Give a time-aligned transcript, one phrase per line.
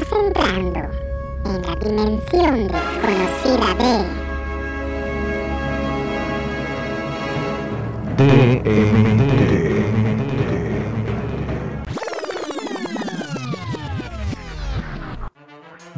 [0.00, 0.80] Estás entrando
[1.44, 4.20] en la dimensión desconocida de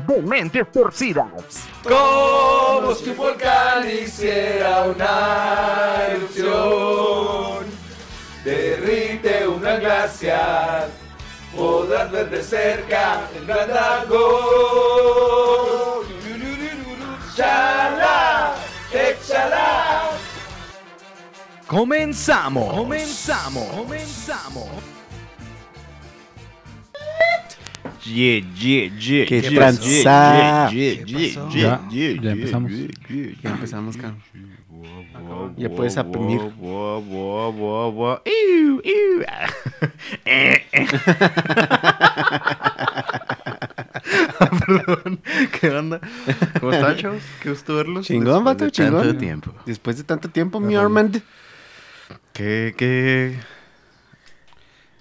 [0.07, 1.29] De mentes torcidas.
[1.85, 7.67] Como si un volcán hiciera una erupción,
[8.45, 10.89] derrite un gran glaciar,
[11.57, 14.23] podrás ver de cerca el gran dragón.
[17.37, 18.55] Chala,
[18.93, 20.11] échala.
[21.67, 22.75] Comenzamos.
[22.75, 23.67] Comenzamos.
[23.69, 24.69] Comenzamos.
[28.05, 29.27] Yeah, yeah, yeah.
[29.27, 30.69] Qué yeah, tranza.
[30.73, 32.19] yeah, yeah, yeah, yeah,
[37.53, 38.21] wow, wow.
[38.27, 39.23] Iu, iu.
[40.25, 40.87] Eh, eh.
[44.67, 45.21] Perdón,
[45.61, 46.01] ¿qué onda?
[46.61, 47.23] ¿Cómo están, chavos?
[47.41, 48.07] Qué gusto verlos.
[48.07, 49.03] Chingón, después vato, de chingón.
[49.03, 49.55] Tanto tiempo.
[49.67, 51.23] Después de tanto tiempo, mi Armand.
[52.33, 53.39] ¿Qué, qué?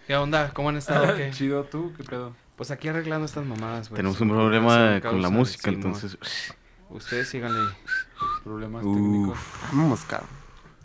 [0.07, 0.51] ¿Qué onda?
[0.53, 1.15] ¿Cómo han estado?
[1.15, 1.31] ¿Qué?
[1.33, 1.93] Chido, ¿tú?
[1.95, 2.35] ¿Qué pedo?
[2.55, 3.97] Pues aquí arreglando estas mamadas, güey.
[3.97, 6.17] Tenemos un problema con la música, entonces...
[6.91, 7.71] Ustedes síganle.
[8.43, 8.95] Problemas Uf.
[8.95, 9.39] técnicos.
[9.71, 10.29] Vamos, cabrón.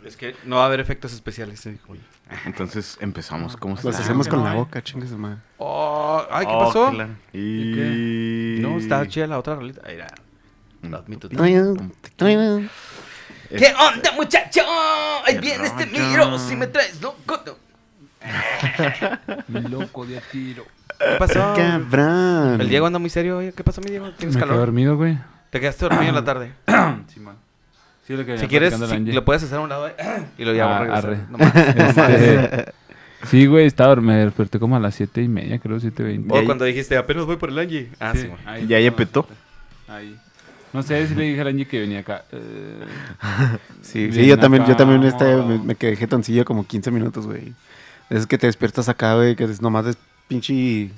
[0.05, 1.65] Es que no va a haber efectos especiales.
[1.65, 1.99] eh, güey.
[2.45, 3.57] Entonces empezamos.
[3.57, 4.01] ¿Cómo Los están?
[4.03, 4.57] hacemos con la no.
[4.59, 5.37] boca, chingue su madre.
[5.57, 6.89] Oh, ay, ¿qué Oh, pasó?
[6.91, 7.15] claro.
[7.33, 7.39] ¿Y
[8.57, 8.59] Y...
[8.61, 9.81] No, está chida la otra rolita.
[9.85, 10.07] Ahí era.
[10.81, 10.93] Mm.
[10.93, 11.27] Admito.
[11.27, 11.37] Es-
[13.61, 14.61] ¿Qué onda, muchacho?
[15.25, 16.07] Ahí Qué viene este rollo.
[16.09, 16.39] miro.
[16.39, 17.41] Si me traes loco.
[19.47, 20.65] Mi loco de a tiro.
[20.99, 21.53] ¿Qué pasó?
[21.55, 22.59] Cabrón.
[22.61, 23.37] El Diego anda muy serio.
[23.37, 24.11] Oye, ¿qué pasó, mi Diego?
[24.11, 24.65] ¿Tienes Me quedé calor?
[24.65, 25.17] dormido, güey.
[25.57, 26.51] Te quedaste dormido en la tarde.
[27.11, 27.35] Sí, man.
[28.05, 29.95] Sí, lo que Si quieres, si lo puedes hacer a un lado eh,
[30.37, 31.01] y lo llamo Ah.
[31.75, 32.73] Este,
[33.25, 36.31] sí, güey, estaba me desperté como a las siete y media, creo, siete veinte.
[36.31, 37.89] O cuando dijiste, apenas voy por el Angie.
[37.99, 38.37] Ah, sí, man.
[38.45, 38.97] ahí ¿Ya ya estaba.
[38.97, 39.27] petó?
[39.87, 40.15] Ahí.
[40.73, 42.23] No sé si le dije al Angie que venía acá.
[42.31, 42.85] Eh,
[43.81, 47.53] Sí, sí, yo también, yo también este, me, me quedé jetoncillo como 15 minutos, güey.
[48.11, 49.97] Es que te despiertas acá, güey, que es nomás es
[50.27, 50.91] pinche...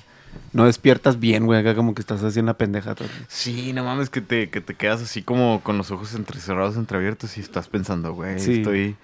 [0.51, 2.95] No despiertas bien, güey, acá como que estás haciendo la pendeja.
[2.95, 3.07] todo.
[3.27, 7.37] Sí, no mames, que te, que te quedas así como con los ojos entrecerrados, entreabiertos
[7.37, 8.57] y estás pensando, güey, Sí.
[8.57, 8.95] estoy...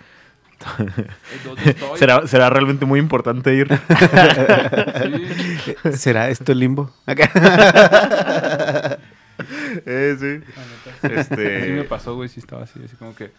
[1.46, 2.00] ¿Dónde estoy?
[2.00, 3.68] ¿Será, será realmente muy importante ir.
[5.84, 6.92] Sí, ¿Será esto el limbo?
[7.06, 7.30] Acá.
[9.86, 10.40] eh, sí.
[11.04, 11.66] Este...
[11.66, 13.26] Sí me pasó, güey, sí estaba así, así como que...
[13.26, 13.32] eh,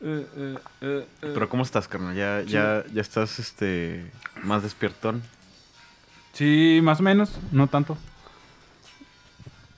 [0.00, 1.30] eh, eh, eh.
[1.34, 2.14] Pero ¿cómo estás, carnal?
[2.14, 4.10] ¿Ya, ya, ya estás este,
[4.42, 5.22] más despiertón?
[6.32, 7.96] Sí, más o menos, no tanto.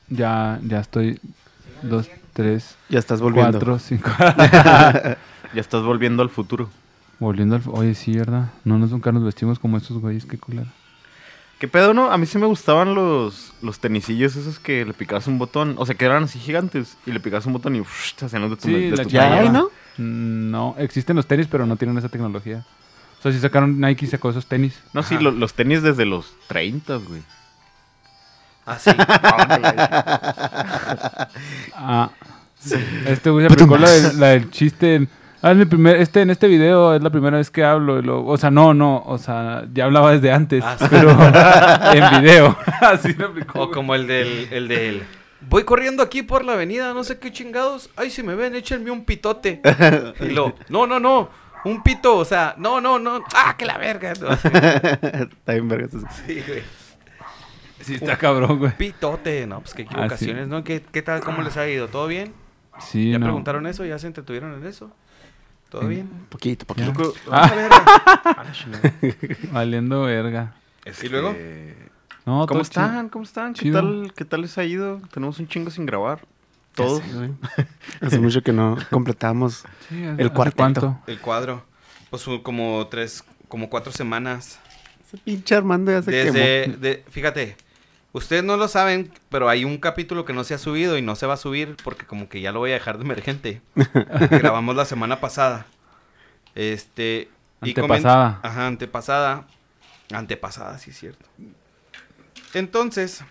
[0.09, 1.19] Ya, ya estoy.
[1.83, 3.53] Dos, tres, Ya estás volviendo.
[3.53, 4.11] cuatro, cinco.
[5.55, 6.71] Ya estás volviendo al futuro.
[7.19, 7.63] Volviendo al.
[7.67, 8.51] Oye, sí, ¿verdad?
[8.65, 10.69] No nos nunca nos vestimos como estos güeyes, qué culero.
[11.59, 12.11] ¿Qué pedo, no?
[12.11, 15.75] A mí sí me gustaban los, los tenisillos esos que le picabas un botón.
[15.79, 16.97] O sea, que eran así gigantes.
[17.07, 19.03] Y le picabas un botón y uff, te hacían los de tu, Sí, de la
[19.03, 19.65] tu Ya hay, ¿no?
[19.99, 22.65] Mm, No, existen los tenis, pero no tienen esa tecnología.
[23.23, 24.79] O sea, si sacaron Nike sacó esos tenis.
[24.93, 27.23] No, sí, lo- los tenis desde los 30, güey.
[28.67, 28.91] Ah, sí.
[31.77, 32.11] Ah.
[33.07, 34.95] Este güey se aplicó la, del- la del chiste.
[34.97, 35.09] en-
[35.45, 37.99] Ah, en el primer, este, en este video es la primera vez que hablo.
[37.99, 39.03] y lo- o sea, no, no.
[39.07, 40.63] O sea, ya hablaba desde antes.
[40.65, 40.85] Ah, sí.
[40.89, 41.11] pero
[41.95, 42.57] en video.
[42.81, 43.61] Así lo aplicó.
[43.63, 45.03] O como el del, el del...
[45.49, 47.91] Voy corriendo aquí por la avenida, no sé qué chingados.
[47.97, 49.61] Ay, si me ven, échenme un pitote.
[50.21, 51.29] Y lo, no, no, no.
[51.65, 53.23] Un pito, o sea, no, no, no.
[53.35, 54.13] Ah, que la verga.
[54.21, 55.95] No, Está bien, vergas.
[55.95, 56.07] eso.
[56.27, 56.63] sí, güey.
[57.81, 58.77] Sí, está cabrón, güey.
[58.77, 60.63] Pitote, no, pues qué equivocaciones, ¿no?
[60.63, 61.21] ¿Qué, ¿Qué tal?
[61.21, 61.89] ¿Cómo les ha ido?
[61.89, 62.33] ¿Todo bien?
[62.79, 63.27] Sí, ¿Ya no.
[63.27, 63.85] preguntaron eso?
[63.85, 64.93] ¿Ya se entretuvieron en eso?
[65.69, 66.09] ¿Todo bien?
[66.29, 66.93] Poquito, poquito.
[66.93, 67.85] Loco, Ah, verga.
[68.25, 68.45] Ah.
[69.53, 70.55] Valiendo verga.
[70.85, 71.35] este, ¿Y luego?
[72.25, 73.09] No, ¿Cómo están?
[73.09, 73.53] ¿Cómo están?
[73.55, 73.81] ¿Qué Chido.
[73.81, 75.01] tal, ¿Qué tal les ha ido?
[75.13, 76.21] Tenemos un chingo sin grabar.
[76.77, 77.03] Ya Todos.
[77.03, 77.31] sé, güey.
[78.01, 79.65] Hace mucho que no completamos.
[79.91, 80.57] El ¿hace cuarteto.
[80.57, 80.99] cuánto?
[81.07, 81.65] El cuadro.
[82.11, 84.59] Pues como tres, como cuatro semanas.
[85.07, 86.77] Ese pinche Armando ya se Desde, quemó.
[86.79, 87.57] de- fíjate,
[88.13, 91.15] ustedes no lo saben, pero hay un capítulo que no se ha subido y no
[91.17, 93.61] se va a subir porque como que ya lo voy a dejar de emergente.
[94.31, 95.67] grabamos la semana pasada.
[96.55, 97.29] Este...
[97.63, 98.41] y Antepasada.
[98.43, 99.47] Ajá, antepasada.
[100.13, 101.27] Antepasada, sí es cierto.
[102.55, 103.23] Entonces,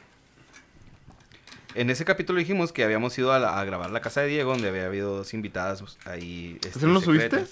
[1.76, 4.52] en ese capítulo dijimos que habíamos ido a, la- a grabar la casa de Diego,
[4.54, 6.58] donde había habido dos invitadas pues, ahí.
[6.64, 7.46] este, ¿Ese no lo subiste?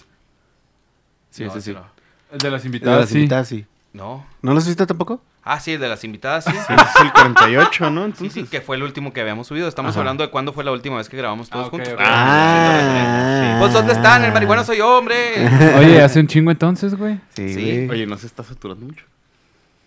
[1.29, 1.73] Sí, No, sí, ese sí.
[1.73, 1.85] no.
[2.31, 3.15] El de las De invitadas, las sí.
[3.15, 3.65] invitadas, sí.
[3.93, 4.25] No.
[4.41, 5.21] ¿No los viste tampoco?
[5.43, 6.51] Ah, sí, el de las invitadas, sí.
[6.67, 8.01] Sí, es el 48, ¿no?
[8.01, 9.67] Sí, Entonces, sí, que fue el último que habíamos subido.
[9.67, 9.99] Estamos Ajá.
[10.01, 11.93] hablando de cuándo fue la última vez que grabamos todos Ah, ok, juntos.
[11.93, 11.99] ok.
[12.03, 13.55] Ah.
[13.59, 14.23] Pues, ¿dónde están?
[14.25, 15.47] El marihuano soy hombre.
[15.79, 17.19] Oye, hace un chingo entonces, güey.
[17.35, 17.61] Sí, Sí.
[17.87, 17.89] güey.
[17.89, 19.05] Oye, no se está saturando mucho.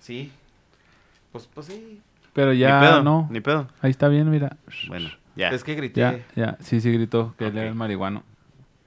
[0.00, 0.32] Sí.
[1.30, 2.00] Pues, pues sí.
[2.32, 3.28] Pero Ni ya pedo, no.
[3.30, 3.68] Ni pedo.
[3.80, 4.56] Ahí está bien, mira.
[4.88, 5.50] Bueno, ya.
[5.50, 6.00] Es que grité.
[6.00, 6.56] Ya, ya.
[6.60, 7.56] Sí, sí gritó que él Ok.
[7.58, 8.22] era el marihuano.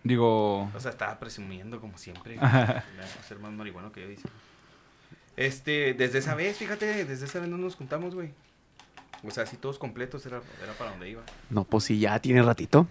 [0.04, 0.64] Digo...
[0.76, 2.38] O sea, estaba presumiendo como siempre.
[3.28, 4.28] ser más marihuano que yo dice.
[5.38, 8.32] Este, desde esa vez, fíjate, desde esa vez no nos juntamos, güey.
[9.24, 11.24] O sea, así todos completos era, era para donde iba.
[11.50, 12.88] No, pues sí, ya tiene ratito.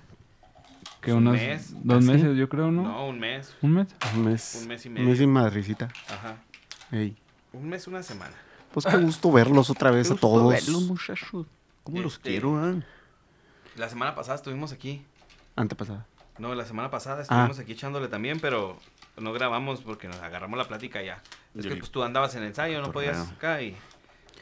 [1.01, 2.83] Que un unos mes, dos ¿Ah, meses, yo creo, ¿no?
[2.83, 3.55] No, un mes.
[3.63, 3.89] ¿Un mes?
[4.15, 4.59] Un mes.
[4.63, 5.09] Un mes y Un medio.
[5.11, 5.89] mes y madrecita.
[6.09, 6.37] Ajá.
[6.91, 7.17] Ey.
[7.53, 8.35] Un mes, una semana.
[8.75, 10.69] Pues qué gusto verlos otra vez a todos.
[10.69, 11.47] muchachos.
[11.85, 12.75] ¿Cómo los Este- quiero, ah?
[13.77, 15.03] La semana pasada estuvimos aquí.
[15.57, 16.07] Antepasada.
[16.39, 17.23] No, la semana pasada Ah.
[17.23, 18.79] estuvimos aquí echándole también, pero
[19.17, 21.23] no grabamos porque nos agarramos la plática ya.
[21.57, 23.77] Es que pues tú andabas en ensayo, no podías acá y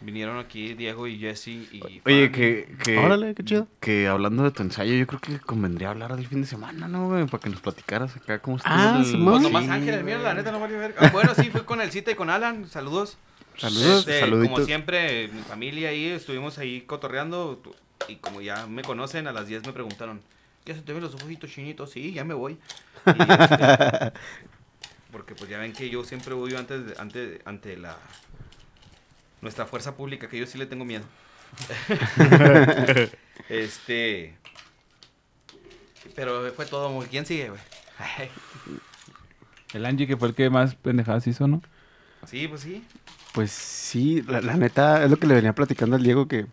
[0.00, 1.80] vinieron aquí Diego y Jesse y...
[2.06, 3.66] Oye, que, que, Órale, qué chido.
[3.80, 7.08] que hablando de tu ensayo, yo creo que convendría hablar del fin de semana, ¿no,
[7.08, 7.26] güey?
[7.26, 9.34] Para que nos platicaras acá cómo estuvo Ah, el- Simón.
[9.34, 10.94] Pues nomás Sí, Ángel, el mío, la neta no valió ver.
[10.98, 12.66] Ah, bueno, sí, fue con el cita y con Alan.
[12.68, 13.18] Saludos.
[13.58, 14.54] Saludos, Este, saluditos.
[14.54, 17.62] Como siempre, mi familia ahí, estuvimos ahí cotorreando.
[18.08, 20.20] Y como ya me conocen, a las 10 me preguntaron,
[20.64, 21.90] ¿qué se te ven los ojitos chinitos?
[21.90, 22.58] Sí, ya me voy.
[23.06, 24.12] Y, este,
[25.12, 27.96] porque pues ya ven que yo siempre voy antes, de- ante, ante la
[29.40, 31.04] nuestra fuerza pública, que yo sí le tengo miedo.
[33.48, 34.34] este...
[36.16, 36.90] Pero fue todo.
[36.90, 37.60] muy- ¿Quién sigue, güey?
[39.72, 41.62] El Angie, que fue el que más pendejadas hizo, ¿no?
[42.26, 42.84] Sí, pues sí.
[43.32, 46.46] Pues sí, la, la neta es lo que le venía platicando al Diego que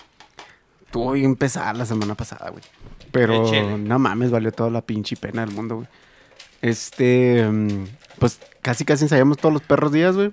[0.92, 2.64] tuvo bien pesada la semana pasada, güey.
[3.12, 5.88] Pero no mames, valió toda la pinche pena del mundo, güey.
[6.62, 7.86] Este, mm,
[8.20, 10.32] pues casi casi ensayamos todos los perros días, güey.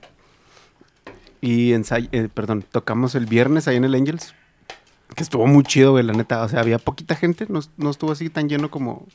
[1.41, 4.35] Y ensay eh, perdón, tocamos el viernes ahí en el Angels.
[5.15, 6.43] Que estuvo muy chido, güey, la neta.
[6.43, 9.07] O sea, había poquita gente, no, no estuvo así tan lleno como,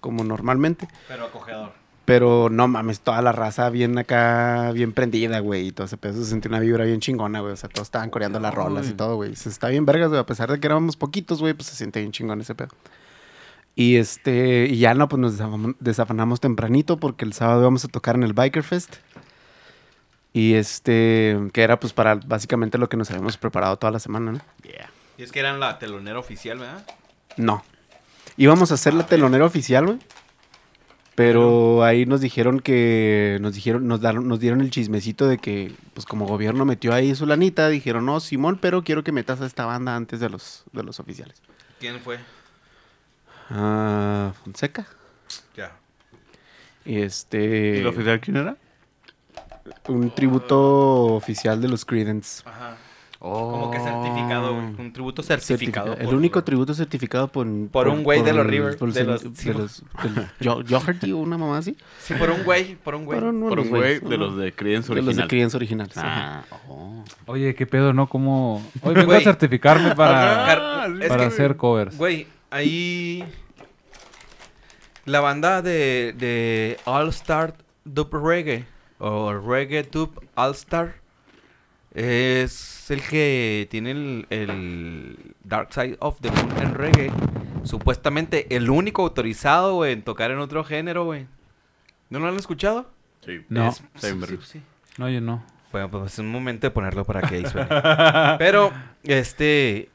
[0.00, 0.88] como normalmente.
[1.06, 1.72] Pero acogedor.
[2.08, 5.66] Pero no mames, toda la raza bien acá, bien prendida, güey.
[5.66, 7.52] Y todo ese pedo se sentía una vibra bien chingona, güey.
[7.52, 9.36] O sea, todos estaban coreando las rolas y todo, güey.
[9.36, 10.18] Se está bien vergas, güey.
[10.18, 12.70] A pesar de que éramos poquitos, güey, pues se siente bien chingón ese pedo.
[13.74, 15.34] Y este, y ya no, pues nos
[15.80, 18.96] desafanamos tempranito porque el sábado íbamos a tocar en el Biker Fest.
[20.32, 24.32] Y este, que era pues para básicamente lo que nos habíamos preparado toda la semana,
[24.32, 24.40] ¿no?
[24.62, 24.90] Yeah.
[25.18, 26.86] Y es que eran la telonera oficial, ¿verdad?
[27.36, 27.62] No.
[28.38, 29.98] Íbamos a hacer la telonera oficial, güey.
[31.18, 35.74] Pero ahí nos dijeron que nos dijeron nos daron nos dieron el chismecito de que
[35.92, 39.46] pues como gobierno metió ahí su lanita, dijeron, "No, Simón, pero quiero que metas a
[39.46, 41.42] esta banda antes de los de los oficiales."
[41.80, 42.20] ¿Quién fue?
[43.50, 44.86] Ah, Fonseca.
[45.56, 45.76] Ya.
[46.84, 48.56] Y este ¿Y el oficial quién era?
[49.88, 52.44] un tributo oficial de los Creedence.
[52.46, 52.76] Ajá.
[53.20, 53.50] Oh.
[53.50, 54.66] Como que certificado, güey.
[54.78, 55.86] Un tributo certificado.
[55.88, 59.02] Certifica- el por- único tributo certificado por, Por un güey de los Rivers, por de
[59.02, 59.82] los- de los
[61.12, 61.76] o una mamá así.
[62.00, 63.18] Sí, por un güey, por un güey.
[63.18, 65.28] Por un- Por un güey de los de Creedence De los de original.
[65.28, 65.96] Creedence originales.
[65.98, 66.44] ajá.
[66.50, 67.04] Ah, oh.
[67.26, 68.06] Oye, qué pedo, ¿no?
[68.08, 68.62] Como...
[68.82, 71.96] Hoy vengo a certificarme para, es para que- hacer covers.
[71.98, 73.24] Güey, ahí.
[75.06, 77.54] La banda de, de All Star
[77.84, 78.64] Dub Reggae
[78.98, 80.94] o Reggae Dub All Star
[81.94, 87.10] es el que tiene el, el Dark Side of the Moon en reggae.
[87.64, 91.26] Supuestamente el único autorizado, güey, en tocar en otro género, güey.
[92.10, 92.90] ¿No lo han escuchado?
[93.24, 93.40] Sí.
[93.48, 93.68] No.
[93.68, 94.62] Es- Sí, sí.
[94.96, 95.44] No, yo no.
[95.72, 97.68] Bueno, pues es un momento de ponerlo para que ahí suene.
[98.38, 99.90] Pero, este.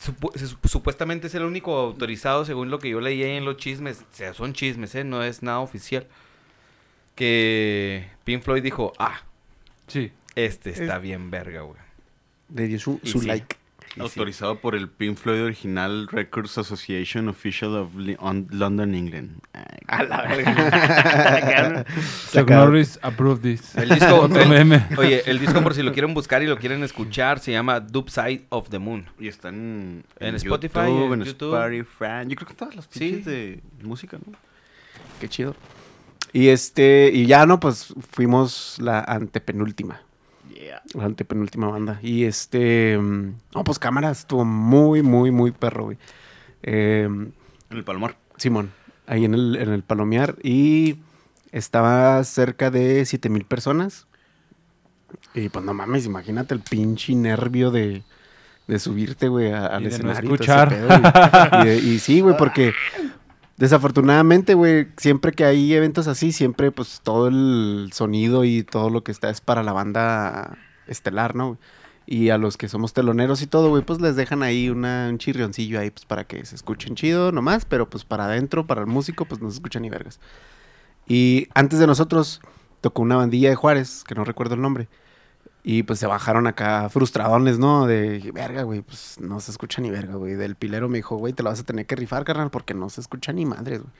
[0.00, 4.02] supu- supuestamente es el único autorizado, según lo que yo leí ahí en los chismes.
[4.02, 5.02] O sea, son chismes, ¿eh?
[5.02, 6.06] No es nada oficial.
[7.16, 9.22] Que Pink Floyd dijo: Ah,
[9.88, 10.12] Sí.
[10.36, 11.78] Este está bien verga, güey.
[12.54, 13.26] Le dio su, Y su sí.
[13.26, 13.56] like.
[13.90, 14.00] Y sí.
[14.00, 19.38] Autorizado por el Pink Floyd Original Records Association Official of Li- on- London, England.
[19.86, 21.84] A la verga.
[22.32, 23.74] Chuck Norris approved this.
[23.76, 24.22] El disco,
[24.98, 28.10] oye, el disco por si lo quieren buscar y lo quieren escuchar, se llama Dub
[28.10, 29.06] Side of the Moon.
[29.20, 31.54] Y están En Spotify, YouTube, en en YouTube.
[31.54, 32.28] Spotify.
[32.28, 33.12] Yo creo que todas las Sí.
[33.24, 34.36] de música, ¿no?
[35.20, 35.54] Qué chido.
[36.32, 40.00] Y este, y ya no, pues fuimos la antepenúltima.
[40.64, 40.82] Yeah.
[40.94, 41.98] La antepenúltima banda.
[42.02, 45.98] Y este, mm, no, pues cámaras, estuvo muy, muy, muy perro, güey.
[46.62, 47.32] Eh, En
[47.70, 48.16] el Palomar.
[48.38, 48.72] Simón,
[49.06, 50.36] ahí en el, en el Palomear.
[50.42, 50.96] Y
[51.52, 54.06] estaba cerca de 7000 personas.
[55.34, 58.02] Y pues no mames, imagínate el pinche nervio de,
[58.66, 60.34] de subirte, güey, a- al Y de no escenario.
[60.34, 61.60] y todo ese escuchar.
[61.60, 62.72] pedo, y sí, güey, porque
[63.56, 69.04] desafortunadamente, güey, siempre que hay eventos así, siempre pues todo el sonido y todo lo
[69.04, 70.56] que está es para la banda
[70.86, 71.58] estelar, ¿no?
[72.06, 75.18] Y a los que somos teloneros y todo, güey, pues les dejan ahí una, un
[75.18, 78.86] chirrioncillo ahí, pues para que se escuchen chido nomás, pero pues para adentro, para el
[78.86, 80.20] músico, pues no se escuchan ni vergas.
[81.06, 82.40] Y antes de nosotros
[82.80, 84.88] tocó una bandilla de Juárez, que no recuerdo el nombre.
[85.66, 87.86] Y pues se bajaron acá frustradones, ¿no?
[87.86, 90.34] De, verga, güey, pues no se escucha ni verga, güey.
[90.34, 92.90] Del pilero me dijo, güey, te lo vas a tener que rifar, carnal, porque no
[92.90, 93.92] se escucha ni madres, güey.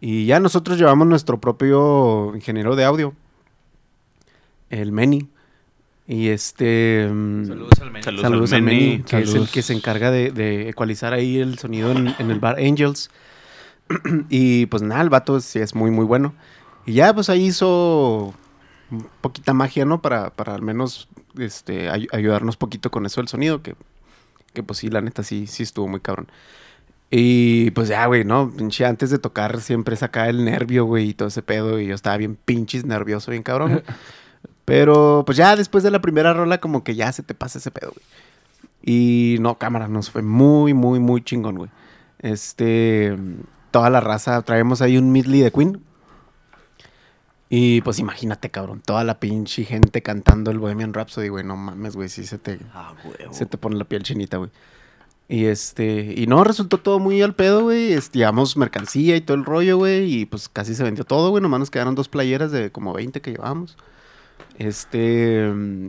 [0.00, 3.14] Y ya nosotros llevamos nuestro propio ingeniero de audio,
[4.70, 5.28] el Meni.
[6.06, 7.06] Y este...
[7.12, 8.04] mm, Saludos al menú.
[8.04, 8.22] Saludos.
[8.22, 9.02] Saludos al Meni, Meni.
[9.02, 12.40] que es el que se encarga de, de ecualizar ahí el sonido en, en el
[12.40, 13.10] bar Angels.
[14.30, 16.32] y pues nada, el vato sí es muy, muy bueno.
[16.86, 18.32] Y ya pues ahí hizo
[19.20, 20.00] poquita magia, ¿no?
[20.02, 23.74] Para, para al menos este, ay- ayudarnos poquito con eso del sonido, que,
[24.54, 26.28] que pues sí, la neta sí, sí estuvo muy cabrón.
[27.10, 28.50] Y pues ya, güey, ¿no?
[28.50, 31.80] Pinche, antes de tocar siempre saca el nervio, güey, y todo ese pedo.
[31.80, 33.82] Y yo estaba bien pinches nervioso, bien cabrón.
[34.64, 37.70] Pero pues ya después de la primera rola, como que ya se te pasa ese
[37.70, 38.04] pedo, güey.
[38.82, 41.70] Y no, cámara, nos fue muy, muy, muy chingón, güey.
[42.18, 43.16] Este,
[43.70, 45.80] toda la raza, traemos ahí un medley de Queen.
[47.50, 51.44] Y pues imagínate, cabrón, toda la pinche gente cantando el Bohemian Rhapsody, güey.
[51.44, 52.94] No mames, güey, sí se te, Ah,
[53.30, 54.50] se te pone la piel chinita, güey.
[55.28, 57.92] Y este, y no, resultó todo muy al pedo, güey.
[57.92, 60.12] Este, llevamos mercancía y todo el rollo, güey.
[60.12, 61.42] Y pues casi se vendió todo, güey.
[61.42, 63.76] Nomás nos quedaron dos playeras de como 20 que llevábamos.
[64.58, 65.88] Este, mm,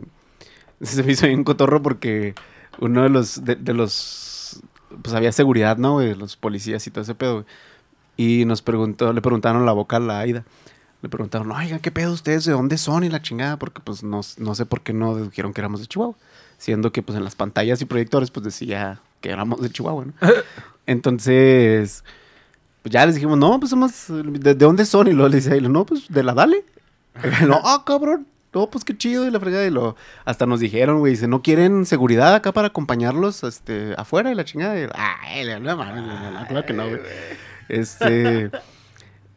[0.82, 2.34] se me hizo bien cotorro porque
[2.78, 4.62] uno de los, de, de los,
[5.02, 6.14] pues había seguridad, ¿no, güey?
[6.14, 7.46] Los policías y todo ese pedo, güey.
[8.16, 10.44] Y nos preguntó, le preguntaron la vocal a Aida.
[11.02, 12.44] Le preguntaron, oigan, ¿qué pedo ustedes?
[12.44, 13.04] ¿De dónde son?
[13.04, 15.86] Y la chingada, porque pues no, no sé por qué no dijeron que éramos de
[15.86, 16.14] Chihuahua.
[16.58, 20.12] Siendo que pues en las pantallas y proyectores pues decía que éramos de Chihuahua, ¿no?
[20.86, 22.04] Entonces,
[22.82, 25.08] pues ya les dijimos, no, pues somos, ¿de, de dónde son?
[25.08, 26.64] Y luego le dice, no, pues de la Dale.
[27.42, 28.26] Y no, ah, cabrón.
[28.52, 29.64] No, pues qué chido y la fregada.
[29.66, 34.32] Y lo, hasta nos dijeron, güey, dice, ¿no quieren seguridad acá para acompañarlos este, afuera?
[34.32, 34.78] Y la chingada.
[34.78, 37.00] Y, ay, no mames, no, no, claro que no, güey.
[37.68, 38.50] Este.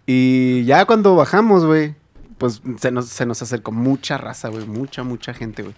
[0.05, 1.95] Y ya cuando bajamos, güey,
[2.37, 4.65] pues se nos, se nos acercó mucha raza, güey.
[4.65, 5.75] Mucha, mucha gente, güey.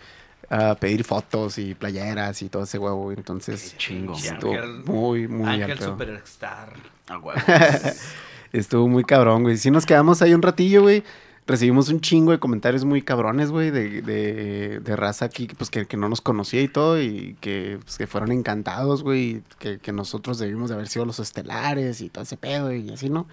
[0.49, 3.17] A pedir fotos y playeras y todo ese huevo, güey.
[3.17, 4.13] Entonces, Qué chingo.
[4.15, 5.79] estuvo Ángel- muy, muy Ángel.
[5.79, 6.73] Superstar.
[7.09, 7.33] Huevo.
[8.53, 9.57] Estuvo muy cabrón, güey.
[9.57, 11.03] Sí nos quedamos ahí un ratillo, güey.
[11.47, 15.85] Recibimos un chingo de comentarios muy cabrones, güey, de, de, de raza aquí, pues que,
[15.85, 19.91] que no nos conocía y todo, y que, pues, que fueron encantados, güey, que, que
[19.91, 23.27] nosotros debimos de haber sido los estelares y todo ese pedo y así, ¿no?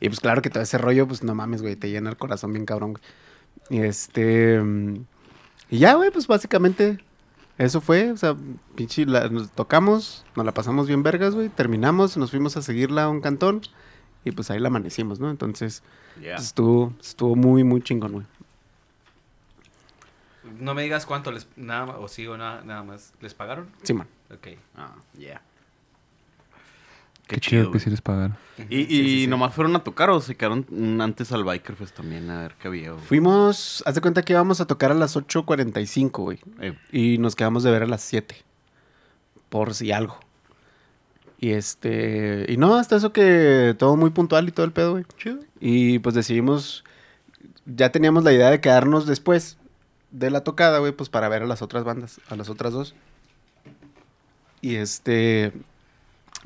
[0.00, 2.52] Y pues claro que todo ese rollo, pues no mames, güey, te llena el corazón
[2.52, 3.02] bien cabrón, güey.
[3.68, 4.60] Y este...
[4.60, 5.04] mm,
[5.70, 6.98] Y ya, güey, pues básicamente
[7.58, 8.34] eso fue, o sea,
[8.74, 13.04] pinche, la- nos tocamos, nos la pasamos bien vergas, güey, terminamos, nos fuimos a seguirla
[13.04, 13.60] a un cantón
[14.24, 15.30] y pues ahí la amanecimos, ¿no?
[15.30, 15.82] Entonces,
[16.36, 18.26] pues, estuvo, estuvo muy, muy chingón, güey.
[20.58, 21.46] No me digas cuánto les.
[21.56, 23.12] Nada más, o sigo nada, nada más.
[23.20, 23.68] ¿Les pagaron?
[23.82, 24.08] Sí, man.
[24.32, 24.48] Ok.
[24.74, 25.42] Ah, ya.
[27.34, 28.36] Qué, chido, que sí les pagaron.
[28.68, 29.26] Y, y Sí, sí, sí.
[29.26, 32.68] nomás fueron a tocar o se quedaron antes al Biker Fest también a ver qué
[32.68, 32.90] había.
[32.92, 33.04] güey?
[33.04, 36.38] Fuimos, haz de cuenta que íbamos a tocar a las 8.45, güey.
[36.60, 38.34] Eh, Y nos quedamos de ver a las 7.
[39.48, 40.18] Por si algo.
[41.38, 42.46] Y este.
[42.48, 45.04] Y no, hasta eso que todo muy puntual y todo el pedo, güey.
[45.60, 46.84] Y pues decidimos.
[47.64, 49.56] Ya teníamos la idea de quedarnos después
[50.10, 52.94] de la tocada, güey, pues para ver a las otras bandas, a las otras dos.
[54.60, 55.52] Y este.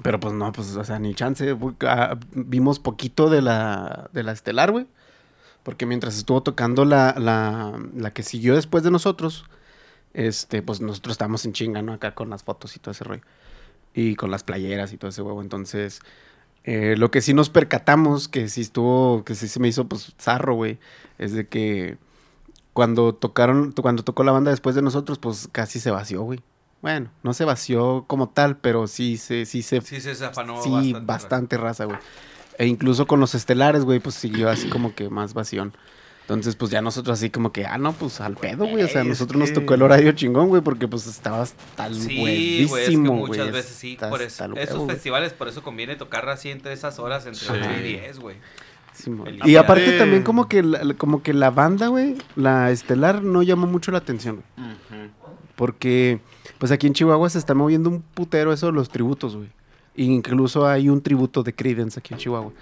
[0.02, 1.56] Pero pues no, pues, o sea, ni chance.
[1.82, 4.86] ah, Vimos poquito de la, de la estelar, güey.
[5.62, 9.44] Porque mientras estuvo tocando la, la, la que siguió después de nosotros,
[10.12, 11.92] este, pues nosotros estábamos en chinga, ¿no?
[11.94, 13.22] Acá con las fotos y todo ese rollo.
[13.94, 15.40] Y con las playeras y todo ese huevo.
[15.40, 16.00] Entonces,
[16.64, 20.14] eh, lo que sí nos percatamos, que sí estuvo, que sí se me hizo, pues,
[20.20, 20.78] zarro, güey,
[21.18, 21.98] es de que
[22.72, 26.40] cuando tocaron, cuando tocó la banda después de nosotros, pues casi se vació, güey.
[26.84, 30.68] Bueno, no se vació como tal, pero sí se, sí se, Sí, se zafanó sí,
[30.70, 31.00] bastante.
[31.06, 31.96] bastante, raza, güey.
[32.58, 35.74] E incluso con los estelares, güey, pues siguió así como que más vación.
[36.20, 38.82] Entonces, pues ya nosotros así como que, ah, no, pues al pedo, güey.
[38.82, 41.40] O sea, a es nosotros nos que- tocó el horario chingón, güey, porque pues estaba
[41.40, 44.94] hasta el Sí, güey, es que muchas güey, veces sí, por el esos huevo, güey.
[44.94, 47.46] festivales, por eso conviene tocar así entre esas horas, entre Sí.
[47.50, 48.36] 8 y 10, güey.
[48.92, 49.10] Sí,
[49.46, 53.42] y aparte Aparte- también como que la, como que la banda, güey, la estelar no
[53.42, 54.68] llamó mucho la atención, güey.
[54.70, 55.10] ujú.
[55.56, 56.20] Porque,
[56.58, 59.48] pues aquí en Chihuahua se está moviendo un putero eso de los tributos, güey.
[59.96, 62.52] Incluso hay un tributo de Creedence aquí en Chihuahua.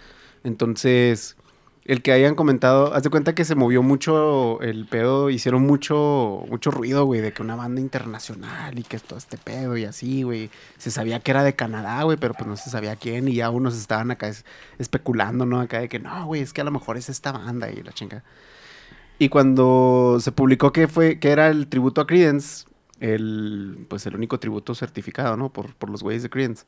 [0.44, 1.37] Entonces,
[1.84, 6.44] el que hayan comentado, haz de cuenta que se movió mucho el pedo, hicieron mucho,
[6.49, 10.22] mucho ruido, güey, de que una banda internacional y que todo este pedo y así,
[10.22, 10.50] güey.
[10.78, 13.50] Se sabía que era de Canadá, güey, pero pues no se sabía quién y ya
[13.50, 14.44] unos estaban acá es-
[14.78, 15.61] especulando, ¿no?
[15.61, 17.92] Acá de que no, güey, es que a lo mejor es esta banda y la
[17.92, 18.22] chinga.
[19.18, 22.64] Y cuando se publicó que fue, que era el tributo a Creedence,
[23.02, 25.52] el, pues el único tributo certificado, ¿no?
[25.52, 26.64] Por, por los güeyes de Creedence.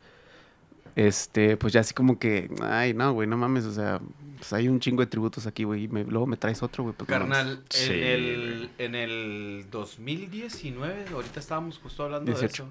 [0.97, 4.01] este, pues ya así como que, ay, no, güey, no mames, o sea,
[4.37, 6.95] pues hay un chingo de tributos aquí, güey, y me- luego me traes otro, güey.
[6.97, 7.09] Pues.
[7.09, 12.65] Carnal, Sí, en, el, en el 2019, ahorita estábamos justo hablando 18.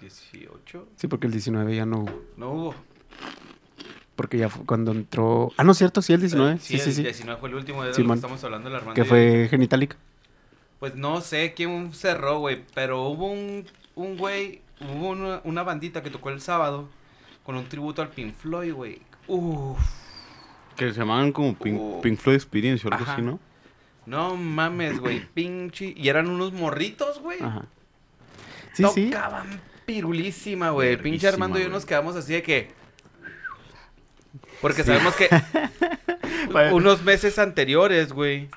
[0.00, 0.18] de eso.
[0.30, 0.88] 18.
[0.96, 2.22] Sí, porque el 19 ya no hubo.
[2.36, 2.74] No hubo.
[4.16, 5.52] Porque ya fue cuando entró.
[5.56, 6.54] Ah, no, cierto, sí, el 19.
[6.54, 7.02] Eh, Sí, sí, el sí.
[7.02, 8.16] 19 fue el último de lo Simón.
[8.16, 8.94] que estamos hablando, el Armando.
[8.94, 9.08] Que y yo.
[9.08, 9.96] fue Genitalica.
[10.78, 13.66] Pues no sé quién cerró, güey, pero hubo un,
[13.96, 16.88] un güey, hubo una, una bandita que tocó el sábado
[17.44, 19.00] con un tributo al Pink Floyd, güey.
[19.26, 19.78] Uf,
[20.76, 22.00] Que se llamaban como Pink, Oh.
[22.00, 23.14] Pink Floyd Experience o algo Ajá.
[23.14, 23.40] así, ¿no?
[24.06, 25.92] no mames, güey, pinche.
[25.96, 27.42] Y eran unos morritos, güey.
[27.42, 27.66] Ajá.
[28.72, 29.10] Sí, sí.
[29.10, 30.96] Tocaban pirulísima, güey.
[30.96, 32.70] Pinche Armando y yo nos quedamos así de que.
[34.62, 35.28] Porque sabemos que
[36.72, 38.48] unos meses anteriores, güey.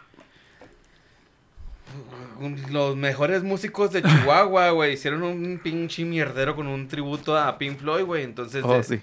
[2.72, 7.78] Los mejores músicos de Chihuahua, güey, hicieron un pinche mierdero con un tributo a Pink
[7.80, 8.24] Floyd, güey.
[8.24, 9.00] Entonces, Oh, sí.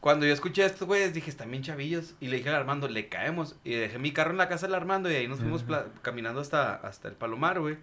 [0.00, 2.14] cuando yo escuché a estos güeyes, dije, están bien chavillos.
[2.20, 3.56] Y le dije al Armando, le caemos.
[3.64, 5.64] Y dejé mi carro en la casa del Armando y ahí nos fuimos
[6.02, 7.76] caminando hasta, hasta el Palomar, güey.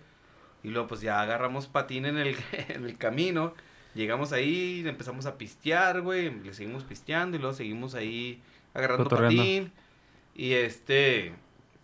[0.63, 2.35] Y luego, pues ya agarramos patín en el,
[2.69, 3.53] en el camino.
[3.95, 6.29] Llegamos ahí, empezamos a pistear, güey.
[6.43, 8.41] Le seguimos pisteando y luego seguimos ahí
[8.73, 9.37] agarrando Cotorreando.
[9.41, 9.71] patín.
[10.35, 11.33] Y este.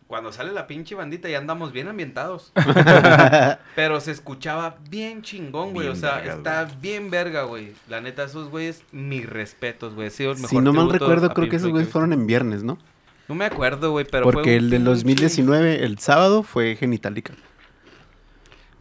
[0.07, 2.53] Cuando sale la pinche bandita ya andamos bien ambientados.
[3.75, 5.89] Pero se escuchaba bien chingón, güey.
[5.89, 7.73] O sea, está bien verga, güey.
[7.89, 10.07] La neta, esos güeyes, mis respetos, güey.
[10.07, 12.77] El mejor Si no mal recuerdo, creo que esos güeyes fueron en viernes, ¿no?
[13.27, 16.77] No me acuerdo, güey, pero fue Porque un el del pinche- 2019, el sábado, fue
[16.77, 17.33] Genitalica.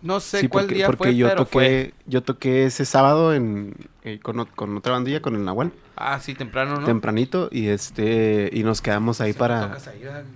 [0.03, 1.95] No sé Sí, cuál porque, día porque fue, yo pero toqué, fue.
[2.07, 3.75] yo toqué ese sábado en,
[4.05, 6.85] eh, con, con otra bandilla, con el Nahual, Ah, sí, temprano, ¿no?
[6.87, 9.79] tempranito, y este, y nos quedamos ahí para,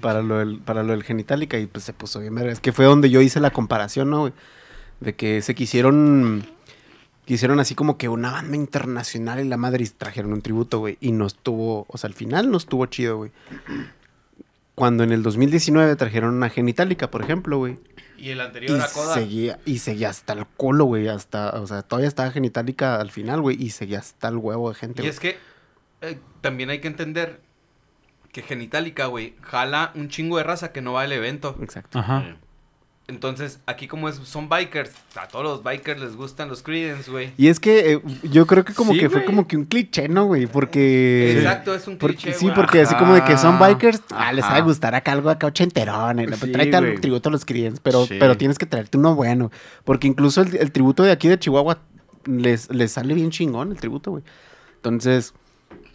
[0.00, 2.36] para lo del, para lo del Genitalica, y pues se puso bien.
[2.38, 4.32] Es que fue donde yo hice la comparación, ¿no?
[5.00, 6.46] De que se quisieron,
[7.26, 10.96] quisieron así como que una banda internacional y la madre y trajeron un tributo, güey,
[11.02, 13.30] y nos tuvo, o sea, al final nos tuvo chido, güey.
[14.74, 17.76] Cuando en el 2019 trajeron una Genitalica, por ejemplo, güey.
[18.20, 19.14] Y el Y anterior a Coda.
[19.14, 21.08] seguía, y seguía hasta el culo, güey.
[21.08, 23.60] Hasta, o sea, todavía estaba genitalica al final, güey.
[23.62, 25.02] Y seguía hasta el huevo de gente.
[25.02, 25.10] Y güey.
[25.10, 25.38] es que
[26.02, 27.40] eh, también hay que entender
[28.32, 31.56] que Genitalica, güey, jala un chingo de raza que no va al evento.
[31.60, 31.99] Exacto.
[31.99, 32.36] Ajá.
[33.10, 37.32] Entonces, aquí como es, son bikers, a todos los bikers les gustan los Creedence, güey.
[37.36, 40.08] Y es que eh, yo creo que como Sí, que fue como que un cliché,
[40.08, 40.46] ¿no, güey?
[40.46, 41.36] Porque.
[41.36, 42.54] Exacto, es un porque- cliché, sí, güey.
[42.54, 45.49] porque así como de que son bikers, ah, les va a gustar acá algo acá
[45.49, 46.20] ochenterón.
[46.20, 46.36] eh, ¿no?
[46.36, 46.94] Sí, Tráete güey.
[47.00, 48.16] tributo a los Creedence, pero, Sí.
[48.18, 49.50] pero tienes que traerte uno bueno.
[49.84, 51.78] Porque incluso el, el tributo de aquí de Chihuahua
[52.26, 54.23] les, les sale bien chingón el tributo, güey.
[54.76, 55.34] Entonces,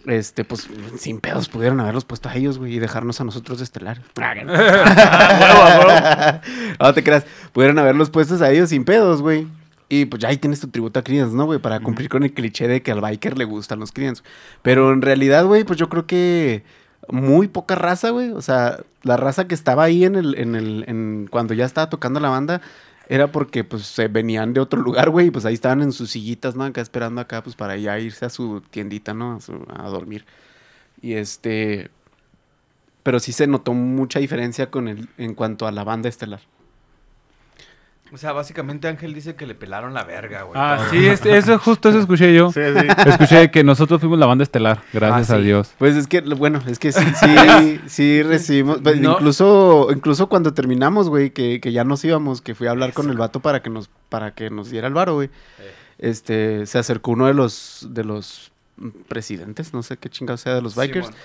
[0.07, 3.63] este, pues, sin pedos pudieron haberlos puesto a ellos, güey, y dejarnos a nosotros de
[3.63, 4.01] estelar.
[6.79, 9.47] no te creas, pudieron haberlos puestos a ellos sin pedos, güey.
[9.87, 11.59] Y pues ya ahí tienes tu tributo a Creedence, ¿no, güey?
[11.59, 14.23] Para cumplir con el cliché de que al biker le gustan los Creedence.
[14.63, 16.63] Pero en realidad, güey, pues yo creo que
[17.07, 18.31] muy poca raza, güey.
[18.31, 21.89] O sea, la raza que estaba ahí en el, en el, en, cuando ya estaba
[21.89, 22.61] tocando la banda,
[23.09, 26.11] era porque pues se venían de otro lugar, güey, y pues ahí estaban en sus
[26.11, 26.63] sillitas, ¿no?
[26.63, 29.35] Acá esperando acá, pues para ya irse a su tiendita, ¿no?
[29.37, 30.25] A, su- a dormir.
[31.01, 31.91] Y este.
[33.03, 36.41] Pero sí se notó mucha diferencia con el, en cuanto a la banda estelar.
[38.15, 40.53] O sea, básicamente Ángel dice que le pelaron la verga, güey.
[40.57, 42.49] Ah, sí, este- eso justo eso escuché yo.
[42.49, 42.87] Sí, sí.
[43.09, 45.39] Escuché que nosotros fuimos la banda estelar, gracias Ah, a.
[45.39, 45.73] Dios.
[45.77, 48.79] Pues es que, bueno, es que sí, sí, sí recibimos.
[48.81, 49.15] pues, No.
[49.15, 53.09] Incluso, incluso cuando terminamos, güey, que, que ya nos íbamos, que fui a hablar con
[53.09, 55.27] el vato para que nos, para que nos diera el varo, güey.
[55.59, 55.71] Eh.
[55.97, 58.53] Este, se acercó uno de los, de los
[59.09, 61.07] presidentes, no sé qué chingado sea, de los bikers.
[61.07, 61.19] Simón.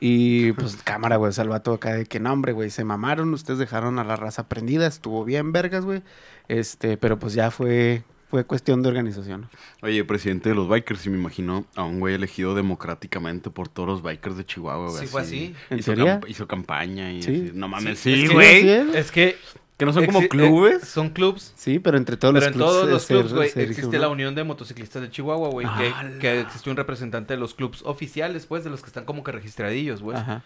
[0.00, 2.84] Y pues cámara, güey, o sea, el vato acá de que no, hombre, güey, se
[2.84, 6.02] mamaron, ustedes dejaron a la raza prendida, estuvo bien vergas, güey.
[6.48, 9.48] Este, pero pues ya fue, fue cuestión de organización.
[9.82, 13.88] Oye, presidente de los bikers, y me imagino a un güey elegido democráticamente por todos
[13.88, 15.00] los bikers de Chihuahua, güey.
[15.02, 15.54] Sí, fue así.
[15.68, 16.06] ¿En Hizo, serio?
[16.06, 17.30] camp- hizo campaña y Sí.
[17.30, 17.50] así.
[17.54, 18.68] No mames, Sí, sí, es que- güey.
[18.96, 19.36] Es que.
[19.80, 20.86] Que no son como eh, clubes.
[20.86, 21.52] son clubs.
[21.56, 22.70] Sí, pero entre todos Pero los en clubs.
[22.70, 26.08] todos se- los clubs, güey, existe la Unión de Motociclistas de Chihuahua, güey, que, Ah,
[26.20, 29.32] que existe un representante de los clubs oficiales, pues, de los que están como que
[29.32, 30.16] registradillos, güey.
[30.16, 30.44] Ajá.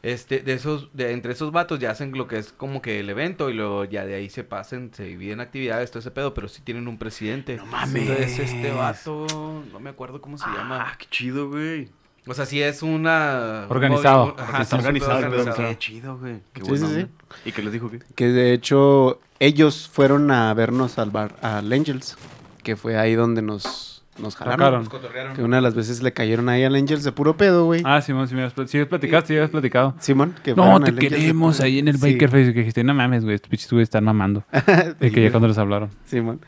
[0.00, 3.10] Este, de esos, de entre esos vatos ya hacen lo que es como que el
[3.10, 6.46] evento y luego ya de ahí se pasen, se dividen actividades, todo ese pedo, pero
[6.46, 7.56] sí tienen un presidente.
[7.56, 8.08] No mames.
[8.08, 9.26] Entonces este vato,
[9.72, 10.94] no me acuerdo cómo se Ah, llama.
[10.98, 11.88] qué chido, güey.
[12.28, 13.66] O sea, sí es una...
[13.68, 14.34] Organizado.
[14.38, 15.56] Ajá, Está organizado, organizado.
[15.56, 16.34] Qué chido, güey.
[16.52, 17.06] Qué Sí, buena sí, sí.
[17.46, 18.00] ¿Y qué les dijo qué?
[18.14, 22.16] Que de hecho ellos fueron a vernos al bar, al Angels,
[22.62, 24.58] que fue ahí donde nos, nos jalaron.
[24.58, 24.80] Tocaron.
[24.80, 25.36] Nos cotorrearon.
[25.36, 27.80] Que una de las veces le cayeron ahí al Angels de puro pedo, güey.
[27.84, 29.94] Ah, Simón, sí me has pl- sí, platicaste, sí, habías platicado.
[30.00, 32.52] Simón, que No, te de queremos ahí en el Sí, Biker Face.
[32.52, 34.44] Que dijiste, no mames, güey, estos pinches güeyes están mamando.
[35.00, 35.90] Y que ya cuando les hablaron.
[36.04, 36.40] Simón.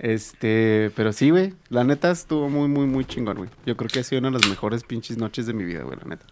[0.00, 1.54] Este, pero sí, güey.
[1.68, 3.50] La neta estuvo muy, muy, muy chingón, güey.
[3.66, 5.98] Yo creo que ha sido una de las mejores pinches noches de mi vida, güey,
[5.98, 6.24] la neta.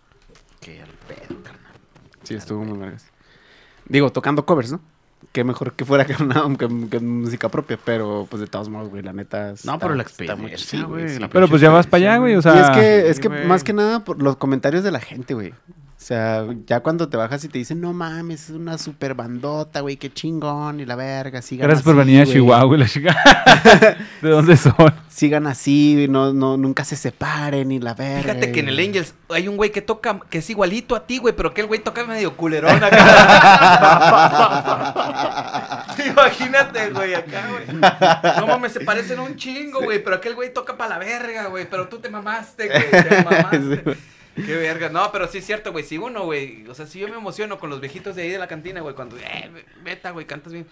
[0.61, 1.73] Qué al pedo, carnal.
[2.23, 3.05] Sí, estuvo muy vergas.
[3.87, 4.81] Digo, tocando covers, ¿no?
[5.33, 8.89] Qué mejor que fuera que, una, que, que música propia, pero pues de todos modos,
[8.89, 9.53] güey, la neta.
[9.65, 11.19] No, pero la está muy experiencia, güey, sí.
[11.19, 12.37] la Pero pues ya vas para allá, güey.
[12.37, 14.93] O sea, y es que, es sí, que más que nada por los comentarios de
[14.93, 15.53] la gente, güey.
[15.99, 19.81] O sea, ya cuando te bajas y te dicen, no mames, es una super bandota,
[19.81, 22.27] güey, qué chingón, y la verga, sigan gracias por así, venir a.
[22.27, 23.17] Chihuahua, y la chica.
[24.23, 24.95] ¿De dónde son?
[25.09, 28.35] Sigan así, no, no, nunca se separen, y la verga.
[28.35, 31.19] Fíjate que en el Angels hay un güey que toca, que es igualito a ti,
[31.19, 32.97] güey, pero que el güey toca medio culerón acá.
[36.07, 37.67] Imagínate, güey, acá, güey.
[38.39, 41.69] No mames, se parecen un chingo, güey, pero aquel güey toca para la verga, güey,
[41.69, 44.18] pero tú te mamaste, güey, te mamaste.
[44.47, 44.89] Qué verga.
[44.89, 45.85] No, pero sí es cierto, güey.
[45.85, 46.67] Si uno, güey.
[46.69, 48.95] O sea, si yo me emociono con los viejitos de ahí de la cantina, güey.
[48.95, 49.51] Cuando, eh,
[49.83, 50.67] beta, güey, cantas bien.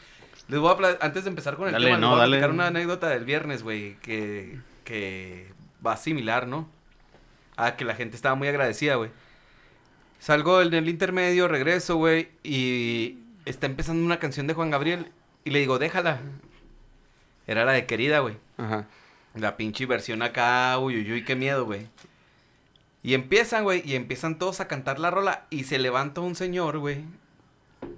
[0.48, 2.50] Les voy a antes de empezar con el Dale, tema, les no, voy a platicar
[2.50, 3.96] una anécdota del viernes, güey.
[3.96, 5.52] Que, que
[5.84, 6.68] va similar, ¿no?
[7.56, 9.10] Ah, que la gente estaba muy agradecida, güey.
[10.18, 12.28] Salgo en el intermedio, regreso, güey.
[12.42, 15.10] Y está empezando una canción de Juan Gabriel.
[15.44, 16.20] Y le digo, déjala.
[17.46, 18.36] Era la de querida, güey.
[18.56, 18.86] Ajá.
[19.34, 21.86] La pinche versión acá, uy, uy, uy, qué miedo, güey.
[23.06, 26.78] Y empiezan, güey, y empiezan todos a cantar la rola y se levanta un señor,
[26.78, 27.04] güey.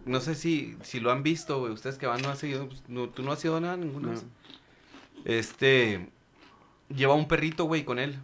[0.05, 1.73] No sé si, si lo han visto, güey.
[1.73, 4.21] Ustedes que van no han seguido, pues, no, tú no has sido nada ninguna No.
[5.25, 6.11] Este,
[6.95, 8.19] lleva un perrito, güey, con él.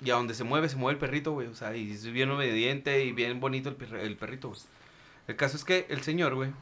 [0.00, 1.48] Y a donde se mueve, se mueve el perrito, güey.
[1.48, 4.60] O sea, y es bien obediente y bien bonito el, perrito, güey.
[5.26, 6.52] El caso es que el señor, güey,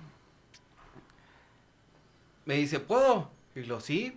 [2.47, 3.31] me dice, ¿puedo?
[3.55, 4.17] Y lo, sí.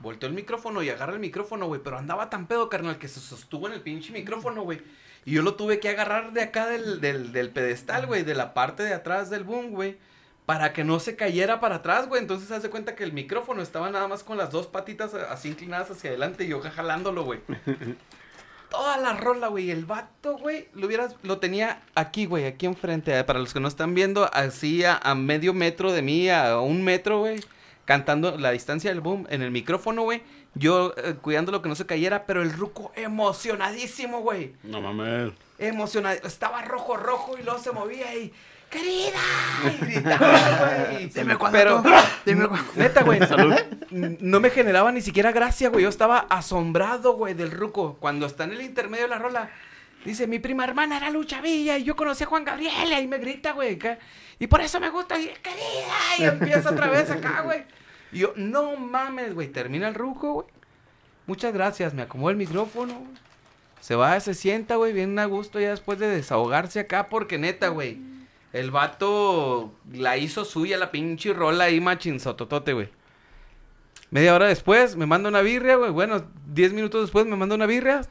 [0.00, 1.80] Volteó el micrófono y agarra el micrófono, güey.
[1.82, 4.80] Pero andaba tan pedo, carnal, que se sostuvo en el pinche micrófono, güey.
[5.26, 8.22] Y yo lo tuve que agarrar de acá del, del, del pedestal, güey.
[8.22, 9.98] De la parte de atrás del boom, güey.
[10.46, 12.22] Para que no se cayera para atrás, güey.
[12.22, 15.48] Entonces, haz de cuenta que el micrófono estaba nada más con las dos patitas así
[15.50, 17.40] inclinadas hacia adelante y yo jalándolo, güey.
[18.70, 19.70] Toda la rola, güey.
[19.70, 23.16] El vato, güey, lo hubieras, lo tenía aquí, güey, aquí enfrente.
[23.18, 26.58] eh, Para los que no están viendo, así a, a medio metro de mí, a
[26.60, 27.40] un metro, güey.
[27.90, 30.22] Cantando la distancia del boom en el micrófono, güey.
[30.54, 34.54] Yo eh, cuidando lo que no se cayera, pero el ruco emocionadísimo, güey.
[34.62, 35.32] No mames.
[35.58, 36.16] Emocionado.
[36.24, 38.32] Estaba rojo, rojo y luego se movía y.
[38.70, 39.18] ¡Querida!
[39.64, 40.38] Y gritaba,
[40.92, 41.06] güey.
[41.08, 41.82] Dime cuándo Pero,
[42.24, 43.18] dime no- neta, güey.
[43.90, 45.82] n- No me generaba ni siquiera gracia, güey.
[45.82, 47.96] Yo estaba asombrado, güey, del ruco.
[47.98, 49.50] Cuando está en el intermedio de la rola,
[50.04, 52.88] dice: Mi prima hermana era Lucha Villa y yo conocí a Juan Gabriel.
[52.88, 53.76] Y ahí me grita, güey.
[54.38, 55.18] Y por eso me gusta.
[55.18, 55.98] Y, ¡Querida!
[56.18, 57.64] Y empieza otra vez acá, güey.
[58.12, 59.48] Y yo, no mames, güey.
[59.48, 60.46] Termina el ruco, güey.
[61.26, 61.94] Muchas gracias.
[61.94, 63.02] Me acomodo el micrófono.
[63.80, 67.68] Se va, se sienta, güey, bien a gusto ya después de desahogarse acá, porque neta,
[67.68, 67.98] güey.
[68.52, 72.88] El vato la hizo suya, la pinche rola ahí machinzototote, güey.
[74.10, 75.90] Media hora después me manda una birria, güey.
[75.90, 78.02] Bueno, diez minutos después me manda una birria.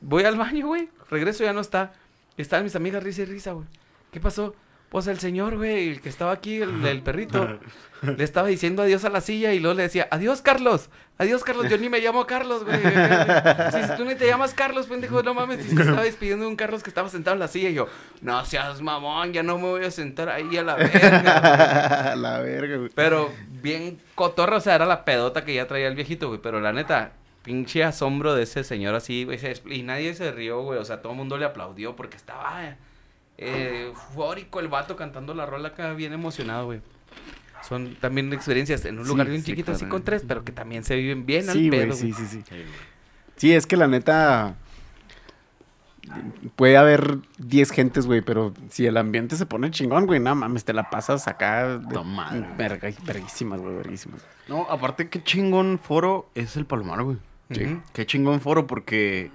[0.00, 0.88] Voy al baño, güey.
[1.10, 1.92] Regreso, ya no está.
[2.36, 3.66] Están mis amigas risa y risa, güey.
[4.10, 4.54] ¿Qué pasó?
[4.88, 7.58] Pues el señor, güey, el que estaba aquí, el, el perrito,
[8.02, 10.90] le estaba diciendo adiós a la silla y luego le decía, adiós, Carlos.
[11.18, 11.68] Adiós, Carlos.
[11.70, 12.78] Yo ni me llamo Carlos, güey.
[13.72, 15.64] Si, si tú ni te llamas Carlos, pendejo, no mames.
[15.64, 17.88] Si te estaba despidiendo de un Carlos que estaba sentado en la silla y yo,
[18.20, 22.10] no seas mamón, ya no me voy a sentar ahí a la verga.
[22.12, 22.20] güey".
[22.20, 22.90] la verga, güey.
[22.94, 26.40] Pero bien cotorra, o sea, era la pedota que ya traía el viejito, güey.
[26.40, 29.38] Pero la neta, pinche asombro de ese señor así, güey.
[29.70, 30.78] Y nadie se rió, güey.
[30.78, 32.76] O sea, todo el mundo le aplaudió porque estaba
[33.38, 36.80] eh, eufórico el vato cantando la rola acá, bien emocionado, güey.
[37.68, 40.52] Son también experiencias en un Sí, lugar bien sí, chiquito, así con tres, pero que
[40.52, 42.26] también se viven bien Sí, al güey, pedo, sí, güey.
[42.26, 42.54] sí, sí.
[43.36, 44.56] Sí, es que la neta.
[46.54, 50.64] Puede haber 10 gentes, güey, pero si el ambiente se pone chingón, güey, no mames,
[50.64, 51.78] te la pasas acá.
[51.78, 52.56] de- No mames.
[52.56, 54.24] verga- verguísimas, güey, verguísimas.
[54.46, 57.16] No, aparte, qué chingón foro es el Palomar, güey.
[57.50, 57.82] Ujú.
[57.92, 59.32] Qué chingón foro, porque,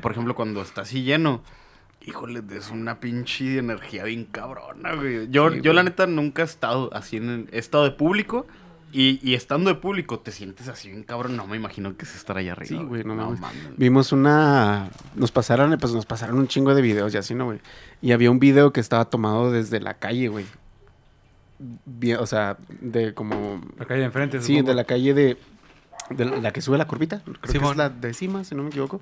[0.00, 1.42] por ejemplo, cuando está así lleno,
[2.06, 5.28] híjole, es una pinche energía bien cabrona, güey.
[5.30, 8.46] Yo, Sí, yo la neta, nunca he estado así en he estado de público.
[8.92, 11.36] Y, y estando de público, te sientes así bien cabrón.
[11.36, 12.80] No me imagino que es estar allá arriba.
[12.80, 13.40] Sí, güey, no mames.
[13.40, 13.76] mames.
[13.76, 14.88] Vimos una.
[15.16, 17.58] Nos pasaron, pues nos pasaron un chingo de videos y así, ¿no, güey?
[18.00, 20.46] Y había un video que estaba tomado desde la calle, güey.
[21.58, 23.60] Bien, o sea, de como.
[23.78, 24.40] La calle de enfrente.
[24.40, 24.68] Sí, supongo.
[24.68, 25.38] de la calle de.
[26.10, 27.22] De la que sube la curvita.
[27.40, 29.00] Creo que es la décima, si no me equivoco.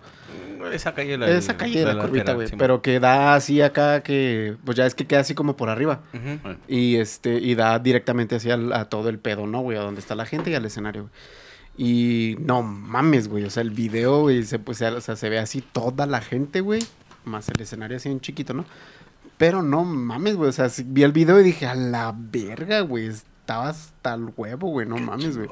[0.72, 2.48] Esa calle, la Esa calle de la, lateral, curvita, güey.
[2.56, 4.56] Pero que da así acá que.
[4.64, 6.00] Pues ya es que queda así como por arriba.
[6.68, 9.78] Y este, y da directamente hacia a todo el pedo, ¿no, güey?
[9.78, 11.12] A donde está la gente y al escenario, güey.
[11.76, 13.44] Y no mames, güey.
[13.44, 16.60] O sea, el video, güey, se, pues, o sea, se ve así toda la gente,
[16.60, 16.82] güey.
[17.24, 18.64] Más el escenario así en chiquito, ¿no?
[19.38, 20.50] Pero no mames, güey.
[20.50, 23.10] O sea, vi el video y dije, a la verga, güey.
[23.52, 25.50] Estaba hasta el huevo, güey, no mames, güey.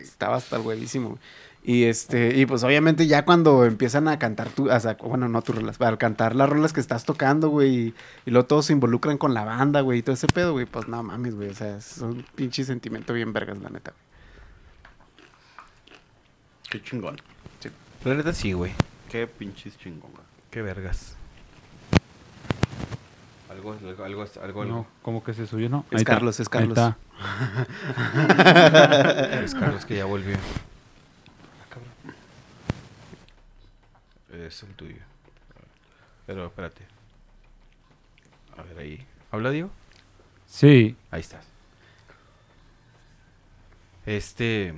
[0.00, 1.20] Estaba hasta el huevísimo, güey.
[1.64, 5.42] Y este, y pues obviamente ya cuando empiezan a cantar tu, o sea, bueno, no
[5.42, 7.94] tus rolas, al cantar las rolas que estás tocando, güey, y,
[8.26, 10.86] y luego todos se involucran con la banda, güey, y todo ese pedo, güey, pues
[10.86, 14.04] no mames, güey, o sea, es un pinche sentimiento bien vergas, la neta, güey.
[16.70, 17.16] Qué chingón.
[18.04, 18.72] La neta sí, güey.
[19.10, 20.24] Qué pinches chingón, güey.
[20.52, 21.16] Qué vergas.
[23.54, 24.64] Algo, algo, algo.
[24.64, 25.86] No, como que se subió, ¿no?
[25.92, 26.76] Es Carlos, es Carlos.
[26.76, 26.92] Ahí
[29.44, 30.36] Es Carlos que ya volvió.
[34.32, 34.96] Es el tuyo.
[36.26, 36.84] Pero espérate.
[38.58, 39.06] A ver ahí.
[39.30, 39.70] ¿Habla Diego?
[40.46, 40.96] Sí.
[41.12, 41.46] Ahí estás.
[44.04, 44.74] Este.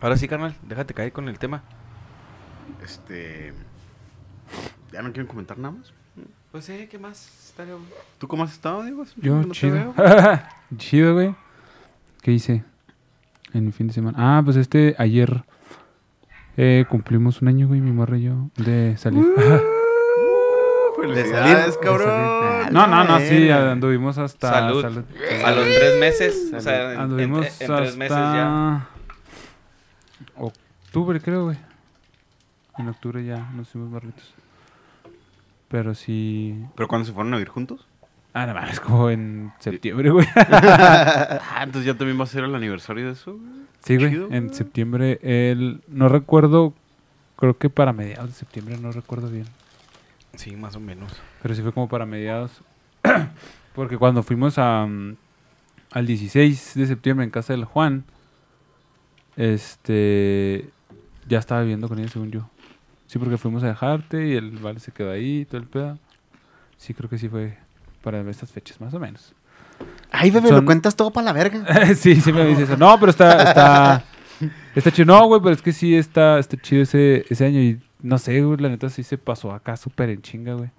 [0.00, 1.64] Ahora sí, carnal, déjate caer con el tema.
[2.80, 3.52] Este.
[4.92, 5.92] Ya no quieren comentar nada más.
[6.54, 7.48] Pues eh, ¿qué más?
[7.48, 7.74] Estaría-
[8.20, 9.04] ¿Tú cómo has estado, Diego?
[9.16, 9.92] Yo, No chido.
[10.76, 11.34] chido, güey.
[12.22, 12.62] ¿Qué hice?
[13.52, 14.16] En mi fin de semana.
[14.38, 15.42] Ah, pues este, ayer
[16.56, 19.24] eh, cumplimos un año, güey, mi morra y yo, de salir.
[21.00, 22.72] Felicidades, cabrón.
[22.72, 24.52] no, no, no, sí, anduvimos hasta...
[24.52, 24.84] Salud.
[25.44, 26.52] A los tres meses.
[26.54, 27.96] O sea, en, en- Anduvimos en tres hasta...
[27.98, 28.88] meses ya.
[30.36, 31.58] Octubre, creo, güey.
[32.78, 34.33] En octubre ya nos hicimos barritos.
[35.74, 36.54] Pero sí...
[36.76, 37.84] ¿Pero cuándo se fueron a vivir juntos?
[38.32, 40.24] Ah, no mames, como en septiembre, güey.
[40.36, 43.64] Ah, entonces ya también va a ser el aniversario de eso, güey.
[43.80, 44.10] Sí, güey.
[44.10, 44.56] Chido, En güey.
[44.56, 45.82] septiembre, el...
[45.88, 46.74] No recuerdo...
[47.34, 49.46] Creo que para mediados de septiembre, no recuerdo bien.
[50.36, 51.12] Sí, más o menos.
[51.42, 52.52] Pero sí fue como para mediados.
[53.74, 55.16] Porque cuando fuimos a, mm,
[55.90, 58.04] al 16 de septiembre en casa del Juan,
[59.34, 60.70] este
[61.26, 62.48] ya estaba viviendo con ella, según yo.
[63.14, 65.96] Sí, porque fuimos a dejarte y el vale se quedó ahí y todo el pedo.
[66.76, 67.56] Sí, creo que sí fue
[68.02, 69.32] para estas fechas, más o menos.
[70.10, 71.64] Ay, bebé, Son- lo cuentas todo para la verga.
[71.94, 72.76] sí, sí me dice eso.
[72.76, 74.04] No, pero está, está,
[74.74, 75.06] está chido.
[75.06, 78.42] No, güey, pero es que sí está, está chido ese, ese año y no sé,
[78.42, 80.70] güey, la neta sí se pasó acá súper en chinga, güey.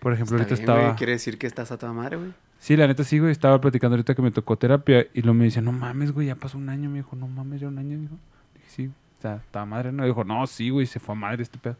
[0.00, 0.96] Por ejemplo, Está ahorita bien, güey, estaba...
[0.98, 2.32] Quiere decir que estás a toda madre, güey.
[2.58, 3.32] Sí, la neta sí, güey.
[3.32, 6.34] Estaba platicando ahorita que me tocó terapia y luego me dice, no mames, güey, ya
[6.34, 6.90] pasó un año.
[6.90, 7.98] Me dijo, no mames, ya un año.
[7.98, 8.16] Dijo,
[8.52, 10.04] dije, sí, o sea, estaba madre, ¿no?
[10.04, 11.76] Dijo, no, sí, güey, se fue a madre este pedo.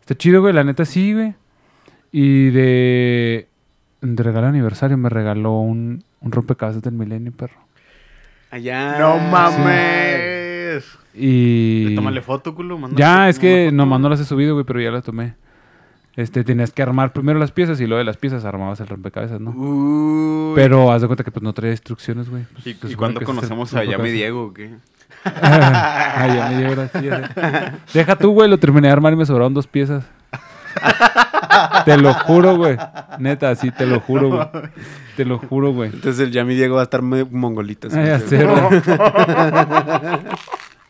[0.00, 1.34] Está chido, güey, la neta sí, güey.
[2.12, 3.48] Y de,
[4.00, 7.58] de regalo de aniversario me regaló un, un rompecabezas del milenio, perro.
[8.50, 8.98] Allá.
[8.98, 10.84] ¡No mames!
[11.14, 11.94] Y...
[11.94, 12.78] Tómale foto, culo.
[12.78, 15.34] mándale Ya, es que nomás no las he subido, güey, pero ya las tomé.
[16.14, 19.38] Este, tenías que armar primero las piezas y luego de las piezas armabas el rompecabezas,
[19.38, 19.50] ¿no?
[19.50, 20.54] Uy.
[20.54, 22.44] Pero haz de cuenta que pues no traía instrucciones, güey.
[22.54, 24.10] Pues, ¿Y, se y cuándo conocemos a Yami.
[24.10, 24.70] Diego o qué?
[25.24, 27.30] ah, ya me dio gracias.
[27.92, 30.04] Deja tú, güey, lo terminé de armar y me sobraron dos piezas.
[31.84, 32.76] te lo juro, güey.
[33.18, 34.48] Neta, sí, te lo juro, güey.
[35.16, 35.90] Te lo juro, güey.
[35.92, 37.88] Entonces el Yami Diego va a estar muy mongolito.
[37.92, 38.82] Ah, ya sé, güey.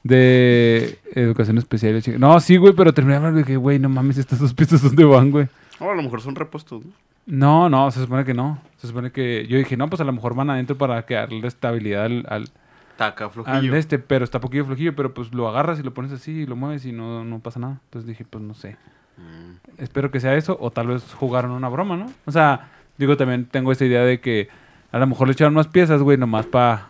[0.02, 2.00] De educación especial.
[2.18, 4.82] No, sí, güey, pero terminé de armar y dije, güey, no mames, estas dos piezas,
[4.82, 5.48] ¿dónde van, güey?
[5.80, 6.92] Oh, a lo mejor son repuestos, ¿no?
[7.26, 8.58] No, no, se supone que no.
[8.78, 9.46] Se supone que.
[9.48, 12.48] Yo dije, no, pues a lo mejor van adentro para que darle estabilidad al, al,
[12.96, 13.74] Taca, al flojillo.
[13.76, 16.56] este, pero está poquillo flojillo, pero pues lo agarras y lo pones así y lo
[16.56, 17.78] mueves y no, no pasa nada.
[17.84, 18.76] Entonces dije, pues no sé.
[19.18, 19.82] Mm.
[19.82, 22.10] Espero que sea eso, o tal vez jugaron una broma, ¿no?
[22.24, 24.48] O sea, digo, también tengo esta idea de que
[24.92, 26.88] a lo mejor le echaron más piezas, güey, nomás para.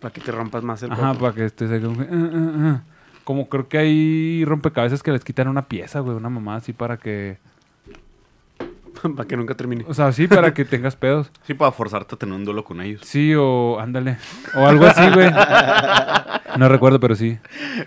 [0.00, 2.52] Para que te rompas más el Ajá, para que estés ahí como, que, "Ah, ah,
[2.58, 2.82] ah".
[3.24, 6.96] Como creo que hay rompecabezas que les quitan una pieza, güey, una mamá así para
[6.98, 7.38] que.
[9.16, 9.84] para que nunca termine.
[9.88, 11.30] O sea, sí, para que tengas pedos.
[11.46, 13.02] Sí, para forzarte a tener un duelo con ellos.
[13.04, 14.16] Sí, o ándale.
[14.54, 15.30] O algo así, güey.
[16.58, 17.38] No recuerdo, pero sí.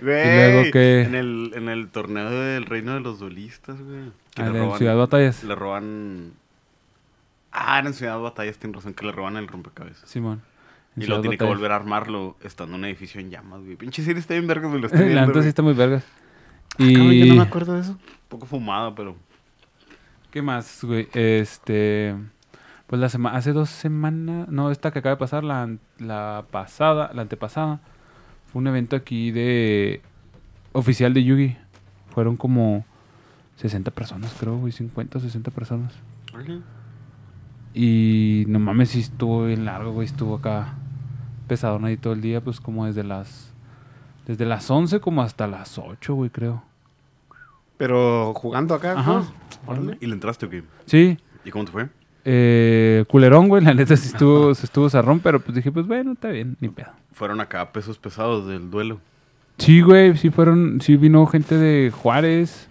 [0.02, 1.02] Güey, luego qué?
[1.04, 4.12] En el, en el torneo del reino de los duelistas, güey.
[4.36, 5.44] Que Ah, le de roban, Ciudad Batallas.
[5.44, 6.32] Le roban...
[7.52, 10.10] Ah, en Ciudad Batallas, tienes razón, que le roban el rompecabezas.
[10.10, 10.42] Simón.
[10.96, 13.76] Y luego tiene que volver a armarlo estando en un edificio en llamas, güey.
[13.76, 14.82] Pinche serie está bien vergas, güey.
[14.82, 16.04] Lo estoy viendo, La sí está muy vergas.
[16.78, 17.20] Cabrón, Y...
[17.20, 17.92] yo no me acuerdo de eso.
[17.92, 17.98] Un
[18.30, 19.16] poco fumada, pero...
[20.32, 21.08] ¿Qué más, güey?
[21.14, 22.16] Este...
[22.88, 23.38] Pues la semana...
[23.38, 24.48] Hace dos semanas...
[24.50, 27.80] No, esta que acaba de pasar, la, la pasada, la antepasada.
[28.48, 30.02] Fue un evento aquí de...
[30.74, 31.58] Oficial de Yugi.
[32.10, 32.86] Fueron como
[33.56, 34.72] 60 personas, creo, güey.
[34.72, 35.94] 50 o 60 personas.
[37.74, 40.06] Y no mames, sí estuvo bien largo, güey.
[40.06, 40.76] Estuvo acá
[41.48, 43.54] pesadón ahí todo el día, pues como desde las...
[44.26, 46.67] Desde las 11 como hasta las 8, güey, creo.
[47.78, 49.24] Pero jugando acá, Ajá.
[49.66, 49.98] pues.
[50.00, 50.64] ¿Y le entraste o qué?
[50.86, 51.88] Sí, ¿Y cómo te fue?
[52.26, 53.64] Eh, culerón, güey.
[53.64, 56.68] La neta sí estuvo, se estuvo zarrón, pero pues dije, pues bueno, está bien, ni
[56.68, 56.92] pedo.
[57.14, 59.00] Fueron acá pesos pesados del duelo.
[59.58, 62.68] Sí, güey, sí fueron, sí vino gente de Juárez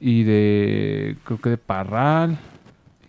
[0.00, 2.38] y de, creo que de Parral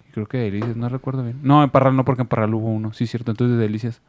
[0.09, 1.37] Y creo que de Delicias, no recuerdo bien.
[1.43, 2.91] No, en Parral no, porque en Parral hubo uno.
[2.93, 3.31] Sí, cierto.
[3.31, 4.01] Entonces de Delicias.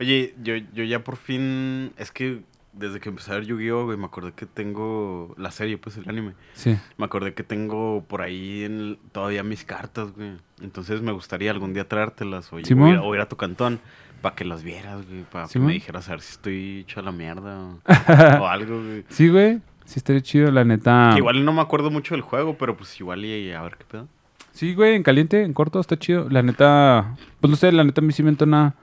[0.00, 1.92] Oye, yo, yo ya por fin.
[1.98, 2.40] Es que
[2.76, 5.34] desde que empecé a ver Yu-Gi-Oh, güey, me acordé que tengo.
[5.38, 6.32] La serie, pues el anime.
[6.54, 6.76] Sí.
[6.96, 10.32] Me acordé que tengo por ahí en el- todavía mis cartas, güey.
[10.62, 12.90] Entonces me gustaría algún día traértelas o, Simón.
[12.90, 13.80] o ir, o ir a tu cantón
[14.22, 15.22] para que las vieras, güey.
[15.30, 17.78] Para que me dijeras a ver si estoy hecho a la mierda o,
[18.42, 19.04] o algo, güey.
[19.08, 19.60] Sí, güey.
[19.84, 21.10] Sí, estaría chido, la neta.
[21.12, 23.84] Que Igual no me acuerdo mucho del juego, pero pues igual y, a ver qué
[23.84, 24.08] pedo.
[24.52, 26.28] Sí, güey, en caliente, en corto, está chido.
[26.30, 28.74] La neta, pues no sé, la neta a mí sí me entona,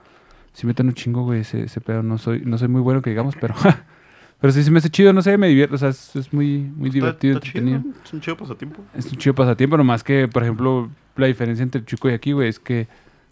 [0.52, 2.02] sí me un chingo, güey, ese, ese pedo.
[2.02, 3.54] No soy, no soy muy bueno que digamos, pero,
[4.40, 6.58] pero sí se me hace chido, no sé, me divierto, o sea, es, es muy,
[6.58, 7.82] muy Está- divertido, está chido.
[8.04, 8.82] Es un chido pasatiempo.
[8.94, 12.32] Es un chido pasatiempo, nomás que, por ejemplo, la diferencia entre el Chico y aquí,
[12.32, 12.88] güey, es que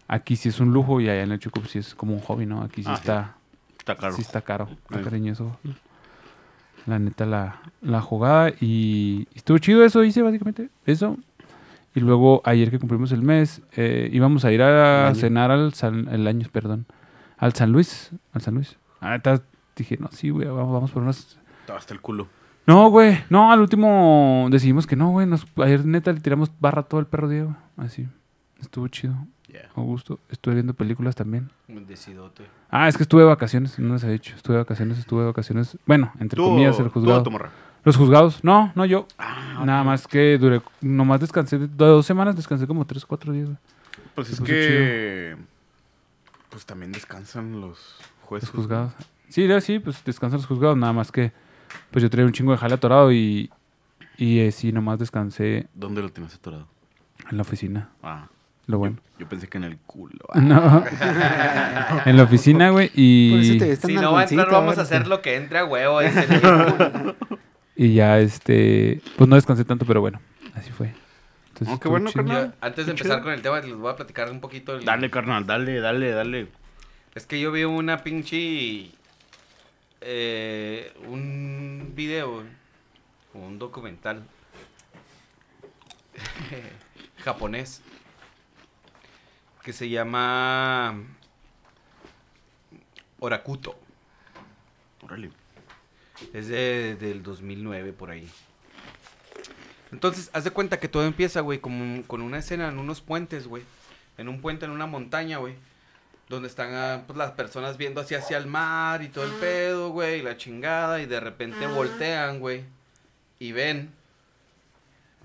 [0.08, 2.20] aquí sí es un lujo y allá en el Chico pues sí es como un
[2.20, 2.62] hobby, ¿no?
[2.62, 3.36] Aquí sí Ah, está,
[3.78, 4.12] Está caro.
[4.14, 5.58] sí está caro, está cariñoso.
[6.86, 11.16] La neta, la, la jugada y, y estuvo chido eso, hice básicamente eso.
[11.94, 15.72] Y luego ayer que cumplimos el mes, eh, íbamos a ir a cenar al
[16.10, 16.86] el año, perdón,
[17.40, 18.76] al San Luis, al San Luis.
[19.00, 19.42] Ah, neta,
[19.74, 21.36] dije, no, sí, güey, vamos, vamos por unas...
[21.60, 22.28] Estaba hasta el culo.
[22.66, 26.82] No, güey, no, al último decidimos que no, güey, nos- ayer neta le tiramos barra
[26.84, 28.06] todo el perro Diego, así.
[28.60, 29.14] Estuvo chido,
[29.48, 29.68] Yeah.
[29.74, 30.20] a gusto.
[30.28, 31.50] Estuve viendo películas también.
[31.66, 32.44] Un decidote.
[32.70, 34.36] Ah, es que estuve de vacaciones, no les he dicho.
[34.36, 35.76] Estuve de vacaciones, estuve de vacaciones.
[35.86, 37.28] Bueno, entre Tú, comillas, el tú, juzgado.
[37.32, 37.50] morra.
[37.82, 39.06] Los juzgados, no, no yo.
[39.18, 43.46] Ah, Nada más que duré, nomás descansé, de dos semanas descansé como tres, cuatro días.
[43.46, 43.58] güey.
[44.14, 45.36] Pues es que.
[46.50, 48.48] Pues también descansan los jueces.
[48.50, 48.92] Los juzgados.
[49.28, 51.32] Sí, ya sí, pues descansan los juzgados, nada más que
[51.92, 53.50] pues yo traía un chingo de jale atorado y,
[54.16, 56.66] y eh, sí, nomás descansé ¿Dónde lo tienes atorado?
[57.30, 58.26] en la oficina, Ah,
[58.66, 58.96] lo bueno.
[59.20, 60.18] yo pensé que en el culo.
[60.34, 60.84] No.
[62.04, 62.98] en la oficina, güey, Por
[63.40, 65.36] eso y, te ves tan Si no va a entrar, vamos a hacer lo que
[65.36, 66.00] entre a huevo.
[67.76, 70.20] y ya, este, pues no descansé tanto, pero bueno,
[70.54, 70.92] así fue.
[71.60, 72.24] Entonces, Oh, qué bueno, chido.
[72.24, 72.54] carnal.
[72.60, 73.22] Antes de empezar chido.
[73.24, 74.74] con el tema, les voy a platicar un poquito.
[74.76, 76.48] el- Dale, carnal, dale, dale, dale.
[77.14, 78.90] Es que yo vi una pinche.
[80.02, 82.42] eh, un video,
[83.34, 84.22] un documental
[87.18, 87.82] japonés
[89.62, 90.94] que se llama
[93.18, 93.78] Orakuto.
[95.02, 95.30] Órale.
[96.32, 98.26] Es de, del 2009 por ahí.
[99.92, 103.46] Entonces, haz de cuenta que todo empieza, güey, como con una escena en unos puentes,
[103.46, 103.64] güey.
[104.18, 105.54] En un puente en una montaña, güey.
[106.28, 109.90] Donde están ah, pues, las personas viendo hacia, hacia el mar y todo el pedo,
[109.90, 111.00] güey, y la chingada.
[111.00, 112.64] Y de repente voltean, güey.
[113.38, 113.92] Y ven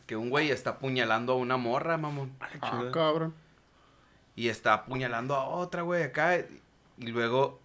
[0.07, 2.35] que un güey está apuñalando a una morra, mamón.
[2.61, 3.33] Ah, cabrón.
[4.35, 6.37] Y está apuñalando a otra, güey, acá.
[6.97, 7.59] Y luego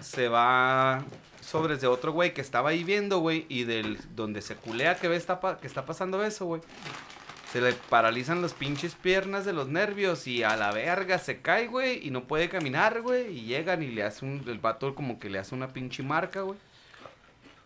[0.00, 1.04] se va
[1.44, 3.46] sobres de otro güey que estaba ahí viendo, güey.
[3.48, 6.62] Y del donde se culea que ve está, que está pasando eso, güey.
[7.52, 11.68] Se le paralizan las pinches piernas de los nervios y a la verga se cae,
[11.68, 12.04] güey.
[12.04, 13.38] Y no puede caminar, güey.
[13.38, 14.42] Y llegan y le hace un...
[14.46, 16.58] El vato como que le hace una pinche marca, güey.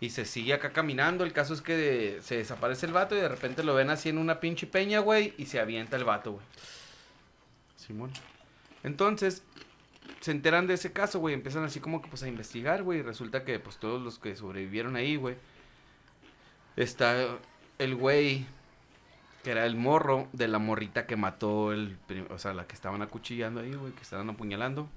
[0.01, 1.25] Y se sigue acá caminando.
[1.25, 4.19] El caso es que se desaparece el vato y de repente lo ven así en
[4.19, 5.33] una pinche peña, güey.
[5.39, 6.45] Y se avienta el vato, güey.
[7.77, 8.11] Simón.
[8.85, 9.43] Entonces,
[10.21, 11.35] se enteran de ese caso, güey.
[11.35, 13.01] Empiezan así como que pues a investigar, güey.
[13.01, 15.37] Y resulta que pues todos los que sobrevivieron ahí, güey.
[16.77, 17.39] Está
[17.79, 18.47] el güey
[19.43, 21.97] que era el morro de la morrita que mató el...
[22.31, 23.93] O sea, la que estaban acuchillando ahí, güey.
[23.93, 24.89] Que estaban apuñalando.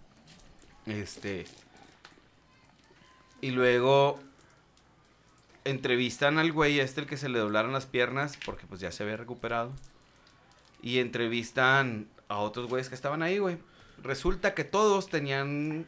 [0.86, 1.46] Este...
[3.42, 4.20] Y luego
[5.64, 9.04] entrevistan al güey este el que se le doblaron las piernas porque pues ya se
[9.04, 9.72] había recuperado.
[10.82, 13.58] Y entrevistan a otros güeyes que estaban ahí, güey.
[14.04, 15.86] Resulta que todos tenían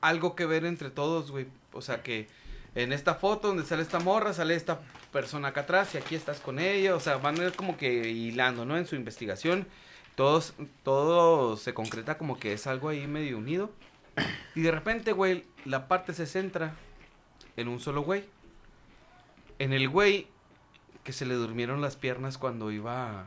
[0.00, 1.46] algo que ver entre todos, güey.
[1.72, 2.28] O sea que
[2.74, 4.80] en esta foto donde sale esta morra, sale esta
[5.12, 6.94] persona acá atrás y aquí estás con ella.
[6.94, 8.76] O sea, van a ir como que hilando, ¿no?
[8.76, 9.66] En su investigación.
[10.14, 13.70] Todos, todo se concreta como que es algo ahí medio unido.
[14.54, 16.74] Y de repente, güey, la parte se centra
[17.56, 18.24] en un solo güey.
[19.58, 20.28] En el güey
[21.02, 23.26] que se le durmieron las piernas cuando iba...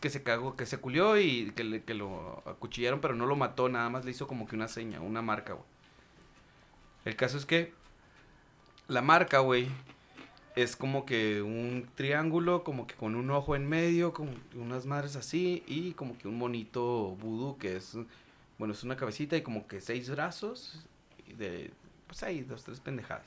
[0.00, 3.34] Que se cagó, que se culió y que, le- que lo acuchillaron, pero no lo
[3.36, 5.66] mató, nada más le hizo como que una seña, una marca, güey.
[7.04, 7.72] El caso es que
[8.88, 9.68] la marca, güey,
[10.54, 14.22] es como que un triángulo, como que con un ojo en medio, que
[14.56, 17.96] unas madres así, y como que un monito vudú que es,
[18.58, 20.86] bueno, es una cabecita y como que seis brazos,
[21.38, 21.72] de,
[22.06, 23.24] pues ahí, dos, tres pendejadas.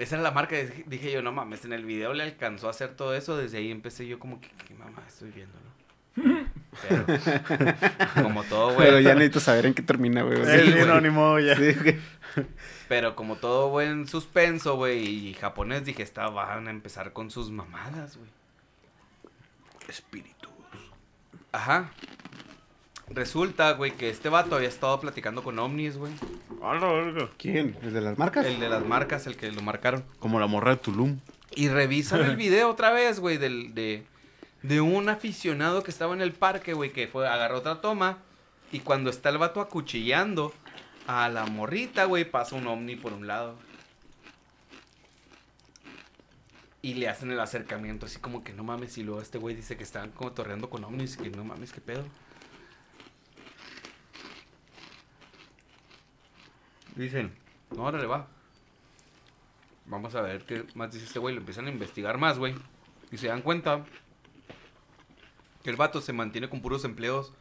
[0.00, 2.70] Esa era la marca, dije- dije yo, no mames, en el video le alcanzó a
[2.70, 5.70] hacer todo eso, desde ahí empecé yo como que, ¿qué mamá estoy viendo, no?
[6.88, 7.04] Pero,
[8.22, 8.86] como todo, güey.
[8.88, 10.38] Pero ya necesito saber en qué termina, güey.
[10.44, 11.54] Sí, sinónimo ya.
[11.56, 11.74] Sí.
[12.88, 17.50] Pero como todo buen suspenso, güey, y japonés, dije, esta van a empezar con sus
[17.50, 18.30] mamadas, güey.
[19.88, 20.50] Espíritus.
[21.52, 21.90] Ajá.
[23.08, 26.12] Resulta, güey, que este vato había estado platicando con ovnis, güey.
[27.38, 27.76] ¿Quién?
[27.82, 28.44] ¿El de las marcas?
[28.46, 30.04] El de las marcas, el que lo marcaron.
[30.18, 31.18] Como la morra de Tulum.
[31.54, 34.04] Y revisan el video otra vez, güey, del, de,
[34.62, 38.18] de un aficionado que estaba en el parque, güey, que fue, agarró otra toma.
[38.72, 40.52] Y cuando está el vato acuchillando
[41.06, 43.56] a la morrita, güey, pasa un ovni por un lado.
[46.82, 48.96] Y le hacen el acercamiento, así como que no mames.
[48.98, 51.16] Y luego este güey dice que están como torreando con ovnis.
[51.18, 52.04] Y que no mames, qué pedo.
[56.96, 57.32] Dicen,
[57.74, 58.26] no, órale, va.
[59.86, 61.34] Vamos a ver qué más dice este güey.
[61.34, 62.54] Lo empiezan a investigar más, güey.
[63.10, 63.84] Y se dan cuenta
[65.62, 67.32] que el vato se mantiene con puros empleos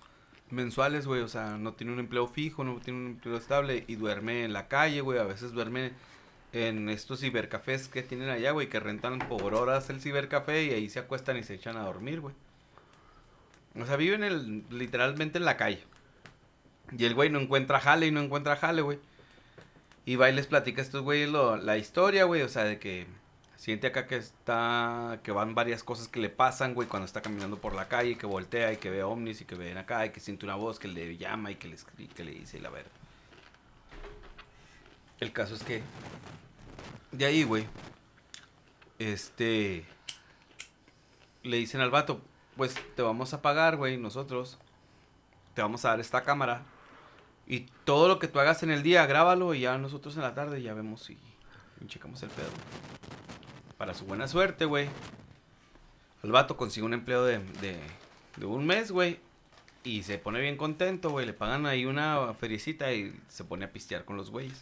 [0.50, 1.22] mensuales, güey.
[1.22, 3.84] O sea, no tiene un empleo fijo, no tiene un empleo estable.
[3.88, 5.20] Y duerme en la calle, güey.
[5.20, 5.94] A veces duerme
[6.54, 8.68] en estos cibercafés que tienen allá, güey.
[8.68, 12.22] Que rentan por horas el cibercafé y ahí se acuestan y se echan a dormir,
[12.22, 12.36] güey.
[13.80, 15.84] O sea, viven el, literalmente en la calle.
[16.98, 19.00] Y el güey no encuentra jale y no encuentra jale, güey.
[20.10, 22.42] Y va y les platica a estos güeyes la historia, güey.
[22.42, 23.06] O sea, de que
[23.58, 25.20] siente acá que está.
[25.24, 28.26] que van varias cosas que le pasan, güey, cuando está caminando por la calle, que
[28.26, 30.88] voltea y que ve ovnis y que ven acá y que siente una voz que
[30.88, 32.90] le llama y que le, escri- que le dice y la verga.
[35.20, 35.84] El caso es que.
[37.12, 37.68] De ahí, güey.
[38.98, 39.86] Este.
[41.44, 42.20] Le dicen al vato,
[42.58, 44.58] pues te vamos a pagar, güey, nosotros.
[45.54, 46.64] Te vamos a dar esta cámara.
[47.50, 50.36] Y todo lo que tú hagas en el día, grábalo y ya nosotros en la
[50.36, 51.18] tarde ya vemos y
[51.88, 52.50] checamos el pedo.
[53.78, 54.88] Para su buena suerte, güey.
[56.22, 57.80] El vato consigue un empleo de, de,
[58.38, 59.20] de un mes, güey.
[59.84, 61.26] Y se pone bien contento, güey.
[61.26, 64.62] Le pagan ahí una feriecita y se pone a pistear con los güeyes.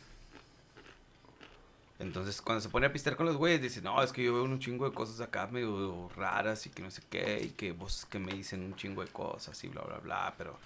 [1.99, 4.43] Entonces, cuando se pone a pistear con los güeyes, dice, no, es que yo veo
[4.43, 8.05] un chingo de cosas acá medio raras y que no sé qué, y que voces
[8.05, 10.59] que me dicen un chingo de cosas y bla, bla, bla, pero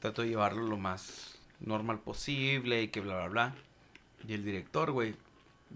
[0.00, 3.54] trato de llevarlo lo más normal posible y que bla, bla, bla.
[4.26, 5.14] Y el director, güey,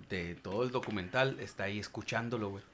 [0.08, 2.64] de todo el documental está ahí escuchándolo, güey.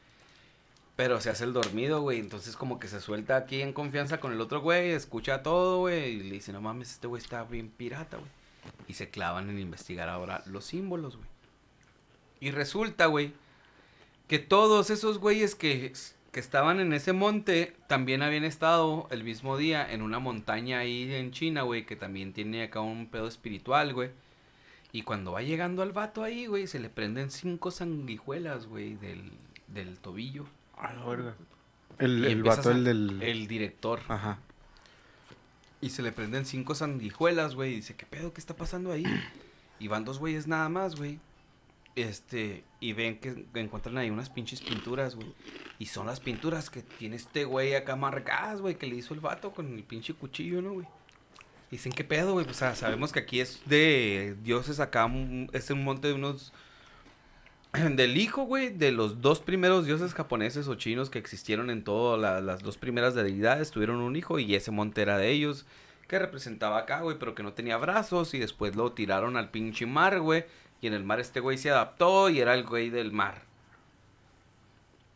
[0.97, 2.21] Pero se hace el dormido, güey.
[2.21, 6.15] Entonces como que se suelta aquí en confianza con el otro güey, escucha todo, güey.
[6.15, 8.31] Y le dice, no mames, este güey está bien pirata, güey.
[8.89, 11.29] Y se clavan en investigar ahora los símbolos, güey.
[12.41, 13.33] Y resulta, güey,
[14.29, 15.93] que todos esos güeyes que,
[16.35, 21.15] que estaban en ese monte también habían estado el mismo día en una montaña ahí
[21.15, 24.11] en China, güey, que también tiene acá un pedo espiritual, güey.
[24.91, 29.31] Y cuando va llegando al vato ahí, güey, se le prenden cinco sanguijuelas, güey, del,
[29.69, 30.47] del tobillo.
[30.77, 31.37] A la verga.
[32.01, 33.23] El, el vato, el del...
[33.23, 34.01] El director.
[34.09, 34.41] Ajá.
[35.81, 37.75] Y se le prenden cinco sanguijuelas, güey.
[37.75, 38.33] Y dice, ¿qué pedo?
[38.33, 39.05] ¿Qué está pasando ahí?
[39.79, 41.21] Y van dos güeyes nada más, güey.
[41.97, 45.33] Este, y ven que encuentran ahí unas pinches pinturas, güey.
[45.79, 49.21] Y son las pinturas que tiene este güey acá marcadas, güey, que le hizo el
[49.21, 50.87] vato con el pinche cuchillo, ¿no, güey?
[51.71, 52.47] Dicen, ¿qué pedo, güey?
[52.49, 55.11] O sea, sabemos que aquí es de dioses acá,
[55.53, 56.53] es un monte de unos...
[57.73, 61.83] Del hijo, güey, de los dos primeros dioses japoneses o chinos que existieron en
[62.19, 65.67] la- las dos primeras deidades, tuvieron un hijo y ese monte era de ellos,
[66.07, 69.87] que representaba acá, güey, pero que no tenía brazos y después lo tiraron al pinche
[69.87, 70.45] mar, güey,
[70.85, 73.41] y en el mar este güey se adaptó y era el güey del mar.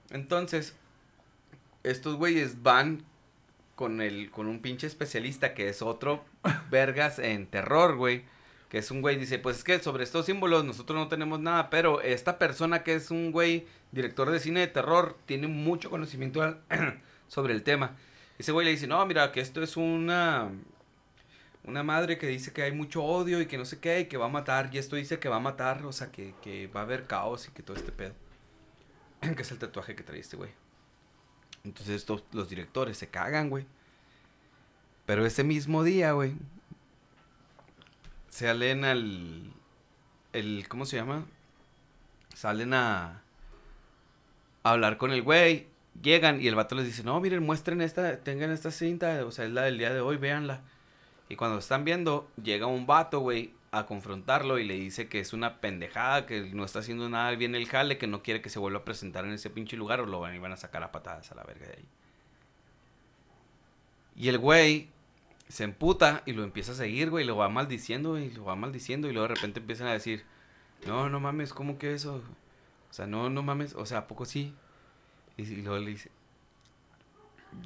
[0.08, 0.74] Entonces,
[1.82, 3.04] estos güeyes van
[3.74, 6.24] con el con un pinche especialista que es otro
[6.70, 8.24] vergas en terror, güey.
[8.70, 11.68] Que es un güey, dice, pues es que sobre estos símbolos nosotros no tenemos nada,
[11.68, 16.56] pero esta persona que es un güey, director de cine de terror, tiene mucho conocimiento
[17.28, 17.94] sobre el tema.
[18.38, 20.50] Ese güey le dice, no, mira, que esto es una,
[21.64, 24.16] una madre que dice que hay mucho odio y que no sé qué, y que
[24.16, 26.80] va a matar, y esto dice que va a matar, o sea, que, que va
[26.80, 28.14] a haber caos y que todo este pedo.
[29.20, 30.50] que es el tatuaje que trae güey.
[31.64, 33.66] Entonces estos, los directores se cagan, güey.
[35.06, 36.34] Pero ese mismo día, güey,
[38.28, 39.52] salen al...
[40.32, 41.26] El, ¿Cómo se llama?
[42.34, 43.22] Salen a...
[44.62, 45.66] A hablar con el güey.
[46.02, 49.46] Llegan y el vato les dice, no, miren, muestren esta, tengan esta cinta, o sea,
[49.46, 50.62] es la del día de hoy, véanla.
[51.28, 55.20] Y cuando lo están viendo, llega un vato, güey, a confrontarlo y le dice que
[55.20, 58.48] es una pendejada, que no está haciendo nada bien el jale, que no quiere que
[58.48, 60.92] se vuelva a presentar en ese pinche lugar o lo van, iban a sacar a
[60.92, 61.88] patadas a la verga de ahí.
[64.16, 64.88] Y el güey
[65.48, 68.56] se emputa y lo empieza a seguir, güey, y lo va maldiciendo, y lo va
[68.56, 70.24] maldiciendo y luego de repente empiezan a decir,
[70.86, 72.22] no, no mames, ¿cómo que eso?
[72.90, 74.54] O sea, no, no mames, o sea, ¿a poco sí?
[75.36, 76.10] Y, y luego le dice,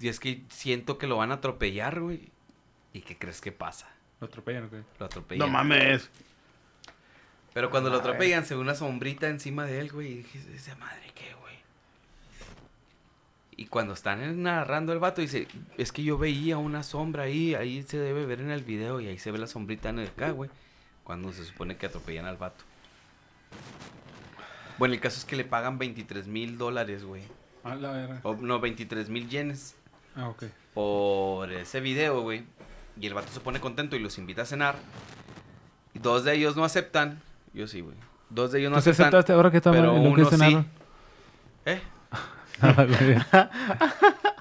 [0.01, 2.32] y es que siento que lo van a atropellar, güey.
[2.93, 3.89] ¿Y qué crees que pasa?
[4.21, 4.83] Lo atropellan, güey.
[4.99, 5.47] Lo atropellan.
[5.47, 6.09] No mames.
[7.55, 10.09] Pero cuando lo atropellan se ve una sombrita encima de él, güey.
[10.13, 11.55] Y dije, ¿esa madre qué, güey?
[13.57, 17.83] Y cuando están narrando el vato, dice, es que yo veía una sombra ahí, ahí
[17.83, 20.31] se debe ver en el video y ahí se ve la sombrita en el acá,
[20.31, 20.51] güey.
[21.05, 22.65] Cuando se supone que atropellan al vato.
[24.79, 27.23] Bueno, el caso es que le pagan 23 mil dólares, güey.
[27.65, 28.21] A la verga.
[28.23, 29.77] O, no, 23 mil yenes
[30.17, 30.45] Ah, ok.
[30.75, 32.45] por ese video, güey.
[33.01, 34.77] Y el vato se pone contento y los invita a cenar.
[35.95, 37.21] Y dos de ellos no aceptan.
[37.53, 37.97] Yo sí, güey.
[38.31, 39.07] Dos de ellos no ¿Tú te aceptan.
[39.09, 40.67] aceptaste ahora que pero en lo que uno sí.
[41.67, 41.81] ¿Eh?
[42.61, 43.17] Nada, güey.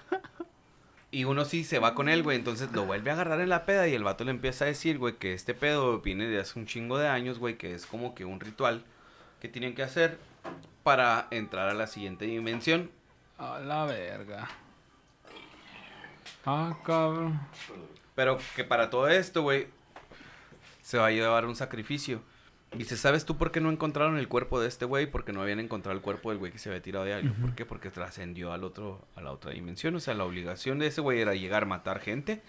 [1.13, 2.37] Y uno sí se va con él, güey.
[2.37, 4.97] Entonces lo vuelve a agarrar en la peda y el vato le empieza a decir,
[4.97, 8.15] güey, que este pedo viene de hace un chingo de años, güey, que es como
[8.15, 8.85] que un ritual
[9.41, 10.17] que tienen que hacer
[10.83, 12.89] para entrar a la siguiente dimensión.
[13.37, 14.47] A la verga.
[16.45, 17.41] Ah, cabrón.
[18.15, 19.67] Pero que para todo esto, güey,
[20.81, 22.21] se va a llevar un sacrificio.
[22.73, 25.05] Dice, ¿sabes tú por qué no encontraron el cuerpo de este güey?
[25.05, 27.33] Porque no habían encontrado el cuerpo del güey que se había tirado de algo.
[27.41, 27.65] ¿Por qué?
[27.65, 29.93] Porque trascendió al otro, a la otra dimensión.
[29.95, 32.41] O sea, la obligación de ese güey era llegar, matar gente,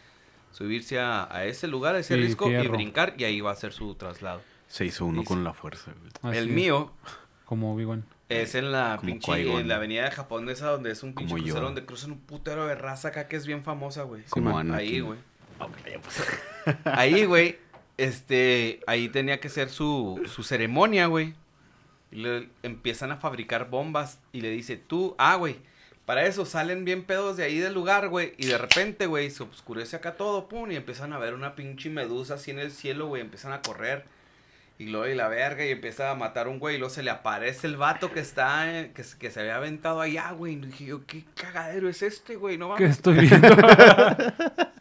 [0.53, 3.57] subirse a, a ese lugar, a ese Sí, risco y brincar y ahí va a
[3.57, 4.41] ser su traslado.
[4.69, 6.13] Se hizo uno Dice- con la fuerza, güey.
[6.23, 6.55] Así el es.
[6.55, 6.93] mío
[7.45, 8.05] Como Obi-Wan.
[8.29, 11.35] es en la Como pinche, en la avenida de Japón, esa donde es un pinche
[11.35, 14.23] crucero donde cruzan un putero de raza acá que es bien famosa, güey.
[14.31, 15.05] Como Ahí,
[15.69, 16.77] Güey.
[16.85, 17.59] Ahí, güey,
[17.99, 21.35] este, ahí tenía que ser su, su ceremonia, güey.
[22.11, 25.57] Y le empiezan a fabricar bombas y le dice, tú, ah, güey,
[26.07, 28.35] para eso salen bien pedos de ahí del lugar, güey.
[28.39, 31.91] Y de repente, güey, se oscurece acá todo, pum, y empiezan a ver una pinche
[31.91, 34.05] medusa así en el cielo, güey, empiezan a correr.
[34.79, 37.03] Y luego y la verga y empieza a matar a un güey y luego se
[37.03, 40.55] le aparece el vato que está, eh, que, se- que se había aventado allá, güey.
[40.55, 42.59] Y dije yo, ¿qué cagadero es este, güey?
[42.59, 42.97] No ¿Qué mames.
[42.99, 43.49] estoy viendo?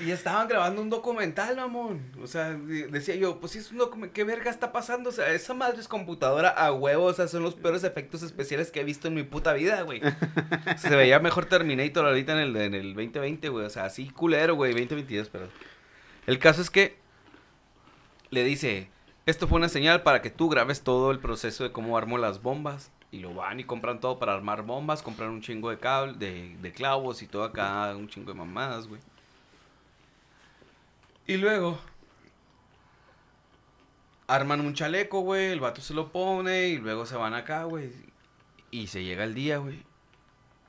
[0.00, 2.02] Y estaban grabando un documental, mamón.
[2.20, 5.10] O sea, de- decía yo, pues sí es un documental, ¿qué verga está pasando?
[5.10, 8.70] O sea, esa madre es computadora a huevo, o sea, son los peores efectos especiales
[8.72, 10.00] que he visto en mi puta vida, güey.
[10.78, 13.66] Se veía mejor Terminator ahorita en el, en el 2020, güey.
[13.66, 15.50] O sea, así culero, güey, 2022, perdón.
[16.26, 16.96] El caso es que
[18.30, 18.88] le dice,
[19.26, 22.42] esto fue una señal para que tú grabes todo el proceso de cómo armo las
[22.42, 22.90] bombas.
[23.12, 26.56] Y lo van y compran todo para armar bombas, compran un chingo de cable, de,
[26.60, 29.00] de clavos y todo acá, un chingo de mamadas, güey.
[31.26, 31.78] Y luego
[34.26, 37.92] arman un chaleco, güey, el vato se lo pone y luego se van acá, güey.
[38.70, 39.82] Y se llega el día, güey.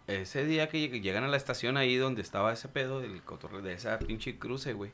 [0.07, 3.61] Ese día que lleg- llegan a la estación ahí donde estaba ese pedo del cotorreo
[3.61, 4.91] de esa pinche cruce, güey.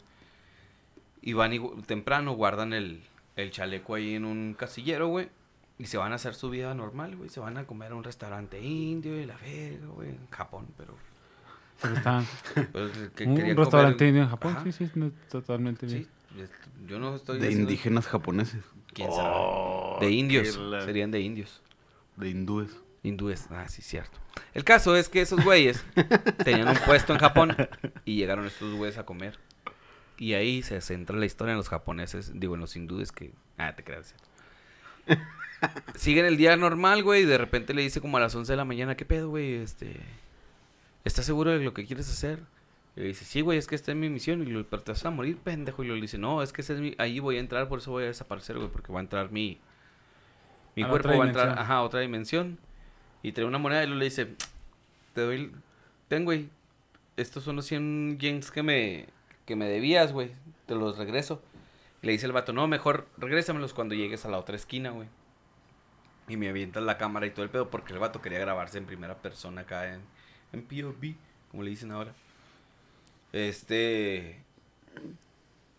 [1.21, 3.03] Y van y temprano guardan el,
[3.35, 5.29] el chaleco ahí en un casillero, güey.
[5.77, 7.29] Y se van a hacer su vida normal, güey.
[7.29, 10.09] Se van a comer a un restaurante indio y la verga, güey.
[10.09, 10.95] En Japón, pero...
[11.81, 12.27] Pero estaban-
[12.71, 14.51] pues, que un restaurante comer- indio en Japón.
[14.57, 14.63] Ajá.
[14.65, 16.03] Sí, sí, no, totalmente bien.
[16.35, 16.41] Sí,
[16.87, 18.63] yo no estoy De diciendo- indígenas japoneses.
[18.93, 19.29] ¿Quién sabe?
[19.33, 20.57] Oh, De indios.
[20.57, 21.61] la- Serían de indios.
[22.17, 22.71] De hindúes.
[23.03, 23.47] Hindúes.
[23.49, 24.19] Ah, sí, cierto.
[24.53, 25.83] El caso es que esos güeyes
[26.45, 27.55] tenían un puesto en Japón
[28.05, 29.39] y llegaron estos güeyes a comer.
[30.17, 33.33] Y ahí se centra la historia en los japoneses, digo, en los hindúes que...
[33.57, 34.13] Ah, te creas.
[35.07, 35.23] ¿cierto?
[35.95, 38.57] Siguen el día normal, güey, y de repente le dice como a las 11 de
[38.57, 39.55] la mañana, ¿qué pedo, güey?
[39.55, 39.95] Este...
[41.03, 42.39] ¿Estás seguro de lo que quieres hacer?
[42.95, 44.41] Y le dice, sí, güey, es que esta es mi misión.
[44.41, 45.83] Y le pero te vas a morir, pendejo.
[45.83, 46.95] Y le dice, no, es que ese es mi...
[46.97, 49.59] ahí voy a entrar, por eso voy a desaparecer, güey, porque va a entrar mi...
[50.75, 52.57] Mi A cuerpo va a entrar, ajá, a otra dimensión.
[53.23, 54.35] Y trae una moneda y luego le dice,
[55.13, 55.51] te doy,
[56.07, 56.49] ten, güey,
[57.17, 59.07] estos son los 100 yens que me,
[59.45, 60.31] que me debías, güey,
[60.65, 61.41] te los regreso.
[62.01, 65.07] Y le dice el vato, no, mejor regrésamelos cuando llegues a la otra esquina, güey.
[66.27, 68.85] Y me avientas la cámara y todo el pedo porque el vato quería grabarse en
[68.85, 70.01] primera persona acá en,
[70.53, 71.15] en POV,
[71.49, 72.13] como le dicen ahora.
[73.33, 74.39] Este...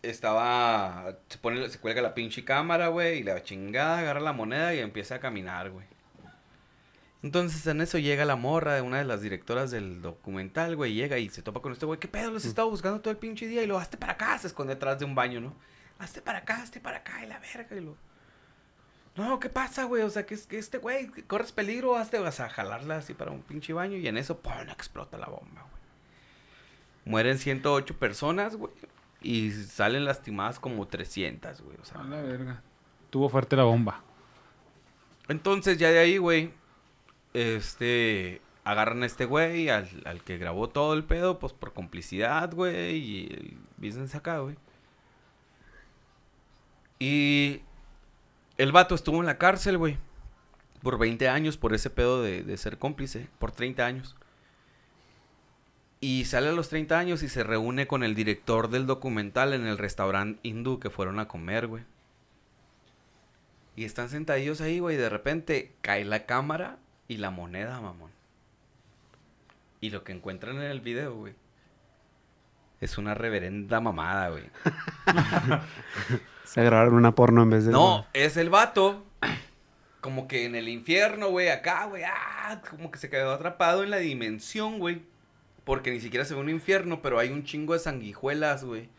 [0.01, 1.17] Estaba...
[1.29, 4.79] Se, pone, se cuelga la pinche cámara, güey, y la chingada agarra la moneda y
[4.79, 5.85] empieza a caminar, güey.
[7.23, 11.17] Entonces en eso llega la morra de una de las directoras del documental, güey, llega
[11.19, 12.31] y se topa con este güey, ¿qué pedo?
[12.31, 14.73] Los he estado buscando todo el pinche día y lo hazte para acá, se esconde
[14.73, 15.55] atrás de un baño, ¿no?
[15.99, 17.95] Hazte para acá, hazte para acá y la verga y lo...
[19.15, 20.01] No, ¿qué pasa, güey?
[20.01, 23.31] O sea, que, que este güey, que corres peligro, hazte, vas a jalarla así para
[23.31, 24.53] un pinche baño y en eso, ¡pum!
[24.71, 25.83] explota la bomba, güey.
[27.05, 28.73] Mueren 108 personas, güey,
[29.21, 32.01] y salen lastimadas como 300, güey, o sea...
[32.01, 32.63] A la verga.
[33.11, 34.01] Tuvo fuerte la bomba.
[35.27, 36.51] Entonces ya de ahí, güey,
[37.33, 42.51] este, agarran a este güey, al, al que grabó todo el pedo, pues por complicidad,
[42.51, 44.55] güey, y el business acá, güey.
[46.97, 47.61] Y
[48.63, 49.97] el vato estuvo en la cárcel, güey,
[50.81, 54.15] por 20 años por ese pedo de, ser cómplice, por 30 años.
[55.99, 59.67] Y sale a los 30 años y se reúne con el director del documental en
[59.67, 61.83] el restaurante hindú que fueron a comer, güey.
[63.75, 64.95] Y están sentadillos ahí, güey.
[64.95, 66.77] y De repente cae la cámara
[67.09, 68.11] y la moneda, mamón.
[69.81, 71.33] Y lo que encuentran en el video, güey,
[72.79, 74.43] es una reverenda mamada, güey.
[76.53, 77.71] Se grabaron una porno en vez de.
[77.71, 79.03] No, es el vato.
[80.01, 83.89] Como que en el infierno, güey, acá, güey, ah, como que se quedó atrapado en
[83.89, 85.01] la dimensión, güey.
[85.63, 88.89] Porque ni siquiera se ve un infierno, pero hay un chingo de sanguijuelas, güey.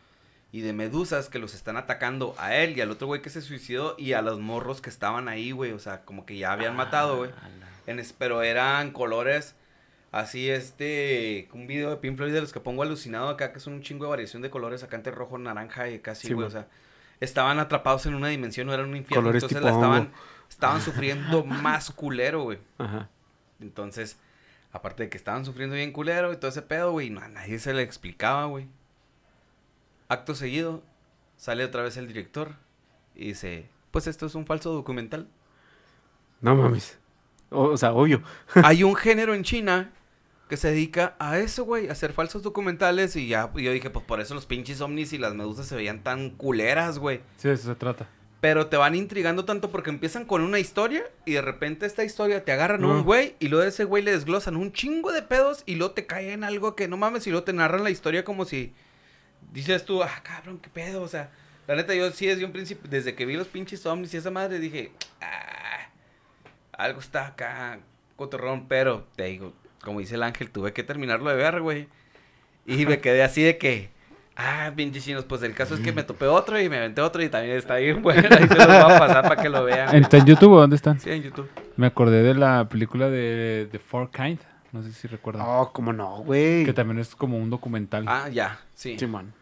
[0.51, 3.43] Y de medusas que los están atacando a él y al otro güey que se
[3.43, 5.73] suicidó y a los morros que estaban ahí, güey.
[5.73, 7.31] O sea, como que ya habían matado, güey.
[7.87, 9.57] Es- pero eran colores
[10.11, 13.67] así, este, un video de Pink Floyd de los que pongo alucinado acá, que es
[13.67, 16.47] un chingo de variación de colores acá entre rojo, naranja y casi, güey.
[16.47, 16.67] o sea,
[17.25, 19.23] estaban atrapados en una dimensión, no era un infierno.
[19.23, 20.13] Colores entonces la estaban,
[20.49, 22.59] estaban sufriendo más culero, güey.
[22.79, 23.09] Ajá.
[23.61, 24.19] Entonces,
[24.73, 27.59] aparte de que estaban sufriendo bien culero y todo ese pedo, güey, no, a nadie
[27.59, 28.69] se le explicaba, güey.
[30.09, 30.83] Acto seguido,
[31.37, 32.55] sale otra vez el director
[33.15, 35.29] y dice, pues esto es un falso documental.
[36.41, 36.99] No mames.
[37.51, 38.23] O, o sea, obvio.
[38.63, 39.93] Hay un género en China
[40.49, 44.05] que se dedica a eso, güey, a hacer falsos documentales y ya, yo dije, pues
[44.05, 47.21] por eso los pinches ovnis y las medusas se veían tan culeras, güey.
[47.37, 48.09] Sí, de eso se trata.
[48.41, 52.45] Pero te van intrigando tanto porque empiezan con una historia y de repente esta historia
[52.45, 55.23] te agarran a un güey y luego de ese güey le desglosan un chingo de
[55.23, 57.89] pedos y luego te cae en algo que no mames y luego te narran la
[57.89, 58.75] historia como si
[59.51, 61.31] dices tú, ah, cabrón, qué pedo, o sea,
[61.67, 64.31] la neta yo sí desde un principio, desde que vi los pinches ovnis y esa
[64.31, 64.93] madre dije,
[65.23, 65.89] ah,
[66.73, 67.79] algo está acá
[68.17, 69.55] cotorrón, pero te digo,
[69.85, 71.87] como dice el ángel, tuve que terminarlo de ver, güey.
[72.67, 73.91] Y me quedé así de que,
[74.37, 77.23] ah, pinches chinos, pues el caso es que me topé otro y me aventé otro
[77.23, 78.23] y también está bien bueno.
[78.31, 79.89] Ahí se los voy a pasar para que lo vean.
[79.91, 80.01] güey.
[80.01, 80.99] ¿Está en YouTube o dónde están?
[80.99, 81.49] Sí, en YouTube.
[81.77, 84.39] Me acordé de la película de The Four Kind.
[84.73, 85.45] No sé si recuerdan.
[85.47, 86.65] Oh, cómo no, güey.
[86.65, 88.05] Que también es como un documental.
[88.09, 88.99] Ah, ya, sí.
[88.99, 89.33] Simón.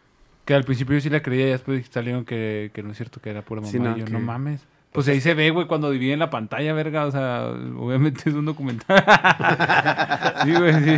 [0.45, 3.20] Que al principio yo sí la creía y después salieron que, que no es cierto,
[3.20, 3.70] que era pura mamá.
[3.70, 4.66] Sí, no, y yo, que- no mames.
[4.93, 7.07] Pues ahí se ve, güey, cuando dividen la pantalla, verga.
[7.07, 7.47] O sea,
[7.78, 9.03] obviamente es un documental.
[10.45, 10.97] sí, güey, sí.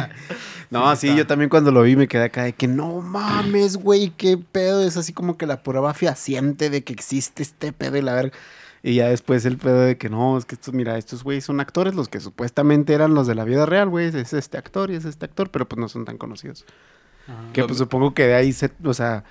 [0.71, 4.11] No, sí, yo también cuando lo vi me quedé acá de que no mames, güey,
[4.11, 4.83] qué pedo.
[4.83, 8.37] Es así como que la prueba fehaciente de que existe este pedo y la verga.
[8.83, 11.61] Y ya después el pedo de que no, es que estos, mira, estos güeyes son
[11.61, 14.09] actores, los que supuestamente eran los de la vida real, güey.
[14.09, 16.67] Es este actor y es este actor, pero pues no son tan conocidos.
[17.53, 19.25] Que pues supongo que de ahí se, o sea,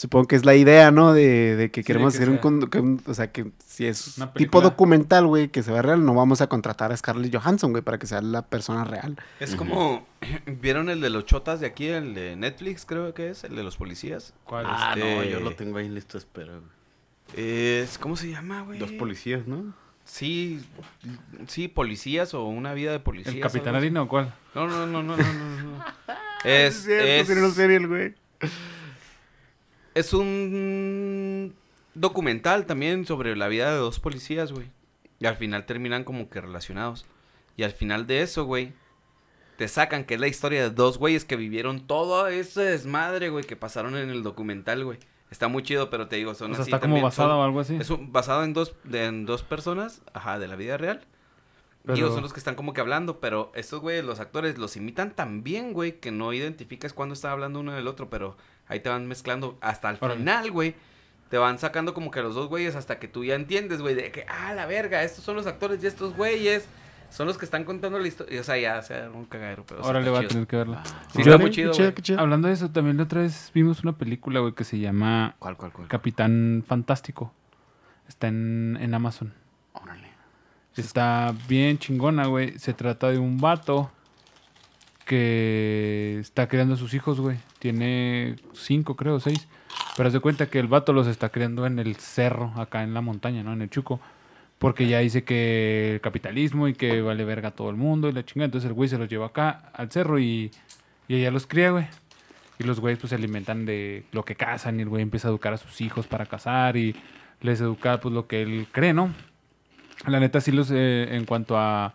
[0.00, 1.12] supongo que es la idea, ¿no?
[1.12, 3.86] De, de que Sí, queremos que hacer un, sea- que un- o sea, que si
[3.86, 7.34] es Una tipo documental, güey, que se vea real, no vamos a contratar a Scarlett
[7.36, 9.16] Johansson, güey, para que sea la persona real.
[9.40, 10.06] Es como,
[10.46, 13.44] ¿vieron el de los chotas de aquí, el de Netflix creo que es?
[13.44, 14.32] El de los policías.
[14.44, 14.64] ¿Cuál?
[14.68, 16.52] Ah, no, Este- yo lo tengo ahí listo, espera.
[16.54, 16.62] güey.
[17.82, 18.78] Es, ¿cómo se llama, güey?
[18.78, 19.72] Dos policías, ¿no?
[20.04, 20.60] Sí,
[21.46, 23.34] sí, policías o una vida de policías.
[23.34, 23.76] ¿El Capitán.
[23.76, 24.34] Harina o cuál?
[24.54, 25.62] No, no, no, no, no, no.
[25.62, 25.84] no.
[26.44, 28.14] es, es, el güey.
[29.94, 31.54] Es un
[31.94, 34.66] documental también sobre la vida de dos policías, güey.
[35.18, 37.04] Y al final terminan como que relacionados.
[37.56, 38.72] Y al final de eso, güey,
[39.56, 43.44] te sacan que es la historia de dos güeyes que vivieron todo ese desmadre, güey,
[43.44, 44.98] que pasaron en el documental, güey.
[45.30, 47.60] Está muy chido, pero te digo, son O sea, así está como basado o algo
[47.60, 47.76] así.
[47.76, 51.06] Es un- basado en dos, de- en dos personas, ajá, de la vida real.
[51.84, 54.76] Pero- Digo, son los que están como que hablando, pero estos güeyes, los actores, los
[54.76, 58.36] imitan tan bien, güey, que no identificas cuando está hablando uno del otro, pero
[58.70, 60.18] ahí te van mezclando hasta el Órale.
[60.20, 60.74] final, güey.
[61.28, 64.10] Te van sacando como que los dos güeyes hasta que tú ya entiendes, güey, de
[64.10, 66.66] que, ah, la verga, estos son los actores y estos güeyes
[67.10, 68.40] son los que están contando la historia.
[68.40, 69.84] O sea, ya, o sea, un cagadero, pero...
[69.84, 70.82] Ahora le voy a tener que verla.
[71.12, 71.72] Sí, Yo- está muy chido.
[72.18, 75.56] Hablando de eso, también la otra vez vimos una película, güey, que se llama ¿Cuál,
[75.56, 75.86] cuál, cuál?
[75.88, 77.32] Capitán Fantástico.
[78.08, 79.32] Está en, en Amazon.
[79.72, 80.08] Órale.
[80.76, 82.58] Está bien chingona, güey.
[82.58, 83.90] Se trata de un vato
[85.10, 87.36] que está criando a sus hijos, güey.
[87.58, 89.48] Tiene cinco, creo, seis.
[89.96, 93.00] Pero de cuenta que el vato los está criando en el cerro, acá en la
[93.00, 93.52] montaña, ¿no?
[93.52, 93.98] En el Chuco.
[94.60, 98.12] Porque ya dice que el capitalismo y que vale verga a todo el mundo y
[98.12, 98.44] la chingada.
[98.44, 100.52] Entonces el güey se los lleva acá al cerro y,
[101.08, 101.86] y ella los cría, güey.
[102.60, 105.32] Y los güeyes pues se alimentan de lo que cazan y el güey empieza a
[105.32, 106.94] educar a sus hijos para cazar y
[107.40, 109.12] les educa pues lo que él cree, ¿no?
[110.06, 111.94] La neta sí los, eh, en cuanto a...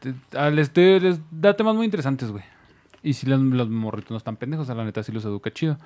[0.00, 2.42] te- a- les, te- les da temas muy interesantes, güey.
[3.02, 5.78] Y si los, los morritos no están pendejos, a la neta sí los educa chido.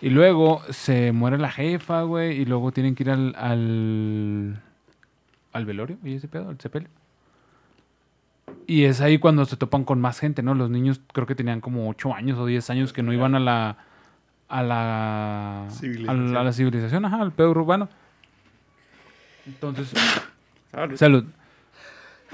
[0.00, 3.34] Y luego se muere la jefa, güey, y luego tienen que ir al...
[3.36, 4.60] al,
[5.52, 6.88] al velorio, y ese pedo, al sepelio.
[8.66, 10.54] Y es ahí cuando se topan con más gente, ¿no?
[10.54, 13.40] Los niños creo que tenían como 8 años o 10 años que no iban a
[13.40, 13.76] la...
[14.48, 16.10] A la, Civilización.
[16.28, 17.88] a la, a la civilización, ajá, al pedo urbano.
[19.46, 19.92] Entonces,
[20.70, 20.96] Salud.
[20.96, 21.24] Salud.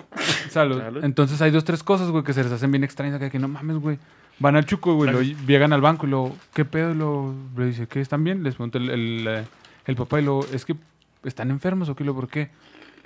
[0.51, 0.83] Salud.
[1.03, 3.17] Entonces hay dos, tres cosas, güey, que se les hacen bien extrañas.
[3.17, 3.99] Acá que no mames, güey.
[4.39, 6.93] Van al chuco, güey, lo llegan al banco y lo, ¿qué pedo?
[6.93, 8.45] Y Lo, le dice, ¿qué están bien?
[8.45, 9.45] Les pregunta el, el, eh,
[9.85, 10.77] el papá y lo, es que
[11.25, 12.49] están enfermos o qué, lo, ¿por qué?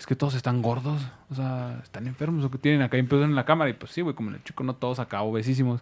[0.02, 3.36] es que todos están gordos, o sea, están enfermos o que tienen acá pedos en
[3.36, 3.70] la cámara.
[3.70, 5.80] Y pues sí, güey, como en el chico, no todos acá obesísimos.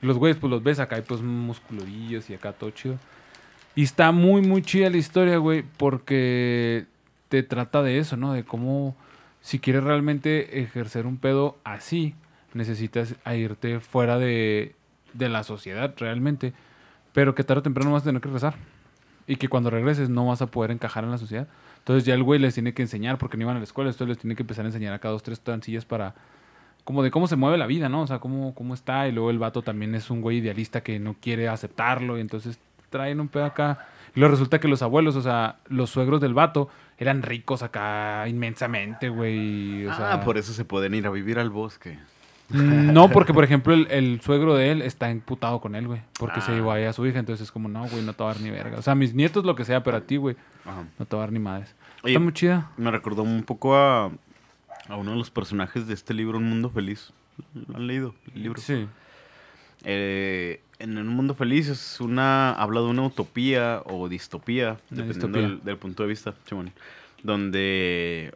[0.00, 2.96] Y los güeyes, pues los ves acá y pues musculorillos y acá todo chido.
[3.74, 6.86] Y está muy, muy chida la historia, güey, porque
[7.28, 8.32] te trata de eso, ¿no?
[8.32, 8.96] De cómo,
[9.40, 12.14] si quieres realmente ejercer un pedo así,
[12.54, 14.74] necesitas irte fuera de,
[15.12, 16.52] de la sociedad realmente.
[17.12, 18.54] Pero que tarde o temprano vas a tener que regresar.
[19.26, 21.48] Y que cuando regreses no vas a poder encajar en la sociedad.
[21.78, 24.08] Entonces ya el güey les tiene que enseñar, porque no iban a la escuela, entonces
[24.08, 26.14] les tiene que empezar a enseñar acá dos, tres tancillas para...
[26.84, 28.02] Como de cómo se mueve la vida, ¿no?
[28.02, 29.08] O sea, cómo, cómo está.
[29.08, 32.16] Y luego el vato también es un güey idealista que no quiere aceptarlo.
[32.16, 32.58] Y entonces
[32.88, 33.86] traen un pedo acá.
[34.14, 38.26] Y luego resulta que los abuelos, o sea, los suegros del vato, eran ricos acá
[38.28, 39.86] inmensamente, güey.
[39.86, 41.98] O sea, ah, por eso se pueden ir a vivir al bosque.
[42.50, 46.00] Mm, No, porque por ejemplo el, el suegro de él está imputado con él, güey.
[46.18, 46.54] Porque se Ah.
[46.54, 47.18] llevó ahí a su hija.
[47.18, 48.78] Entonces es como, no, güey, no te va a dar ni verga.
[48.78, 50.34] O sea, mis nietos lo que sea, pero a ti, güey,
[50.64, 50.84] Ajá.
[50.98, 51.74] no te va a dar ni madres.
[52.02, 52.70] Oye, Está muy chida.
[52.76, 54.06] Me recordó un poco a,
[54.88, 57.12] a uno de los personajes de este libro, Un Mundo Feliz.
[57.68, 58.14] ¿Lo han leído?
[58.34, 58.60] El libro.
[58.60, 58.86] Sí.
[59.84, 65.26] Eh, en Un Mundo Feliz es una, habla de una utopía o distopía, Una dependiendo
[65.38, 65.42] distopía.
[65.42, 66.72] Del, del punto de vista, Simón,
[67.22, 68.34] donde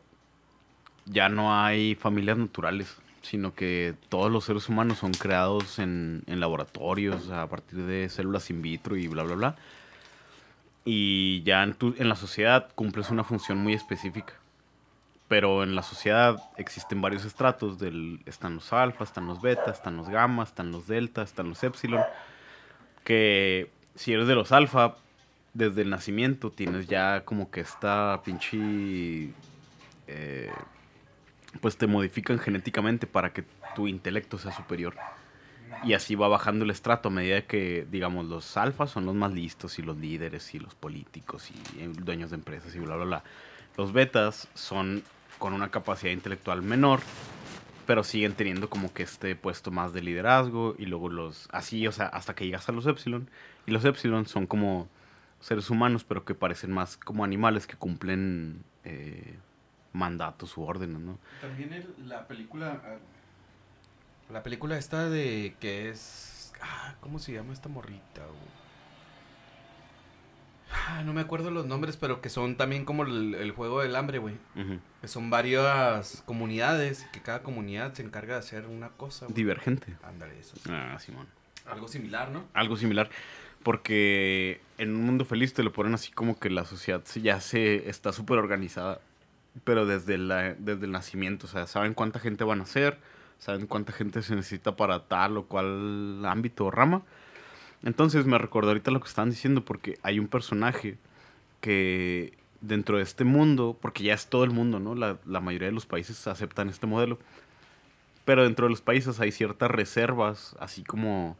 [1.07, 6.41] ya no hay familias naturales, sino que todos los seres humanos son creados en, en
[6.41, 9.57] laboratorios a partir de células in vitro y bla, bla, bla.
[10.85, 14.35] Y ya en, tu- en la sociedad cumples una función muy específica.
[15.29, 17.79] Pero en la sociedad existen varios estratos.
[17.79, 21.63] Del, están los alfa, están los beta, están los gamma, están los delta, están los
[21.63, 22.03] epsilon.
[23.05, 24.97] Que si eres de los alfa,
[25.55, 29.31] desde el nacimiento tienes ya como que esta pinche...
[30.07, 30.51] eh,
[31.61, 33.45] pues te modifican genéticamente para que
[33.75, 34.95] tu intelecto sea superior.
[35.85, 39.33] Y así va bajando el estrato a medida que, digamos, los alfas son los más
[39.33, 43.05] listos y los líderes y los políticos y eh, dueños de empresas y bla, bla,
[43.05, 43.25] bla.
[43.77, 45.03] Los betas son
[45.39, 47.01] con una capacidad intelectual menor,
[47.87, 51.93] pero siguen teniendo como que este puesto más de liderazgo y luego los, así, o
[51.93, 53.29] sea, hasta que llegas a los epsilon.
[53.67, 54.89] Y los epsilon son como
[55.41, 59.37] seres humanos, pero que parecen más como animales que cumplen eh,
[59.93, 61.19] mandatos u órdenes, ¿no?
[61.41, 62.81] También el- la película.
[62.85, 62.97] ah,
[64.33, 66.53] La película esta de que es.
[66.63, 68.23] Ah, ¿Cómo se llama esta morrita?
[68.25, 68.62] güey?
[70.75, 73.95] Ah, no me acuerdo los nombres, pero que son también como el, el juego del
[73.97, 74.35] hambre, güey.
[75.01, 79.27] Que son varias comunidades y que cada comunidad se encarga de hacer una cosa.
[79.27, 79.35] güey.
[79.35, 79.97] Divergente.
[80.03, 80.57] Ándale, eso.
[80.57, 80.71] sí.
[80.73, 81.27] Ah, Simón.
[81.67, 82.45] Algo similar, ¿no?
[82.55, 83.09] algo similar.
[83.63, 87.89] Porque en un mundo feliz te lo ponen así como que la sociedad ya se
[87.89, 89.01] está súper organizada.
[89.65, 91.47] Pero desde, la, desde el nacimiento.
[91.47, 92.99] O sea, saben cuánta gente van a ser.
[93.39, 97.03] Saben cuánta gente se necesita para tal o cual ámbito o rama.
[97.85, 99.65] Entonces me recordó ahorita lo que estaban diciendo.
[99.65, 100.99] Porque hay un personaje
[101.61, 103.77] que dentro de este mundo.
[103.81, 104.95] Porque ya es todo el mundo, ¿no?
[104.95, 107.19] La, la mayoría de los países aceptan este modelo.
[108.25, 110.57] Pero dentro de los países hay ciertas reservas.
[110.61, 111.37] Así como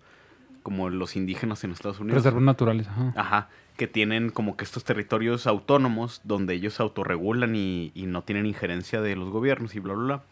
[0.63, 2.23] como los indígenas en Estados Unidos.
[2.23, 3.13] Reservas naturales, ajá.
[3.17, 8.23] Ajá, que tienen como que estos territorios autónomos donde ellos se autorregulan y, y no
[8.23, 10.23] tienen injerencia de los gobiernos y bla, bla, bla.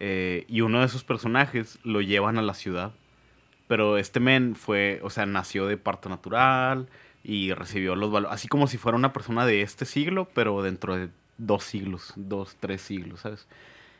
[0.00, 2.92] Eh, y uno de esos personajes lo llevan a la ciudad.
[3.66, 6.88] Pero este men fue, o sea, nació de parto natural
[7.22, 10.96] y recibió los valores, así como si fuera una persona de este siglo, pero dentro
[10.96, 11.08] de
[11.38, 13.48] dos siglos, dos, tres siglos, ¿sabes?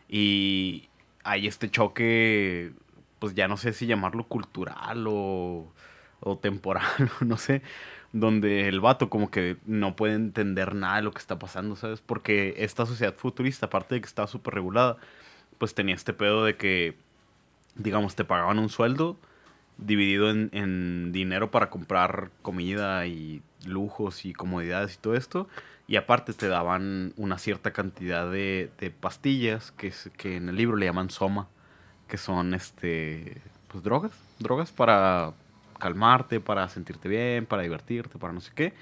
[0.08, 0.88] Y
[1.24, 2.72] hay este choque,
[3.18, 5.72] pues ya no sé si llamarlo cultural o,
[6.20, 6.84] o temporal,
[7.20, 7.62] no sé,
[8.12, 12.00] donde el vato como que no puede entender nada de lo que está pasando, ¿sabes?
[12.00, 14.98] Porque esta sociedad futurista, aparte de que estaba súper regulada,
[15.58, 16.96] pues tenía este pedo de que,
[17.76, 19.18] digamos, te pagaban un sueldo
[19.78, 25.48] dividido en, en dinero para comprar comida y lujos y comodidades y todo esto.
[25.86, 30.56] Y aparte te daban una cierta cantidad de, de pastillas que, es- que en el
[30.56, 31.48] libro le llaman soma,
[32.08, 35.32] que son este pues drogas, drogas para
[35.78, 38.72] calmarte, para sentirte bien, para divertirte, para no sé qué.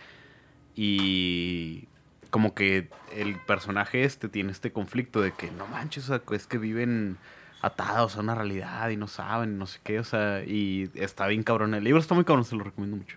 [0.74, 1.84] Y
[2.30, 7.18] como que el personaje este tiene este conflicto de que no manches, es que viven
[7.62, 11.42] atados a una realidad y no saben, no sé qué, o sea, y está bien
[11.44, 11.74] cabrón.
[11.74, 13.16] El libro está muy cabrón, se lo recomiendo mucho.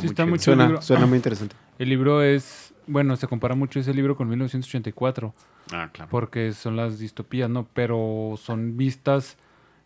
[0.00, 0.54] Sí, está muy chido.
[0.56, 0.82] Suena, libro.
[0.82, 1.54] suena muy interesante.
[1.78, 5.32] El libro es, bueno, se compara mucho ese libro con 1984,
[5.72, 6.10] Ah, claro.
[6.10, 7.66] porque son las distopías, ¿no?
[7.74, 9.36] Pero son vistas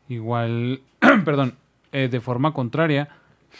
[0.08, 0.80] igual,
[1.24, 1.54] perdón,
[1.92, 3.08] eh, de forma contraria,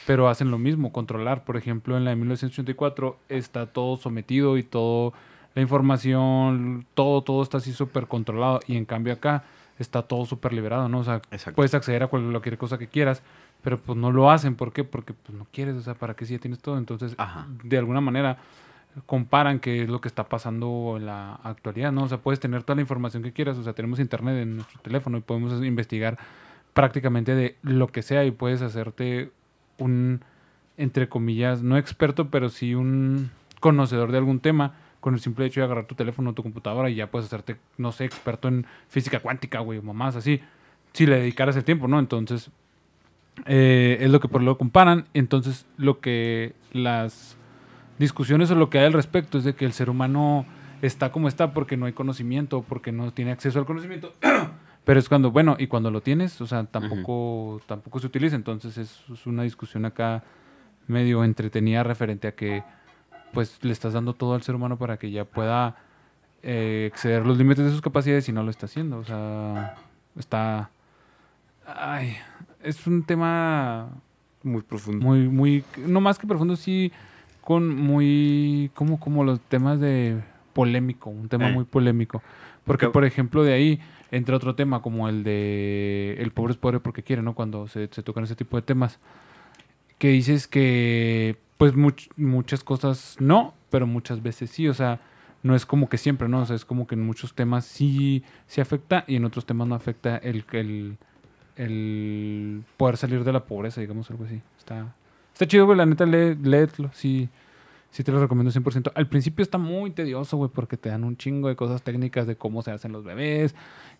[0.06, 1.44] pero hacen lo mismo, controlar.
[1.44, 5.12] Por ejemplo, en la de 1984 está todo sometido y todo,
[5.54, 8.60] la información, todo, todo está así súper controlado.
[8.66, 9.44] Y en cambio acá
[9.78, 11.00] está todo súper liberado, ¿no?
[11.00, 11.56] O sea, Exacto.
[11.56, 13.22] puedes acceder a cualquier cosa que quieras,
[13.62, 14.54] pero pues no lo hacen.
[14.54, 14.84] ¿Por qué?
[14.84, 16.78] Porque pues no quieres, o sea, ¿para qué si ya tienes todo?
[16.78, 17.46] Entonces, Ajá.
[17.62, 18.38] de alguna manera,
[19.06, 22.04] comparan qué es lo que está pasando en la actualidad, ¿no?
[22.04, 24.80] O sea, puedes tener toda la información que quieras, o sea, tenemos internet en nuestro
[24.80, 26.18] teléfono y podemos investigar
[26.72, 29.30] prácticamente de lo que sea y puedes hacerte
[29.78, 30.22] un,
[30.76, 35.60] entre comillas, no experto, pero sí un conocedor de algún tema con el simple hecho
[35.60, 38.66] de agarrar tu teléfono o tu computadora y ya puedes hacerte, no sé, experto en
[38.88, 40.40] física cuántica, güey, o mamás así,
[40.92, 41.98] si le dedicaras el tiempo, ¿no?
[41.98, 42.50] Entonces,
[43.46, 45.06] eh, es lo que por lo comparan.
[45.14, 47.36] Entonces, lo que las
[47.98, 50.46] discusiones o lo que hay al respecto es de que el ser humano
[50.82, 54.12] está como está porque no hay conocimiento, porque no tiene acceso al conocimiento.
[54.84, 58.36] Pero es cuando, bueno, y cuando lo tienes, o sea, tampoco, tampoco se utiliza.
[58.36, 60.24] Entonces es, es una discusión acá
[60.86, 62.64] medio entretenida referente a que
[63.32, 65.76] pues le estás dando todo al ser humano para que ya pueda
[66.42, 68.98] eh, exceder los límites de sus capacidades y no lo está haciendo.
[68.98, 69.76] O sea,
[70.18, 70.70] está...
[71.66, 72.16] Ay,
[72.62, 73.88] es un tema
[74.42, 75.04] Muy profundo.
[75.04, 76.92] muy, muy, no más que profundo, sí,
[77.42, 80.18] con muy, como, como los temas de
[80.54, 81.52] polémico, un tema Eh.
[81.52, 82.22] muy polémico.
[82.64, 86.80] Porque, por ejemplo, de ahí entra otro tema como el de el pobre es pobre
[86.80, 87.34] porque quiere, ¿no?
[87.34, 88.98] Cuando se, se tocan ese tipo de temas.
[89.98, 95.00] Que dices que, pues, much- muchas cosas no, pero muchas veces sí, o sea,
[95.42, 96.40] no es como que siempre, ¿no?
[96.40, 99.68] O sea, es como que en muchos temas sí, sí afecta y en otros temas
[99.68, 100.96] no afecta el, el,
[101.56, 104.40] el poder salir de la pobreza, digamos, algo así.
[104.58, 104.94] Está,
[105.32, 107.28] está chido, güey, la neta, lee, léetlo, sí,
[107.90, 108.92] sí te lo recomiendo 100%.
[108.94, 112.36] Al principio está muy tedioso, güey, porque te dan un chingo de cosas técnicas de
[112.36, 113.54] cómo se hacen los bebés,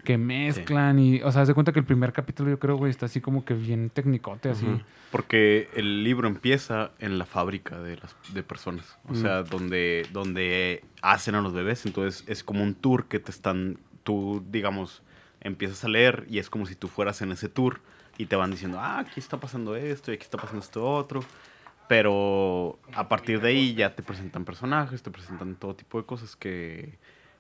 [0.05, 3.07] que mezclan y, o sea, de cuenta que el primer capítulo yo creo, güey, está
[3.07, 4.67] así como que bien tecnicote, así.
[5.11, 8.99] Porque el libro empieza en la fábrica de las de personas.
[9.09, 11.87] O sea, donde, donde hacen a los bebés.
[11.87, 13.79] Entonces es como un tour que te están.
[14.05, 15.03] Tú, digamos,
[15.41, 17.81] empiezas a leer y es como si tú fueras en ese tour
[18.17, 21.21] y te van diciendo, ah, aquí está pasando esto y aquí está pasando esto otro.
[21.89, 26.37] Pero a partir de ahí ya te presentan personajes, te presentan todo tipo de cosas
[26.37, 26.99] que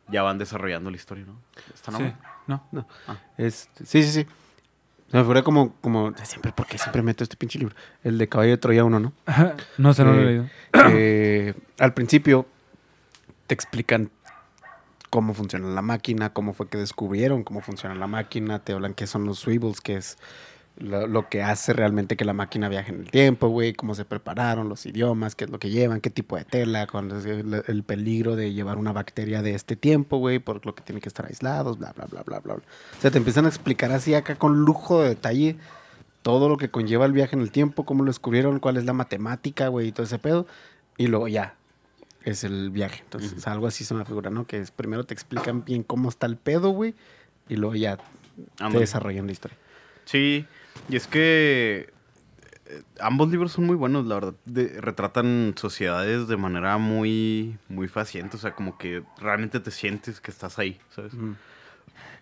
[0.09, 1.39] ya van desarrollando la historia, ¿no?
[1.75, 2.13] Está Sí,
[2.47, 2.67] no.
[3.37, 4.27] Este, sí, sí, sí.
[5.11, 7.75] Se me fuera como, como, siempre, porque siempre meto este pinche libro.
[8.05, 9.13] El de Caballo de Troya 1, ¿no?
[9.79, 10.49] no sé, no lo he Eh, leído.
[10.73, 12.47] que al principio
[13.47, 14.11] te explican
[15.11, 19.07] cómo funciona la máquina, cómo fue que descubrieron cómo funciona la máquina, te hablan qué
[19.07, 20.19] son los swivels, que es
[20.79, 24.05] lo, lo que hace realmente que la máquina viaje en el tiempo, güey, cómo se
[24.05, 27.63] prepararon, los idiomas, qué es lo que llevan, qué tipo de tela, cuál es el,
[27.67, 31.09] el peligro de llevar una bacteria de este tiempo, güey, por lo que tienen que
[31.09, 32.55] estar aislados, bla, bla, bla, bla, bla.
[32.55, 32.61] O
[33.01, 35.57] sea, te empiezan a explicar así acá con lujo de detalle
[36.23, 38.93] todo lo que conlleva el viaje en el tiempo, cómo lo descubrieron, cuál es la
[38.93, 40.47] matemática, güey, y todo ese pedo.
[40.97, 41.55] Y luego ya
[42.25, 43.01] es el viaje.
[43.05, 44.47] Entonces, algo así se me figura, ¿no?
[44.47, 46.95] Que es, primero te explican bien cómo está el pedo, güey,
[47.49, 48.03] y luego ya te
[48.59, 48.81] Ándale.
[48.81, 49.57] desarrollan la historia.
[50.05, 50.47] Sí,
[50.89, 51.91] y es que
[52.67, 54.35] eh, ambos libros son muy buenos, la verdad.
[54.45, 60.21] De- retratan sociedades de manera muy, muy faciente, o sea, como que realmente te sientes
[60.21, 61.13] que estás ahí, ¿sabes?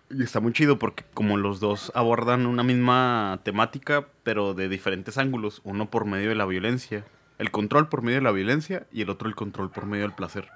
[0.09, 5.17] Y está muy chido porque como los dos abordan una misma temática, pero de diferentes
[5.17, 7.03] ángulos, uno por medio de la violencia,
[7.39, 10.13] el control por medio de la violencia y el otro el control por medio del
[10.13, 10.47] placer.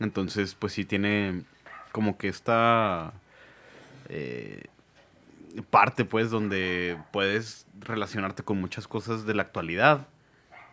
[0.00, 1.42] Entonces, pues sí tiene
[1.92, 3.12] como que esta
[4.08, 4.64] eh,
[5.70, 10.08] parte, pues, donde puedes relacionarte con muchas cosas de la actualidad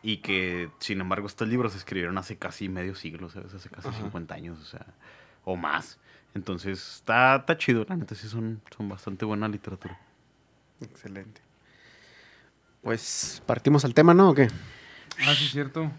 [0.02, 3.54] y que, sin embargo, estos libros se escribieron hace casi medio siglo, ¿sabes?
[3.54, 4.86] Hace casi 50 años, o sea,
[5.44, 6.00] o más.
[6.34, 10.00] Entonces, está, está chido, la neta, sí son, son bastante buena literatura.
[10.82, 11.42] Excelente.
[12.82, 14.30] Pues partimos al tema, ¿no?
[14.30, 14.48] ¿O qué?
[15.20, 15.92] Ah, sí, es cierto.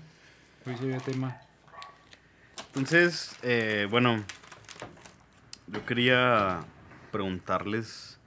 [1.04, 1.40] Tema.
[2.68, 4.22] Entonces, eh, bueno,
[5.66, 6.60] yo quería
[7.10, 8.17] preguntarles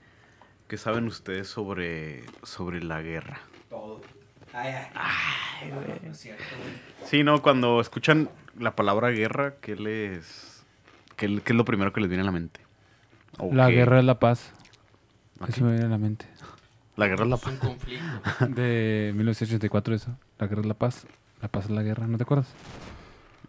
[0.72, 3.40] qué saben ustedes sobre, sobre la guerra.
[3.68, 4.00] Todo.
[4.54, 5.70] Ay, ay.
[6.02, 7.08] No es cierto, güey.
[7.10, 10.64] Sí, no, cuando escuchan la palabra guerra, ¿qué les...
[11.16, 12.60] qué, qué es lo primero que les viene a la mente?
[13.38, 14.54] ¿O La qué- guerra de la paz.
[15.46, 16.24] Eso me viene a la mente.
[16.96, 17.52] La guerra es la Es paz.
[17.52, 18.04] un conflicto.
[18.48, 20.16] De 1984 eso.
[20.38, 21.06] La guerra es la paz.
[21.42, 22.48] La paz es la guerra, ¿no te acuerdas?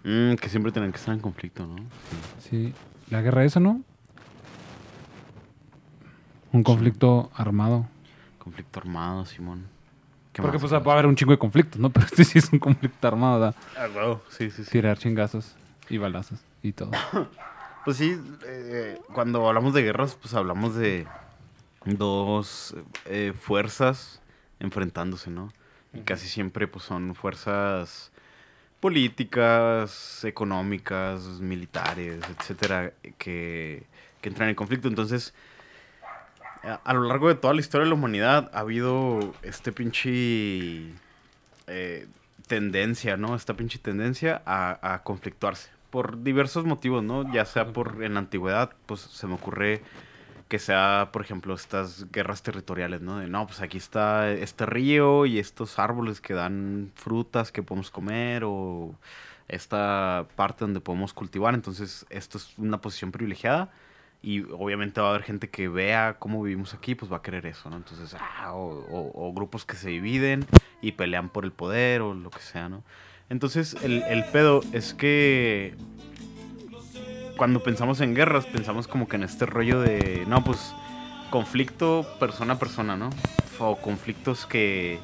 [0.03, 1.77] Mm, que siempre tienen que estar en conflicto, ¿no?
[2.39, 2.49] Sí.
[2.49, 2.73] Sí.
[3.09, 3.81] La guerra eso, ¿no?
[6.53, 7.87] Un conflicto armado.
[8.37, 9.65] Conflicto armado, Simón.
[10.31, 10.69] ¿Qué Porque más?
[10.69, 11.89] pues va a haber un chingo de conflictos, ¿no?
[11.93, 13.55] Pero este sí es un conflicto armado, ¿verdad?
[13.75, 14.63] Ah, sí, sí.
[14.63, 15.55] Tirar chingazos
[15.89, 16.91] y balazos y todo.
[17.85, 21.05] Pues sí, eh, cuando hablamos de guerras, pues hablamos de
[21.83, 22.73] dos
[23.03, 24.21] eh, fuerzas
[24.61, 25.51] enfrentándose, ¿no?
[25.93, 28.13] Y casi siempre pues son fuerzas
[28.79, 33.83] políticas, económicas, militares, etcétera, que,
[34.21, 34.87] que entran en conflicto.
[34.87, 35.33] Entonces,
[36.63, 40.93] a, lo largo de toda la historia de la humanidad ha habido este pinche
[41.67, 42.07] eh,
[42.47, 43.35] tendencia, ¿no?
[43.35, 45.69] Esta pinche tendencia a, a conflictuarse.
[45.89, 47.31] Por diversos motivos, ¿no?
[47.33, 49.81] Ya sea por en la antigüedad, pues se me ocurre
[50.47, 53.19] que sea, por ejemplo, estas guerras territoriales, ¿no?
[53.19, 57.91] De, no, pues aquí está este río y estos árboles que dan frutas que podemos
[57.91, 58.95] comer o
[59.47, 61.53] esta parte donde podemos cultivar.
[61.53, 63.71] Entonces, esto es una posición privilegiada
[64.23, 67.45] y obviamente va a haber gente que vea cómo vivimos aquí, pues va a querer
[67.45, 67.75] eso, ¿no?
[67.75, 70.45] Entonces, ah, o, grupos que se dividen
[70.81, 72.83] y pelean por el poder o lo que sea, ¿no?
[73.29, 75.75] Entonces, el, el pedo es que
[77.37, 80.73] cuando pensamos en guerras, pensamos como que en este rollo de, no, pues,
[81.29, 83.09] conflicto persona a persona, ¿no?
[83.59, 84.99] O conflictos que,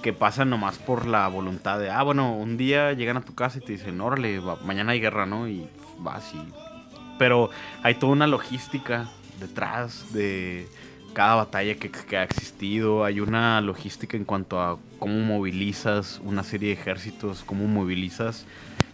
[0.00, 3.58] que pasan nomás por la voluntad de, ah, bueno, un día llegan a tu casa
[3.58, 5.46] y te dicen, órale, va- mañana hay guerra, ¿no?
[5.46, 5.68] Y
[5.98, 6.71] vas y...
[7.18, 7.50] Pero
[7.82, 9.08] hay toda una logística
[9.40, 10.66] detrás de
[11.12, 13.04] cada batalla que, ha existido.
[13.04, 18.46] Hay una logística en cuanto a cómo movilizas una serie de ejércitos, cómo movilizas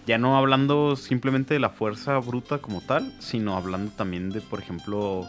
[0.06, 4.58] ya no hablando simplemente de la fuerza bruta como tal, sino hablando también de, por
[4.58, 5.26] ejemplo,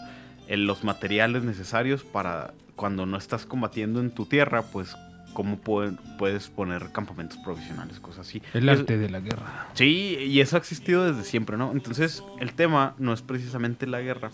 [0.48, 4.96] en los materiales necesarios para cuando no estás combatiendo en tu tierra, pues
[5.34, 8.42] cómo pueden- puedes poner campamentos provisionales, cosas así.
[8.54, 9.68] El Es- arte de la guerra.
[9.74, 11.72] Sí, y eso ha existido desde siempre, ¿no?
[11.72, 14.32] Entonces, el tema no es precisamente la guerra,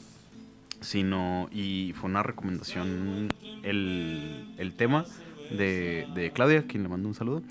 [0.82, 3.30] sino, y fue una recomendación
[3.64, 5.06] el, el tema
[5.52, 7.42] de, de Claudia, quien le mando un saludo.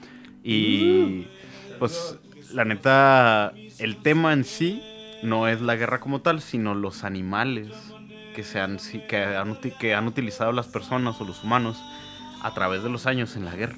[0.42, 1.26] Y,
[1.78, 2.16] pues,
[2.53, 4.80] la neta, el tema en sí
[5.22, 7.68] no es la guerra como tal, sino los animales
[8.34, 8.78] que, se han,
[9.09, 11.82] que, han, que han utilizado las personas o los humanos
[12.45, 13.74] a través de los años en la guerra.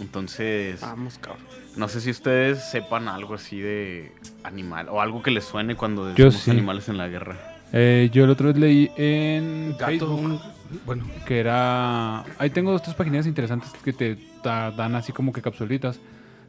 [0.00, 0.80] Entonces...
[0.82, 1.42] Vamos, cabrón.
[1.76, 4.12] No sé si ustedes sepan algo así de
[4.44, 6.50] animal o algo que les suene cuando decimos sí.
[6.50, 7.36] animales en la guerra.
[7.72, 10.40] Eh, yo el otro vez leí en Gato, Facebook
[10.84, 12.20] bueno, que era...
[12.38, 15.98] Ahí tengo dos, tres páginas interesantes que te da- dan así como que capsulitas.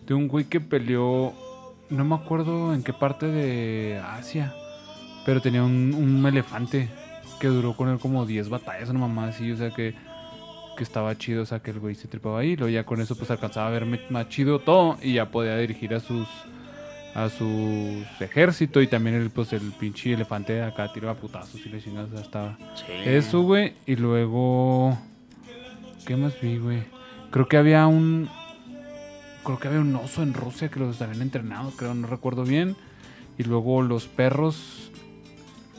[0.05, 1.33] De un güey que peleó...
[1.89, 4.53] No me acuerdo en qué parte de Asia.
[5.25, 6.89] Pero tenía un, un elefante
[7.39, 9.51] que duró con él como 10 batallas, una mamá así.
[9.51, 9.95] O sea que,
[10.77, 11.43] que estaba chido.
[11.43, 12.55] O sea que el güey se tripaba ahí.
[12.55, 14.97] Luego ya con eso pues alcanzaba a ver me- más chido todo.
[15.01, 16.27] Y ya podía dirigir a sus...
[17.13, 21.81] A sus ejército y también el, pues, el pinche elefante acá tiraba putazos y le
[21.81, 22.07] chingas.
[22.07, 22.57] O sea, estaba...
[23.03, 23.73] Eso, güey.
[23.85, 24.97] Y luego.
[26.05, 26.83] ¿Qué más vi, güey?
[27.29, 28.29] Creo que había un.
[29.43, 32.77] Creo que había un oso en Rusia que los habían entrenado, creo, no recuerdo bien.
[33.37, 34.90] Y luego los perros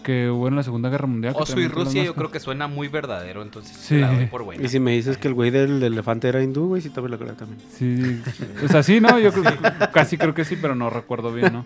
[0.02, 1.34] que hubo en la Segunda Guerra Mundial.
[1.36, 3.94] Oso y Rusia yo creo que suena muy verdadero, entonces Sí.
[3.96, 4.62] te la doy por buena.
[4.64, 7.12] Y si me dices que el güey del, del elefante era hindú, güey, sí también
[7.12, 7.60] lo creo también.
[7.72, 8.20] Sí,
[8.64, 9.18] o sea, sí, ¿no?
[9.18, 9.54] Yo creo-
[9.92, 11.64] casi creo que sí, pero no recuerdo bien, ¿no?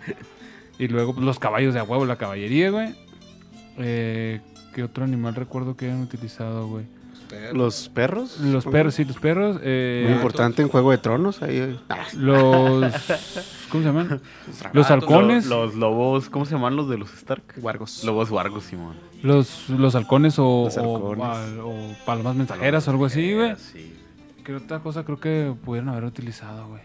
[0.79, 2.93] Y luego pues, los caballos de a huevo, la caballería, güey.
[3.77, 4.39] Eh,
[4.73, 6.85] ¿Qué otro animal recuerdo que hayan utilizado, güey?
[7.53, 8.39] Los perros.
[8.39, 9.59] Los perros, sí, los perros.
[9.61, 11.41] eh, Muy importante en Juego de Tronos.
[11.41, 11.75] Ahí, eh,
[12.15, 12.93] Los.
[13.69, 14.21] ¿Cómo se llaman?
[14.73, 15.45] Los Lo- halcones.
[15.47, 17.43] los lobos, ¿cómo se llaman los de los Stark?
[17.61, 18.03] Wargos.
[18.03, 18.95] Lobos wargos, Simón.
[19.23, 21.25] Los, los halcones o, Los halcones.
[21.59, 23.55] o, o palmas mensajeras o algo así, güey.
[23.57, 23.93] Sí.
[24.43, 26.81] ¿Qué otra cosa creo que pudieron haber utilizado, güey?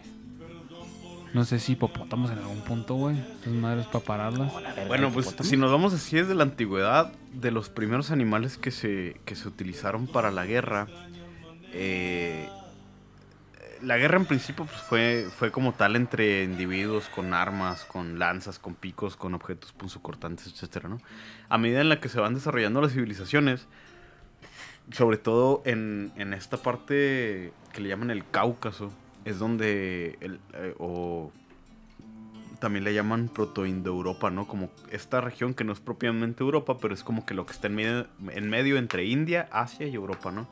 [1.34, 3.16] No sé si hipopótamos en algún punto, güey.
[3.40, 4.52] Esas madres para pararlas.
[4.86, 9.20] Bueno, pues si nos vamos así desde la antigüedad, de los primeros animales que se,
[9.24, 10.88] que se utilizaron para la guerra,
[11.72, 12.48] eh,
[13.80, 18.58] la guerra en principio pues, fue, fue como tal entre individuos con armas, con lanzas,
[18.58, 21.00] con picos, con objetos punzocortantes, etcétera, ¿no?
[21.48, 23.66] A medida en la que se van desarrollando las civilizaciones,
[24.92, 28.92] sobre todo en, en esta parte que le llaman el Cáucaso,
[29.24, 31.30] es donde, el, eh, o
[32.58, 34.46] también le llaman proto-indoeuropa, ¿no?
[34.46, 37.66] Como esta región que no es propiamente Europa, pero es como que lo que está
[37.66, 40.46] en medio, en medio entre India, Asia y Europa, ¿no?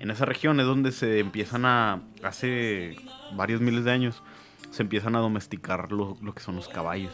[0.00, 2.96] En esa región es donde se empiezan a, hace
[3.36, 4.22] varios miles de años,
[4.70, 7.12] se empiezan a domesticar lo, lo que son los caballos.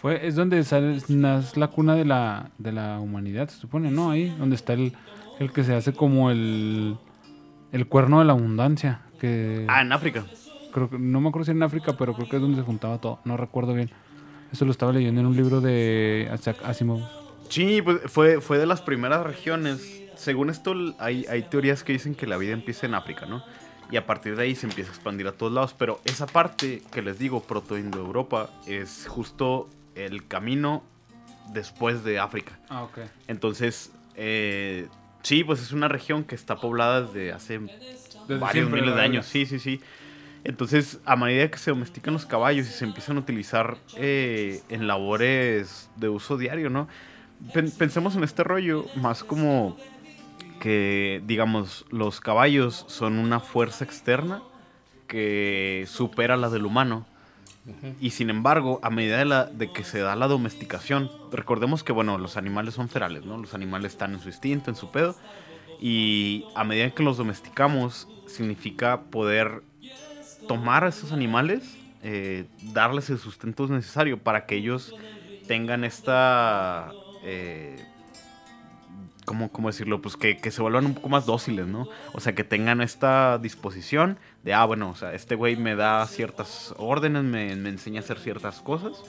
[0.00, 4.10] Fue, es donde sale, es la cuna de la, de la humanidad, se supone, ¿no?
[4.10, 4.94] Ahí, donde está el,
[5.38, 6.96] el que se hace como el,
[7.72, 9.02] el cuerno de la abundancia.
[9.20, 10.24] Que Ah, en África.
[10.72, 12.62] creo que, no me acuerdo si era en África, pero creo que es donde se
[12.64, 13.18] juntaba todo.
[13.24, 13.90] No recuerdo bien.
[14.52, 17.00] Eso lo estaba leyendo en un libro de Isaac Asimov.
[17.48, 20.02] Sí, pues fue, fue de las primeras regiones.
[20.16, 23.42] Según esto, hay, hay teorías que dicen que la vida empieza en África, ¿no?
[23.90, 25.74] Y a partir de ahí se empieza a expandir a todos lados.
[25.78, 30.82] Pero esa parte que les digo, proto-indoeuropa, es justo el camino
[31.52, 32.58] después de África.
[32.68, 32.98] Ah, ok.
[33.28, 34.88] Entonces, eh,
[35.22, 37.60] sí, pues es una región que está poblada desde hace
[38.28, 39.26] Desde varios siempre, miles de años.
[39.26, 39.80] Sí, sí, sí.
[40.44, 44.86] Entonces, a medida que se domestican los caballos y se empiezan a utilizar eh, en
[44.86, 46.88] labores de uso diario, ¿no?
[47.52, 49.76] Pen- pensemos en este rollo más como
[50.60, 54.42] que, digamos, los caballos son una fuerza externa
[55.06, 57.06] que supera la del humano.
[58.00, 61.92] Y sin embargo, a medida de, la- de que se da la domesticación, recordemos que,
[61.92, 63.36] bueno, los animales son ferales, ¿no?
[63.36, 65.14] Los animales están en su instinto, en su pedo.
[65.80, 69.62] Y a medida que los domesticamos, significa poder
[70.46, 74.94] tomar a esos animales, eh, darles el sustento necesario para que ellos
[75.46, 76.92] tengan esta...
[77.24, 77.84] eh,
[79.24, 80.00] ¿cómo, cómo decirlo?
[80.00, 81.86] Pues que, que se vuelvan un poco más dóciles, ¿no?
[82.14, 86.06] O sea, que tengan esta disposición de, ah, bueno, o sea, este güey me da
[86.06, 89.02] ciertas órdenes, me, me enseña a hacer ciertas cosas,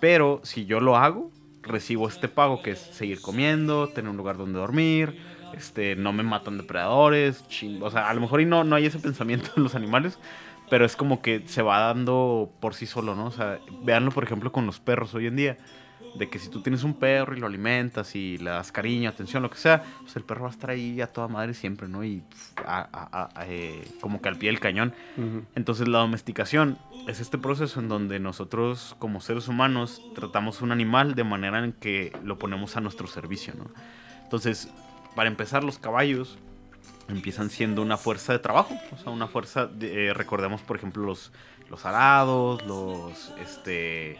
[0.00, 1.30] pero si yo lo hago,
[1.62, 5.20] recibo este pago que es seguir comiendo, tener un lugar donde dormir,
[5.56, 8.86] este, no me matan depredadores, chin- o sea, a lo mejor y no, no hay
[8.86, 10.18] ese pensamiento en los animales,
[10.70, 13.26] pero es como que se va dando por sí solo, ¿no?
[13.26, 15.58] O sea, véanlo por ejemplo con los perros hoy en día,
[16.14, 19.42] de que si tú tienes un perro y lo alimentas y le das cariño, atención,
[19.42, 22.04] lo que sea, pues el perro va a estar ahí a toda madre siempre, ¿no?
[22.04, 24.94] Y pf, a- a- a- eh, como que al pie del cañón.
[25.56, 31.14] Entonces la domesticación es este proceso en donde nosotros como seres humanos tratamos un animal
[31.16, 33.66] de manera en que lo ponemos a nuestro servicio, ¿no?
[34.22, 34.68] Entonces,
[35.14, 36.38] para empezar, los caballos
[37.08, 41.04] empiezan siendo una fuerza de trabajo, o sea, una fuerza, de- eh, recordemos por ejemplo
[41.04, 41.32] los,
[41.70, 44.18] los arados, los, este...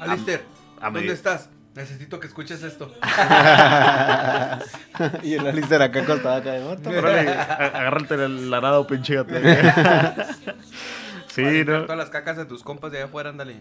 [0.00, 0.42] Alister,
[0.80, 1.50] a ¿dónde medio- estás?
[1.74, 2.92] Necesito que escuches esto.
[5.22, 6.90] y el Alistair acá acostado acá de moto.
[6.90, 9.34] Agárrate el arado, pinche gato.
[11.28, 11.82] sí, ¿no?
[11.82, 13.56] Todas las cacas de tus compas de allá afuera, ándale.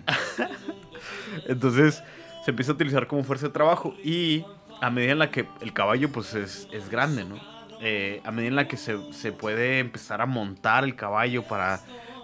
[1.48, 2.02] Entonces
[2.46, 4.44] se empieza a utilizar como fuerza de trabajo y
[4.82, 7.38] a medida en la que el caballo pues es, es grande, ¿no?
[7.82, 11.80] Eh, a medida en la que se, se puede empezar a montar el caballo para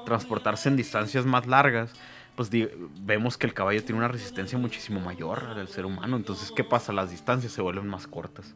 [0.06, 1.92] transportarse en distancias más largas,
[2.36, 2.50] pues
[3.02, 6.18] vemos que el caballo tiene una resistencia muchísimo mayor al ser humano.
[6.18, 6.92] Entonces, ¿qué pasa?
[6.92, 8.54] Las distancias se vuelven más cortas.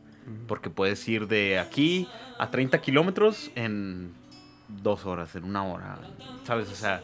[0.48, 4.14] Porque puedes ir de aquí a 30 kilómetros en
[4.68, 5.98] dos horas, en una hora,
[6.44, 6.70] ¿sabes?
[6.70, 7.02] O sea,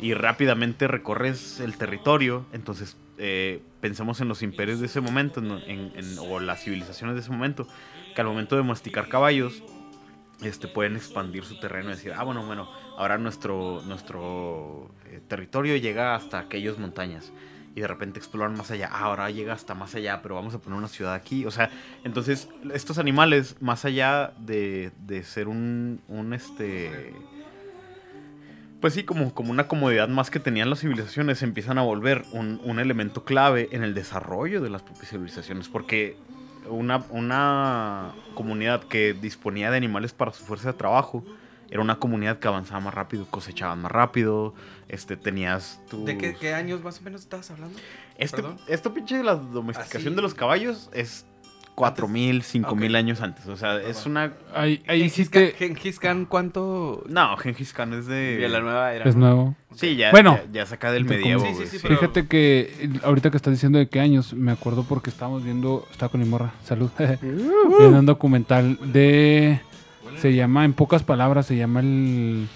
[0.00, 2.46] y rápidamente recorres el territorio.
[2.52, 7.14] Entonces, eh, pensemos en los imperios de ese momento, en- en- en- o las civilizaciones
[7.14, 7.66] de ese momento,
[8.14, 9.62] que al momento de domesticar caballos,
[10.42, 15.76] este, pueden expandir su terreno y decir, ah, bueno, bueno, ahora nuestro, nuestro eh, territorio
[15.76, 17.32] llega hasta aquellas montañas.
[17.76, 18.88] Y de repente exploran más allá.
[18.92, 21.44] Ah, ahora llega hasta más allá, pero vamos a poner una ciudad aquí.
[21.44, 21.70] O sea,
[22.04, 27.12] entonces estos animales, más allá de, de ser un, un este...
[28.84, 32.22] Pues sí, como, como una comodidad más que tenían las civilizaciones, se empiezan a volver
[32.32, 35.68] un, un elemento clave en el desarrollo de las propias civilizaciones.
[35.68, 36.18] Porque
[36.68, 41.24] una, una comunidad que disponía de animales para su fuerza de trabajo
[41.70, 44.52] era una comunidad que avanzaba más rápido, cosechaban más rápido,
[44.90, 46.04] este, tenías tu...
[46.04, 47.78] ¿De qué, qué años más o menos estabas hablando?
[48.18, 48.58] Este, Perdón.
[48.68, 50.14] esto pinche de la domesticación Así.
[50.16, 51.24] de los caballos es
[51.76, 52.94] 4.000, 5.000 Ok.
[52.94, 53.46] años antes.
[53.48, 54.32] O sea, es una...
[54.54, 57.02] Ahí, ahí sí que Gengis Khan, ¿cuánto?
[57.08, 58.36] No, Gengis Khan es de...
[58.36, 59.04] De la nueva era.
[59.08, 59.56] es nuevo.
[59.74, 60.36] Sí, ya, Bueno.
[60.52, 61.44] ya, ya saca del medievo.
[61.44, 61.78] Sí, sí, sí.
[61.82, 65.84] pero- Fíjate que ahorita que estás diciendo de qué años, me acuerdo porque estábamos viendo,
[65.90, 69.60] estaba con mi morra, salud, viendo un documental de,
[70.18, 72.46] se llama, en pocas palabras, se llama el,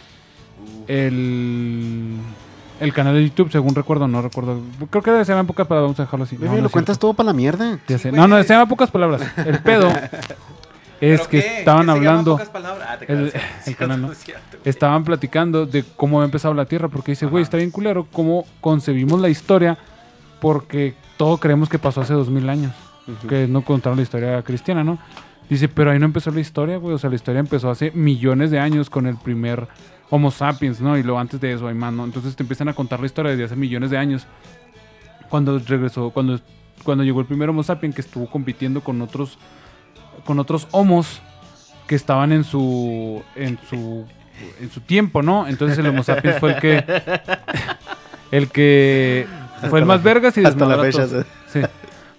[0.87, 2.19] el,
[2.81, 4.61] el canal de YouTube, según recuerdo, no recuerdo,
[4.91, 6.37] creo que se llama en pocas palabras, vamos a dejarlo así.
[6.37, 7.07] Bebé, No, no lo cuentas cierto.
[7.09, 7.79] todo para la mierda.
[7.89, 8.11] Ya sé.
[8.11, 9.23] Sí, No, no, se llama en pocas palabras.
[9.45, 11.59] El pedo es ¿Pero que qué?
[11.61, 12.89] estaban ¿Qué hablando, pocas palabras?
[12.91, 13.33] Ah, te el-
[13.67, 14.15] el canal, ¿no?
[14.15, 18.07] cierto, estaban platicando de cómo había empezado la Tierra, porque dice, güey, está bien culero
[18.13, 19.79] cómo concebimos la historia,
[20.41, 22.73] porque todo creemos que pasó hace dos mil años,
[23.29, 24.99] que no contaron la historia cristiana, ¿no?
[25.49, 28.51] Dice, pero ahí no empezó la historia, güey, o sea, la historia empezó hace millones
[28.51, 29.67] de años con el primer
[30.11, 30.97] Homo sapiens, ¿no?
[30.97, 32.05] Y luego antes de eso hay más, ¿no?
[32.05, 34.27] Entonces te empiezan a contar la historia desde hace millones de años,
[35.29, 36.41] cuando regresó, cuando,
[36.83, 39.39] cuando llegó el primer Homo sapiens que estuvo compitiendo con otros,
[40.25, 41.21] con otros homos
[41.87, 44.07] que estaban en su, en su,
[44.61, 45.47] en su tiempo, ¿no?
[45.47, 46.85] Entonces el Homo sapiens fue el que,
[48.31, 49.27] el que
[49.69, 51.27] fue el más vergas y hasta la desmadró a todos.
[51.49, 51.61] Sí.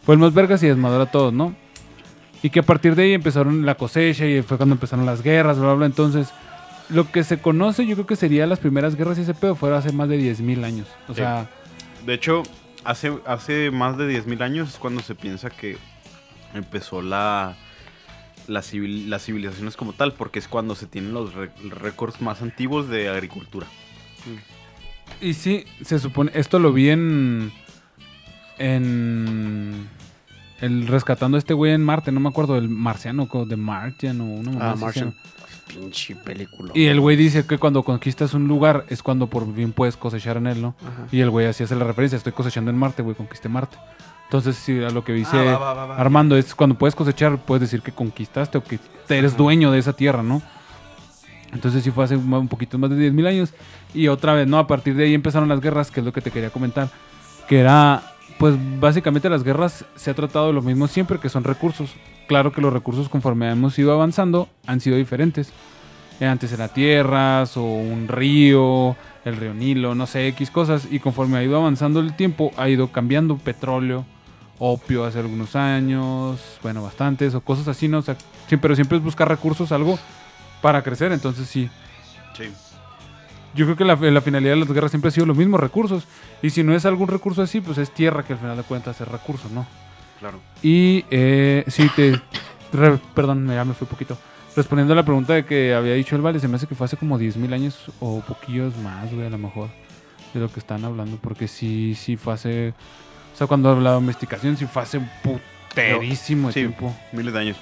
[0.03, 1.55] Fue el más vergas y desmadró a todos, ¿no?
[2.41, 5.57] Y que a partir de ahí empezaron la cosecha y fue cuando empezaron las guerras,
[5.57, 5.85] bla, bla, bla.
[5.85, 6.31] Entonces,
[6.89, 9.75] lo que se conoce, yo creo que sería las primeras guerras y ese pedo, fue
[9.75, 10.87] hace más de 10.000 años.
[11.07, 11.19] O Sí.
[11.19, 11.49] sea,
[12.05, 12.43] De hecho,
[12.85, 15.77] hace, hace más de 10.000 años es cuando se piensa que
[16.53, 17.55] empezó la,
[18.47, 22.41] la civil- las civilizaciones como tal, porque es cuando se tienen los re- récords más
[22.41, 23.67] antiguos de agricultura.
[25.21, 27.51] Y sí, se supone, esto lo vi en,
[28.57, 29.87] en,
[30.61, 34.25] el rescatando a este güey en Marte, no me acuerdo, el marciano, de Martian o
[34.41, 35.15] mamá Ah, Martian.
[35.69, 36.71] Pinche película.
[36.73, 40.37] Y el güey dice que cuando conquistas un lugar es cuando por fin puedes cosechar
[40.37, 40.75] en él, ¿no?
[40.81, 41.07] Ajá.
[41.11, 43.77] Y el güey así hace la referencia, estoy cosechando en Marte, güey, conquisté Marte.
[44.25, 45.95] Entonces, sí, a lo que dice Ah, va, va, va, va.
[45.97, 48.79] Armando es cuando puedes cosechar, puedes decir que conquistaste o que
[49.09, 50.41] eres dueño de esa tierra, ¿no?
[51.51, 53.53] Entonces sí fue hace un un poquito más de 10.000 años.
[53.93, 54.59] Y otra vez, ¿no?
[54.59, 56.89] A partir de ahí empezaron las guerras, que es lo que te quería comentar.
[57.47, 58.03] Que era,
[58.37, 61.89] pues básicamente las guerras se ha tratado de lo mismo siempre, que son recursos.
[62.29, 65.51] Claro que los recursos conforme hemos ido avanzando han sido diferentes.
[66.19, 68.95] Eh, Antes era tierras o un río,
[69.25, 70.87] el río Nilo, no sé, X cosas.
[70.91, 74.05] Y conforme ha ido avanzando el tiempo, ha ido cambiando petróleo,
[74.59, 77.97] opio hace algunos años, bueno, bastantes, o cosas así, ¿no?
[77.97, 78.15] O sea,
[78.47, 79.97] sí, pero siempre es buscar recursos, algo
[80.61, 81.11] para crecer.
[81.11, 81.67] Entonces sí,
[82.37, 82.43] Sí.
[83.55, 86.03] yo creo que la, la finalidad de las guerras siempre ha sido los mismos recursos.
[86.43, 89.01] Y si no es algún recurso así, pues es tierra que al final de cuentas
[89.01, 89.65] es recurso, ¿no?
[90.19, 90.39] Claro.
[90.61, 92.19] Y eh, sí, te.
[92.73, 94.17] re- perdón, ya me fui poquito.
[94.55, 96.85] Respondiendo a la pregunta de que había dicho el Vale, se me hace que fue
[96.85, 99.69] hace como 10.000 años o poquillos más, güey, a lo mejor,
[100.33, 101.17] de lo que están hablando.
[101.17, 102.69] Porque sí, sí fue hace.
[103.33, 106.93] O sea, cuando la domesticación sí fue hace un puterísimo Sí, tiempo.
[107.13, 107.57] miles de años.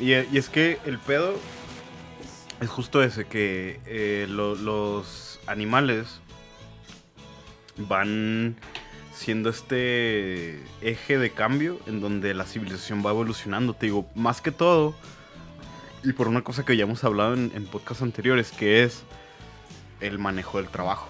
[0.00, 1.34] Y, y es que el pedo
[2.60, 6.20] es justo ese, que eh, lo- los animales
[7.76, 8.56] van
[9.12, 13.74] siendo este eje de cambio en donde la civilización va evolucionando.
[13.74, 14.94] Te digo, más que todo,
[16.04, 19.04] y por una cosa que ya hemos hablado en, en podcasts anteriores, que es
[20.00, 21.08] el manejo del trabajo.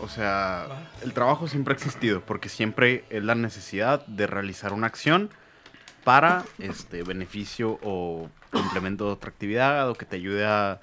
[0.00, 4.86] O sea, el trabajo siempre ha existido, porque siempre es la necesidad de realizar una
[4.88, 5.30] acción
[6.02, 10.80] para este beneficio o complemento de otra actividad o que te ayude a,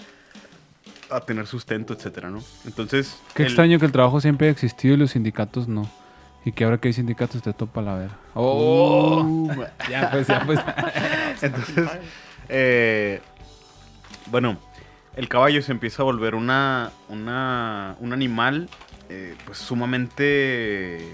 [1.10, 2.42] a tener sustento, etcétera, ¿no?
[2.66, 5.90] Entonces, Qué el- extraño que el trabajo siempre ha existido y los sindicatos no.
[6.46, 8.10] Y que ahora que hay sindicatos te topa la ver.
[8.34, 9.48] ¡Oh!
[9.90, 10.60] ya pues, ya pues.
[11.42, 11.90] Entonces,
[12.48, 13.22] eh,
[14.28, 14.58] bueno,
[15.16, 18.70] el caballo se empieza a volver una, una, un animal
[19.10, 21.14] eh, pues sumamente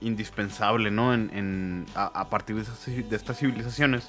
[0.00, 1.14] indispensable, ¿no?
[1.14, 4.06] En, en- a, a partir de, esas de estas civilizaciones,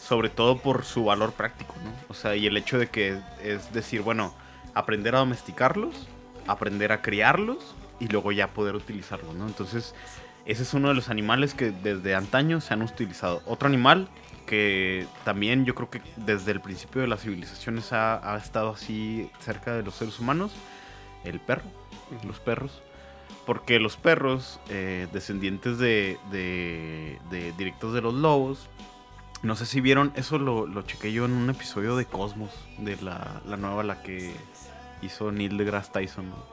[0.00, 1.90] sobre todo por su valor práctico, ¿no?
[2.08, 4.34] O sea, y el hecho de que es decir, bueno,
[4.74, 6.08] aprender a domesticarlos,
[6.46, 9.46] aprender a criarlos y luego ya poder utilizarlos, ¿no?
[9.46, 9.94] Entonces,
[10.44, 13.42] ese es uno de los animales que desde antaño se han utilizado.
[13.46, 14.08] Otro animal
[14.46, 19.30] que también yo creo que desde el principio de las civilizaciones ha, ha estado así
[19.40, 20.50] cerca de los seres humanos,
[21.24, 21.62] el perro,
[22.26, 22.82] los perros.
[23.46, 28.68] Porque los perros, eh, descendientes de, de- de directos de los lobos,
[29.42, 32.96] no sé si vieron, eso lo, lo chequé yo en un episodio de Cosmos, de
[33.02, 34.32] la, la nueva, la que
[35.02, 36.28] hizo Neil deGrasse Tyson.
[36.30, 36.51] ¿no?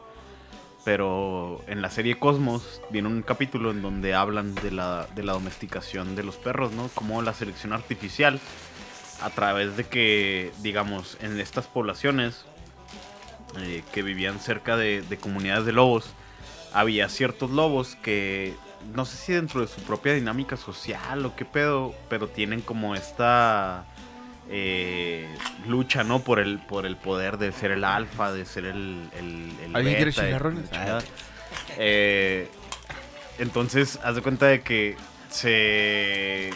[0.85, 5.33] Pero en la serie Cosmos viene un capítulo en donde hablan de la, de la
[5.33, 6.89] domesticación de los perros, ¿no?
[6.95, 8.39] Como la selección artificial,
[9.21, 12.45] a través de que, digamos, en estas poblaciones
[13.57, 16.13] eh, que vivían cerca de, de comunidades de lobos,
[16.73, 18.55] había ciertos lobos que,
[18.93, 22.95] no sé si dentro de su propia dinámica social o qué pedo, pero tienen como
[22.95, 23.85] esta
[24.49, 25.27] eh,
[25.67, 26.19] lucha, ¿no?
[26.19, 29.09] Por el, por el poder de ser el alfa, de ser el...
[29.17, 30.69] el, el ¿Alguien quiere chicharrones?
[30.69, 31.01] chingada.
[31.77, 32.49] Eh,
[33.37, 34.97] entonces, haz de cuenta de que
[35.29, 36.51] se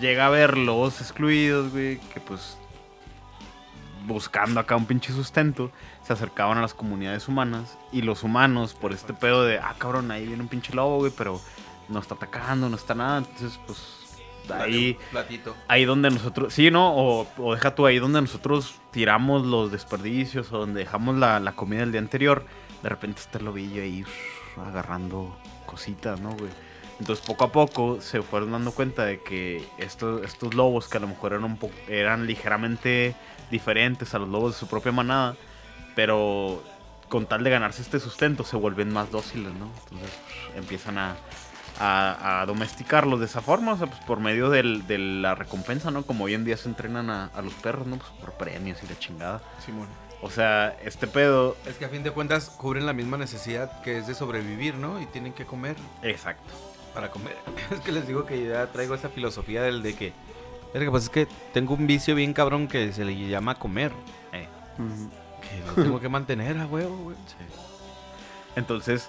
[0.00, 2.58] llega a ver lobos excluidos, güey, que pues
[4.06, 5.70] buscando acá un pinche sustento,
[6.02, 10.10] se acercaban a las comunidades humanas y los humanos por este pedo de, ah, cabrón,
[10.10, 11.40] ahí viene un pinche lobo, güey, pero
[11.88, 13.78] no está atacando, no está nada, entonces pues
[14.52, 15.54] ahí Platito.
[15.68, 16.94] ahí donde nosotros, sí, ¿no?
[16.96, 21.52] O, o deja tú ahí donde nosotros tiramos los desperdicios o donde dejamos la, la
[21.52, 22.44] comida del día anterior,
[22.82, 24.04] de repente está el lobillo ahí
[24.56, 26.50] agarrando cositas, ¿no, güey?
[27.00, 31.00] Entonces poco a poco se fueron dando cuenta de que estos, estos lobos que a
[31.00, 33.14] lo mejor eran, un po- eran ligeramente
[33.52, 35.36] diferentes a los lobos de su propia manada,
[35.94, 36.62] pero
[37.08, 39.70] con tal de ganarse este sustento se vuelven más dóciles, ¿no?
[39.84, 40.10] Entonces
[40.50, 41.16] uf, empiezan a,
[41.78, 45.90] a, a domesticarlos de esa forma, o sea, pues por medio del- de la recompensa,
[45.90, 46.02] ¿no?
[46.04, 47.96] Como hoy en día se entrenan a, a los perros, ¿no?
[47.96, 49.40] Pues por premios y la chingada.
[49.64, 49.86] Simón.
[50.20, 51.56] O sea, este pedo...
[51.64, 55.00] Es que a fin de cuentas cubren la misma necesidad que es de sobrevivir, ¿no?
[55.00, 56.52] Y tienen que comer Exacto.
[56.92, 57.36] para comer.
[57.70, 60.12] Es que les digo que yo ya traigo esa filosofía del de que...
[60.74, 63.92] Lo que pasa es que tengo un vicio bien cabrón que se le llama comer.
[64.32, 64.48] Eh.
[65.40, 67.16] Que lo tengo que mantener a huevo, güey.
[68.56, 69.08] Entonces,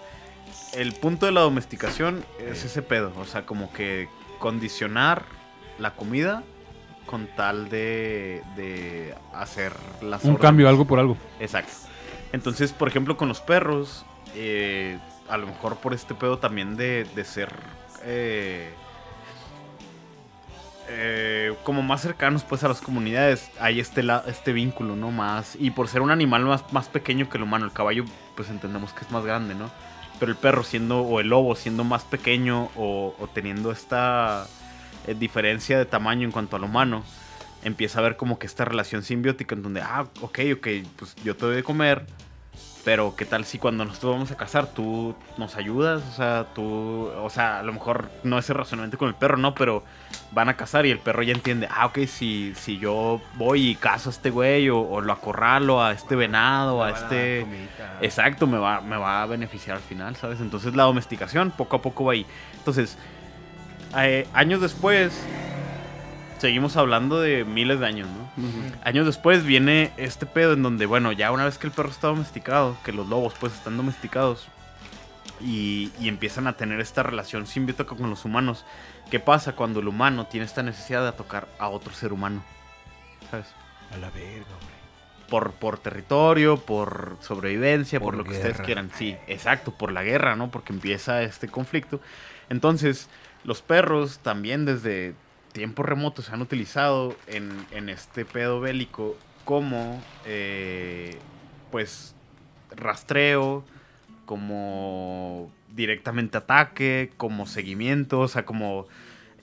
[0.74, 3.12] el punto de la domesticación es ese pedo.
[3.20, 4.08] O sea, como que
[4.40, 5.24] condicionar
[5.78, 6.44] la comida
[7.06, 10.41] con tal de, de hacer las Un órdenes.
[10.41, 11.18] cambio, algo por algo.
[11.40, 11.72] Exacto.
[12.34, 14.06] Entonces, por ejemplo, con los perros,
[14.36, 17.52] eh, a lo mejor por este pedo también de, de ser
[18.04, 18.70] eh,
[20.88, 25.12] eh, como más cercanos pues a las comunidades, hay este, la- este vínculo, ¿no?
[25.12, 28.06] Más, y por ser un animal más, más pequeño que el humano, el caballo
[28.36, 29.70] pues entendemos que es más grande, ¿no?
[30.20, 34.48] Pero el perro siendo, o el lobo siendo más pequeño o, teniendo esta
[35.08, 37.04] eh, diferencia de tamaño en cuanto al humano,
[37.64, 40.68] empieza a ver como que esta relación simbiótica en donde, ah, ok, ok,
[40.98, 42.06] pues yo te doy de comer,
[42.84, 47.10] pero qué tal si cuando nosotros vamos a casar tú nos ayudas, o sea, tú,
[47.18, 49.84] o sea, a lo mejor no ese razonamiento con el perro, no, pero
[50.31, 53.76] van a casar y el perro ya entiende, ah, ok, si, si yo voy y
[53.76, 57.45] caso a este güey o, o lo acorralo a este venado, a este...
[58.01, 60.39] Exacto, me va, me va a beneficiar al final, ¿sabes?
[60.39, 62.26] Entonces la domesticación poco a poco va ahí.
[62.57, 62.97] Entonces,
[63.97, 65.19] eh, años después,
[66.38, 68.30] seguimos hablando de miles de años, ¿no?
[68.84, 72.07] Años después viene este pedo en donde, bueno, ya una vez que el perro está
[72.07, 74.47] domesticado, que los lobos pues están domesticados
[75.41, 78.66] y, y empiezan a tener esta relación simbiótica con los humanos,
[79.10, 82.44] ¿qué pasa cuando el humano tiene esta necesidad de tocar a otro ser humano?
[83.32, 83.48] ¿Sabes?
[83.94, 84.80] A la verga, güey.
[85.30, 88.91] por, por territorio, por sobrevivencia, por, Por lo que ustedes quieran.
[88.95, 90.52] Sí, exacto, por la guerra, ¿no?
[90.52, 91.99] Porque empieza este conflicto.
[92.49, 93.10] Entonces,
[93.44, 95.14] los perros también desde
[95.52, 101.18] tiempos remotos se han utilizado en, en este pedo bélico como, eh,
[101.72, 102.14] pues,
[102.76, 103.64] rastreo,
[104.30, 108.85] como directamente ataque, como seguimiento, o sea, como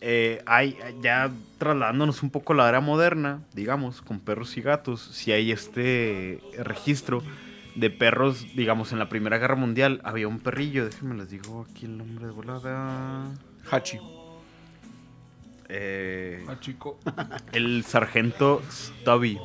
[0.01, 5.01] eh, hay ya trasladándonos un poco a la era moderna, digamos, con perros y gatos,
[5.03, 7.21] si hay este registro
[7.75, 11.87] de perros, digamos, en la Primera Guerra Mundial había un perrillo, déjenme les digo aquí
[11.87, 13.25] el nombre de volada.
[13.69, 13.99] Hachi.
[15.69, 17.01] Eh, Ah, chico.
[17.53, 19.37] el sargento Stubby.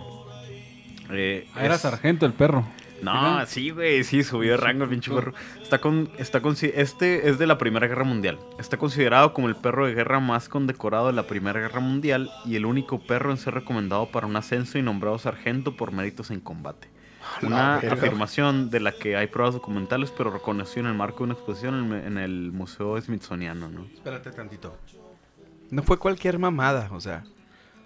[1.09, 2.63] Eh, Ah, era es- sargento el perro.
[3.01, 5.33] No, sí, güey, sí, subió de rango el pinche perro.
[5.61, 8.39] Está con, está con, este es de la Primera Guerra Mundial.
[8.59, 12.55] Está considerado como el perro de guerra más condecorado de la Primera Guerra Mundial y
[12.55, 16.39] el único perro en ser recomendado para un ascenso y nombrado sargento por méritos en
[16.39, 16.89] combate.
[17.43, 21.33] Una afirmación de la que hay pruebas documentales, pero reconoció en el marco de una
[21.33, 23.85] exposición en, en el Museo Smithsoniano, ¿no?
[23.93, 24.75] Espérate tantito.
[25.69, 27.23] No fue cualquier mamada, o sea.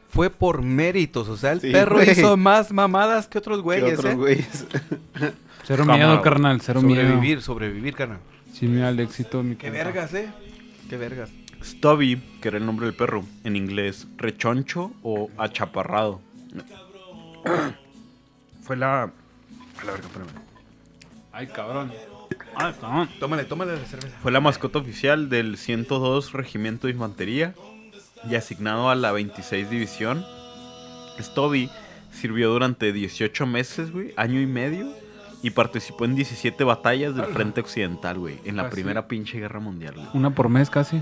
[0.09, 2.11] Fue por méritos, o sea, el Sí, perro güey.
[2.11, 4.15] hizo más mamadas que otros ¿Qué güeyes, otros ¿eh?
[4.15, 4.65] güeyes?
[5.65, 7.01] Cero Cámara, miedo, carnal, cero miedo.
[7.01, 8.19] Sobrevivir, sobrevivir, carnal.
[8.53, 10.29] Sin miedo al éxito, mi Qué vergas, ¿eh?
[10.89, 11.31] Qué vergas.
[11.63, 16.21] Stubby, que era el nombre del perro, en inglés, rechoncho o achaparrado.
[18.61, 19.03] Fue la...
[19.03, 19.07] a
[19.85, 20.29] la verga, espérame.
[21.31, 21.91] Ay, cabrón.
[22.55, 23.09] Ay, cabrón.
[23.19, 24.15] Tómale, tómale la cerveza.
[24.21, 27.53] Fue la mascota oficial del 102 Regimiento de Infantería
[28.29, 30.23] y asignado a la 26 División.
[31.19, 31.69] Stubby
[32.11, 34.87] sirvió durante 18 meses, güey, año y medio,
[35.41, 39.59] y participó en 17 batallas del Frente Occidental, güey, en la Ah, primera pinche guerra
[39.59, 40.07] mundial, güey.
[40.13, 41.01] Una por mes casi.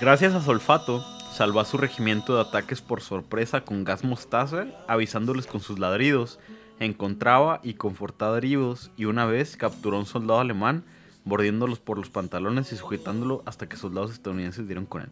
[0.00, 4.66] Gracias a su olfato, salvó a su regimiento de ataques por sorpresa con gas mostaza,
[4.88, 6.38] avisándoles con sus ladridos.
[6.80, 10.84] Encontraba y confortaba heridos y una vez capturó a un soldado alemán,
[11.24, 15.08] mordiéndolos por los pantalones y sujetándolo hasta que soldados estadounidenses dieron con él.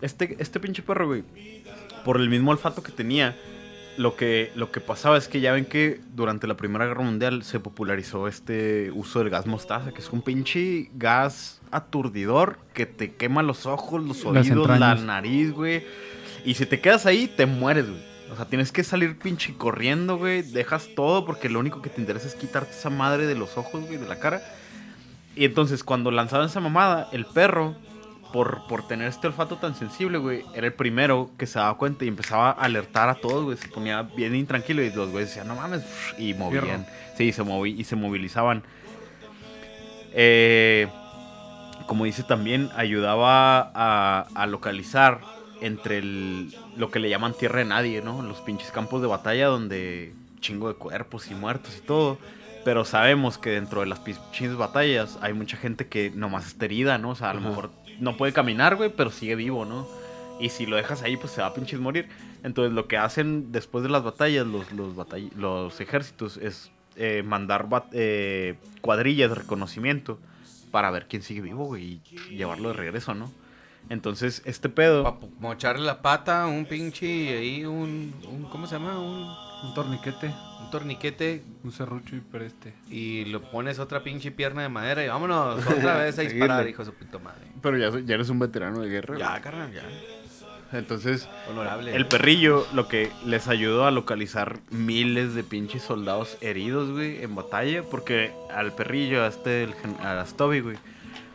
[0.00, 1.24] Este, este pinche perro, güey,
[2.04, 3.36] por el mismo olfato que tenía,
[3.96, 7.44] lo que, lo que pasaba es que ya ven que durante la Primera Guerra Mundial
[7.44, 13.14] se popularizó este uso del gas mostaza, que es un pinche gas aturdidor que te
[13.14, 15.84] quema los ojos, los oídos, la nariz, güey.
[16.44, 18.14] Y si te quedas ahí, te mueres, güey.
[18.32, 20.42] O sea, tienes que salir pinche corriendo, güey.
[20.42, 23.86] Dejas todo porque lo único que te interesa es quitarte esa madre de los ojos,
[23.86, 24.42] güey, de la cara.
[25.36, 27.76] Y entonces, cuando lanzaban esa mamada, el perro,
[28.34, 32.04] por, por tener este olfato tan sensible, güey, era el primero que se daba cuenta
[32.04, 33.56] y empezaba a alertar a todos, güey.
[33.56, 35.84] Se ponía bien intranquilo y los güeyes decían, no mames,
[36.18, 36.84] y movían.
[37.16, 38.64] Sí, se moví y se movilizaban.
[40.12, 40.88] Eh,
[41.86, 45.20] como dice también, ayudaba a, a localizar
[45.60, 48.20] entre el, lo que le llaman tierra de nadie, ¿no?
[48.20, 52.18] Los pinches campos de batalla donde chingo de cuerpos y muertos y todo.
[52.64, 56.98] Pero sabemos que dentro de las pinches batallas hay mucha gente que nomás está herida,
[56.98, 57.10] ¿no?
[57.10, 57.48] O sea, a lo Ajá.
[57.50, 59.86] mejor no puede caminar, güey, pero sigue vivo, ¿no?
[60.40, 62.08] Y si lo dejas ahí, pues se va a pinches morir.
[62.42, 67.22] Entonces lo que hacen después de las batallas, los, los, batall- los ejércitos, es eh,
[67.24, 70.18] mandar eh, cuadrillas de reconocimiento
[70.70, 72.00] para ver quién sigue vivo, y
[72.30, 73.30] llevarlo de regreso, ¿no?
[73.90, 75.04] Entonces, este pedo...
[75.04, 78.98] Para mocharle la pata, un pinche ahí, un, un- ¿cómo se llama?
[78.98, 80.32] Un torniquete.
[80.74, 82.74] Un torniquete Un serrucho y pereste.
[82.90, 86.84] y lo pones otra pinche pierna de madera y vámonos otra vez a disparar, hijo
[86.84, 87.42] de su puta madre.
[87.62, 89.18] Pero ya, ya eres un veterano de guerra.
[89.18, 89.82] Ya, carnal, ya.
[90.72, 91.94] Entonces, Honorable.
[91.94, 97.36] el perrillo lo que les ayudó a localizar miles de pinches soldados heridos, güey, en
[97.36, 97.84] batalla.
[97.84, 100.76] Porque al perrillo, a este, el a Stubby, güey,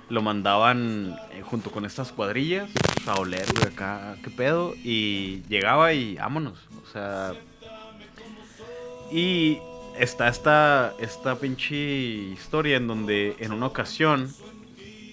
[0.10, 2.70] lo mandaban eh, junto con estas cuadrillas
[3.07, 4.74] a oler, güey, acá, qué pedo.
[4.84, 6.60] Y llegaba y vámonos.
[6.84, 7.34] O sea.
[9.11, 9.60] Y
[9.98, 14.34] está esta, esta pinche historia en donde en una ocasión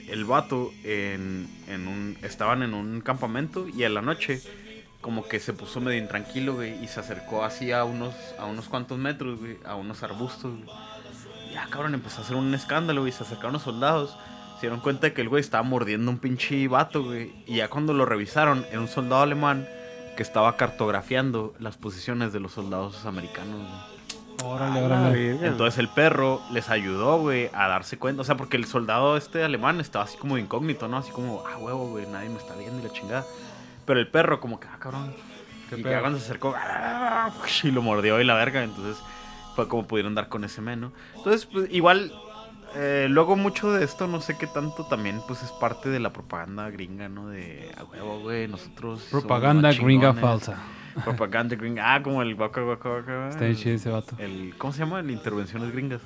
[0.08, 4.40] el vato en, en un, estaban en un campamento y a la noche
[5.06, 8.98] como que se puso medio intranquilo, y se acercó así a unos, a unos cuantos
[8.98, 10.58] metros, a unos arbustos.
[11.52, 14.18] Ya, cabrón, empezó a hacer un escándalo, güey, se acercaron los soldados.
[14.56, 17.14] Se dieron cuenta que el güey estaba mordiendo un pinche vato.
[17.14, 19.68] Y ya cuando lo revisaron, era un soldado alemán
[20.16, 23.96] que estaba cartografiando las posiciones de los soldados americanos, güey.
[24.44, 25.46] Órale, Ah, órale.
[25.46, 28.22] Entonces el perro les ayudó, güey, a darse cuenta.
[28.22, 30.98] O sea, porque el soldado este alemán estaba así como incógnito, ¿no?
[30.98, 33.24] Así como, ah, huevo, güey, nadie me está viendo y la chingada.
[33.86, 35.14] Pero el perro como que, ah, cabrón.
[35.70, 37.30] ¿Qué y que cuando se acercó, ah,
[37.62, 38.62] y lo mordió y la verga.
[38.62, 39.02] Entonces
[39.54, 40.92] fue como pudieron dar con ese men, ¿no?
[41.16, 42.12] Entonces, pues, igual,
[42.76, 46.12] eh, luego mucho de esto, no sé qué tanto también, pues es parte de la
[46.12, 47.28] propaganda gringa, ¿no?
[47.28, 49.06] De, a huevo, güey, nosotros...
[49.10, 50.20] Propaganda gringa chingones".
[50.20, 50.56] falsa.
[51.04, 51.94] Propaganda gringa.
[51.94, 53.28] Ah, como el guaca, guaca, guaca.
[53.30, 54.16] Está chido ese vato.
[54.18, 55.00] El, ¿Cómo se llama?
[55.00, 56.00] El intervenciones gringas.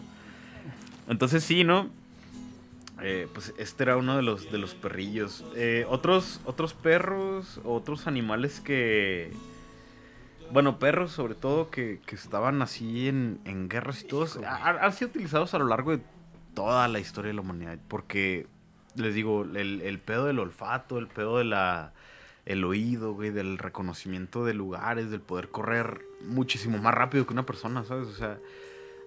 [1.09, 1.89] Entonces sí, ¿no?
[3.03, 5.45] Eh, pues este era uno de los, de los perrillos.
[5.57, 9.33] Eh, otros, otros perros, otros animales que...
[10.53, 14.39] Bueno, perros sobre todo que, que estaban así en, en guerras y todos.
[14.45, 16.03] ha- Han sido utilizados a lo largo de
[16.55, 17.79] toda la historia de la humanidad.
[17.89, 18.47] Porque,
[18.97, 21.45] les digo, el, el pedo del olfato, el pedo de
[22.65, 27.85] oído, güey, del reconocimiento de lugares, del poder correr muchísimo más rápido que una persona,
[27.85, 28.09] ¿sabes?
[28.09, 28.39] O sea,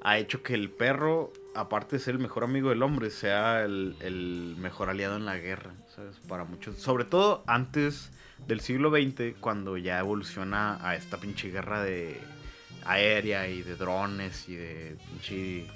[0.04, 3.96] ha hecho que el perro, aparte de ser el mejor amigo del hombre, sea el,
[4.02, 6.18] el mejor aliado en la guerra, ¿sabes?
[6.28, 6.78] Para muchos.
[6.78, 8.12] Sobre todo antes
[8.48, 12.20] del siglo XX, cuando ya evoluciona a esta pinche guerra de
[12.86, 15.68] aérea y de drones y de pinche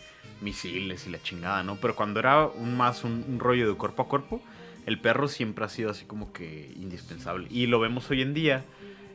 [0.42, 1.78] misiles y la chingada, ¿no?
[1.78, 4.42] Pero cuando era un más un, rollo de cuerpo a cuerpo,
[4.86, 7.48] el perro siempre ha sido así como que indispensable.
[7.50, 8.64] Y lo vemos hoy en día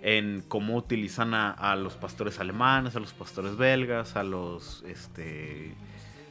[0.03, 5.75] en cómo utilizan a, los pastores alemanes, a los pastores belgas, a los este,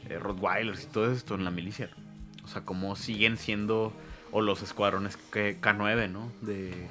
[0.08, 1.88] eh, Rottweilers y todo esto en la milicia.
[2.44, 3.92] O sea, cómo siguen siendo,
[4.30, 6.30] o los escuadrones que- K9, ¿no?
[6.42, 6.88] De,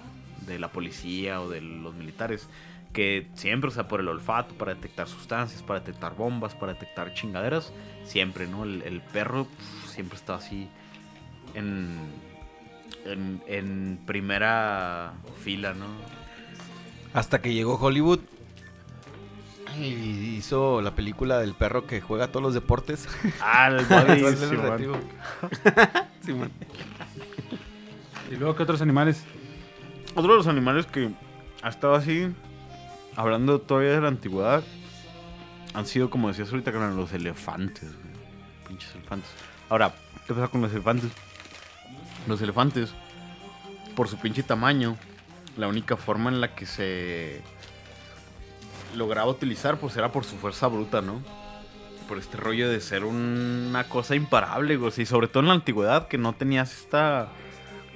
[0.48, 2.48] de la policía o de los militares.
[2.94, 7.14] Que siempre, o sea, por el olfato, para detectar sustancias, para detectar bombas, para detectar
[7.14, 7.72] chingaderas.
[8.04, 8.64] Siempre, ¿no?
[8.64, 9.48] El, el perro
[9.88, 10.68] siempre está así
[11.54, 11.98] en,
[13.06, 15.14] en, en primera
[15.44, 15.86] fila, ¿no?
[17.14, 18.20] Hasta que llegó Hollywood
[19.78, 23.08] y hizo la película del perro que juega todos los deportes.
[23.42, 25.02] Ah, el ¿Cuál Bobby, Simón.
[26.26, 26.52] Simón.
[28.32, 29.24] ¿Y luego qué otros animales?
[30.16, 31.12] Otro de los animales que
[31.62, 32.34] ha estado así,
[33.16, 34.64] hablando todavía de la antigüedad,
[35.74, 37.90] han sido, como decías ahorita, con los elefantes.
[38.68, 39.30] Pinches elefantes.
[39.70, 39.94] Ahora,
[40.28, 41.12] ¿qué pasa con los elefantes?
[42.28, 42.94] Los elefantes,
[43.96, 44.98] por su pinche tamaño,
[45.58, 47.42] la única forma en la que se
[48.96, 51.22] lograba utilizar, pues era por su fuerza bruta, ¿no?
[52.08, 54.92] Por este rollo de ser una cosa imparable, güey.
[54.98, 57.30] Y sobre todo en la antigüedad, que no tenías esta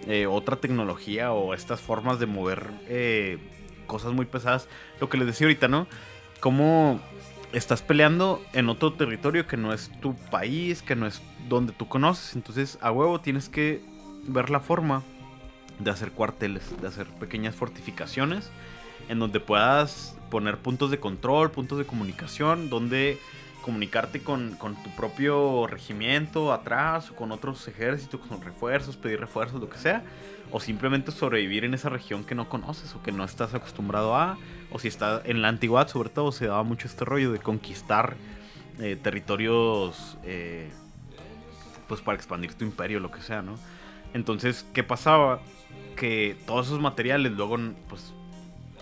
[0.08, 3.40] eh, otra tecnología o estas formas de mover eh,
[3.86, 4.68] cosas muy pesadas.
[5.00, 5.88] Lo que les decía ahorita, ¿no?
[6.40, 7.00] Cómo
[7.54, 11.88] estás peleando en otro territorio que no es tu país, que no es donde tú
[11.88, 12.36] conoces.
[12.36, 13.82] Entonces, a huevo tienes que
[14.28, 15.04] ver la forma
[15.80, 18.50] de hacer cuarteles, de hacer pequeñas fortificaciones
[19.10, 23.20] en donde puedas poner puntos de control, puntos de comunicación, donde
[23.66, 29.60] comunicarte con, con tu propio regimiento atrás, o con otros ejércitos, con refuerzos, pedir refuerzos,
[29.60, 30.04] lo que sea,
[30.52, 34.38] o simplemente sobrevivir en esa región que no conoces o que no estás acostumbrado a,
[34.70, 38.16] o si está en la antigüedad sobre todo se daba mucho este rollo de conquistar
[38.78, 40.70] eh, territorios eh,
[41.88, 43.56] pues para expandir tu imperio, lo que sea, ¿no?
[44.14, 45.42] Entonces, ¿qué pasaba?
[45.96, 47.58] Que todos esos materiales luego,
[47.90, 48.14] pues,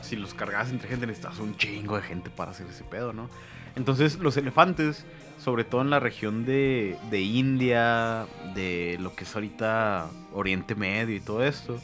[0.01, 3.29] si los cargabas entre gente, necesitabas un chingo de gente para hacer ese pedo, ¿no?
[3.75, 5.05] Entonces, los elefantes,
[5.43, 11.15] sobre todo en la región de, de India, de lo que es ahorita Oriente Medio
[11.15, 11.79] y todo esto,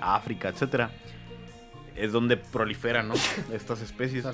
[0.00, 0.90] África, etcétera,
[1.96, 3.14] es donde proliferan, ¿no?
[3.52, 4.24] Estas especies.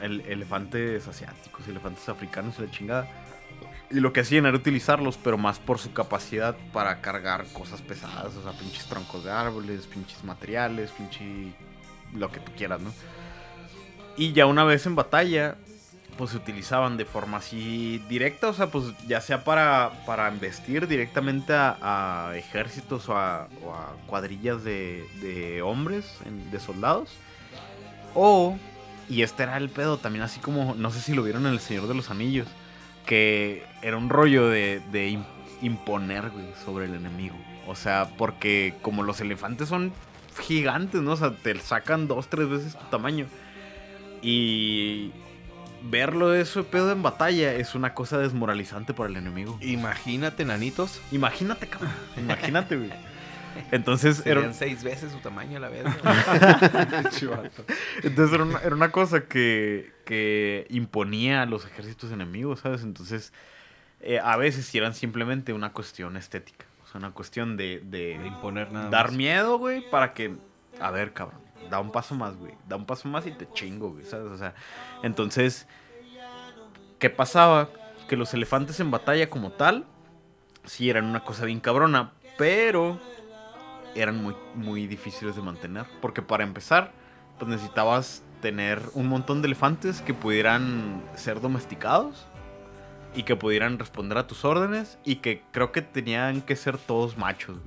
[0.00, 3.08] El- elefantes asiáticos, elefantes africanos y la chingada.
[3.90, 8.36] Y lo que hacían era utilizarlos, pero más por su capacidad para cargar cosas pesadas,
[8.36, 11.52] o sea, pinches troncos de árboles, pinches materiales, pinche
[12.14, 12.92] lo que tú quieras, ¿no?
[14.18, 15.54] Y ya una vez en batalla,
[16.16, 20.88] pues se utilizaban de forma así directa, o sea, pues ya sea para, para embestir
[20.88, 21.76] directamente a,
[22.28, 26.04] a ejércitos o a, o a cuadrillas de, de hombres,
[26.50, 27.10] de soldados,
[28.14, 28.58] o,
[29.08, 31.60] y este era el pedo también así como, no sé si lo vieron en El
[31.60, 32.48] Señor de los Anillos,
[33.06, 35.24] que era un rollo de, de im-
[35.62, 36.24] imponer,
[36.64, 37.36] sobre el enemigo.
[37.68, 39.92] O sea, porque como los elefantes son
[40.40, 41.12] gigantes, ¿no?
[41.12, 43.26] O sea, te sacan dos, tres veces tu tamaño.
[44.22, 45.12] Y
[45.82, 49.58] verlo eso pedo en batalla es una cosa desmoralizante para el enemigo.
[49.60, 51.00] Imagínate, nanitos.
[51.12, 51.92] Imagínate, cabrón.
[52.16, 52.90] Imagínate, güey.
[53.72, 55.96] Entonces era, Serían seis veces su tamaño, la verga.
[58.02, 62.82] entonces era, una, era una cosa que, que imponía a los ejércitos enemigos, ¿sabes?
[62.82, 63.32] Entonces,
[64.00, 66.66] eh, a veces eran simplemente una cuestión estética.
[66.84, 69.16] O sea, una cuestión de, de De imponer nada dar más.
[69.16, 70.36] miedo, güey, para que...
[70.80, 71.40] A ver, cabrón,
[71.70, 72.54] da un paso más, güey.
[72.68, 74.30] Da un paso más y te chingo, güey, ¿sabes?
[74.30, 74.54] O sea,
[75.02, 75.66] entonces,
[76.98, 77.68] ¿qué pasaba?
[78.08, 79.84] Que los elefantes en batalla como tal,
[80.64, 83.00] sí eran una cosa bien cabrona, pero
[83.94, 85.86] eran muy, muy difíciles de mantener.
[86.00, 86.92] Porque para empezar,
[87.38, 92.26] pues necesitabas tener un montón de elefantes que pudieran ser domesticados
[93.14, 97.16] y que pudieran responder a tus órdenes y que creo que tenían que ser todos
[97.16, 97.58] machos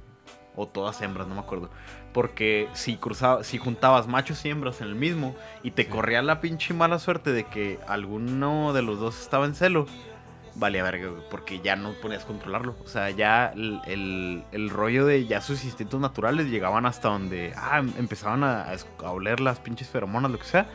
[0.56, 1.70] o todas hembras, no me acuerdo.
[2.14, 6.42] Porque si cruzaba, si juntabas machos y hembras en el mismo y te corría la
[6.42, 9.86] pinche mala suerte de que alguno de los dos estaba en celo,
[10.56, 12.76] vale verga, porque ya no podías controlarlo.
[12.84, 17.54] O sea, ya el, el- el rollo de ya sus instintos naturales llegaban hasta donde
[17.56, 20.68] ah, em- empezaban a, a oler las pinches feromonas, lo que sea.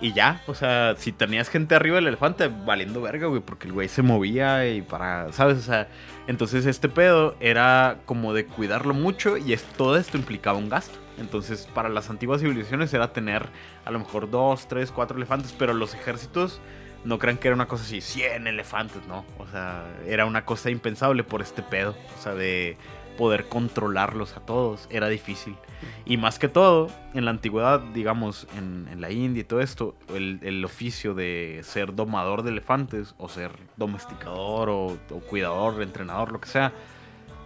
[0.00, 3.72] Y ya, o sea, si tenías gente arriba del elefante, valiendo verga, güey, porque el
[3.72, 5.58] güey se movía y para, ¿sabes?
[5.58, 5.88] O sea,
[6.26, 10.98] entonces este pedo era como de cuidarlo mucho y es, todo esto implicaba un gasto.
[11.18, 13.48] Entonces, para las antiguas civilizaciones era tener
[13.84, 16.60] a lo mejor dos, tres, cuatro elefantes, pero los ejércitos
[17.04, 19.24] no crean que era una cosa así, 100 elefantes, no.
[19.38, 21.96] O sea, era una cosa impensable por este pedo.
[22.18, 22.76] O sea, de
[23.16, 25.56] poder controlarlos a todos era difícil.
[26.04, 29.94] Y más que todo, en la antigüedad, digamos, en, en la India y todo esto,
[30.14, 36.32] el, el oficio de ser domador de elefantes o ser domesticador o, o cuidador, entrenador,
[36.32, 36.72] lo que sea,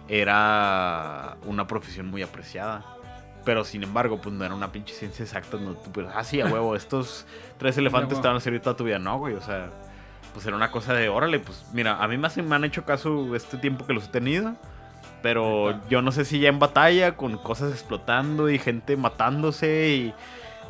[0.07, 2.85] era una profesión muy apreciada.
[3.45, 5.57] Pero sin embargo, pues no era una pinche ciencia exacta.
[5.57, 7.25] No, tú, pues, ah, sí, a huevo, estos
[7.57, 8.99] tres elefantes te van a servir toda tu vida.
[8.99, 9.69] No, güey, o sea,
[10.33, 13.57] pues era una cosa de, órale, pues mira, a mí me han hecho caso este
[13.57, 14.55] tiempo que los he tenido.
[15.27, 20.13] Pero yo no sé si ya en batalla, con cosas explotando y gente matándose y,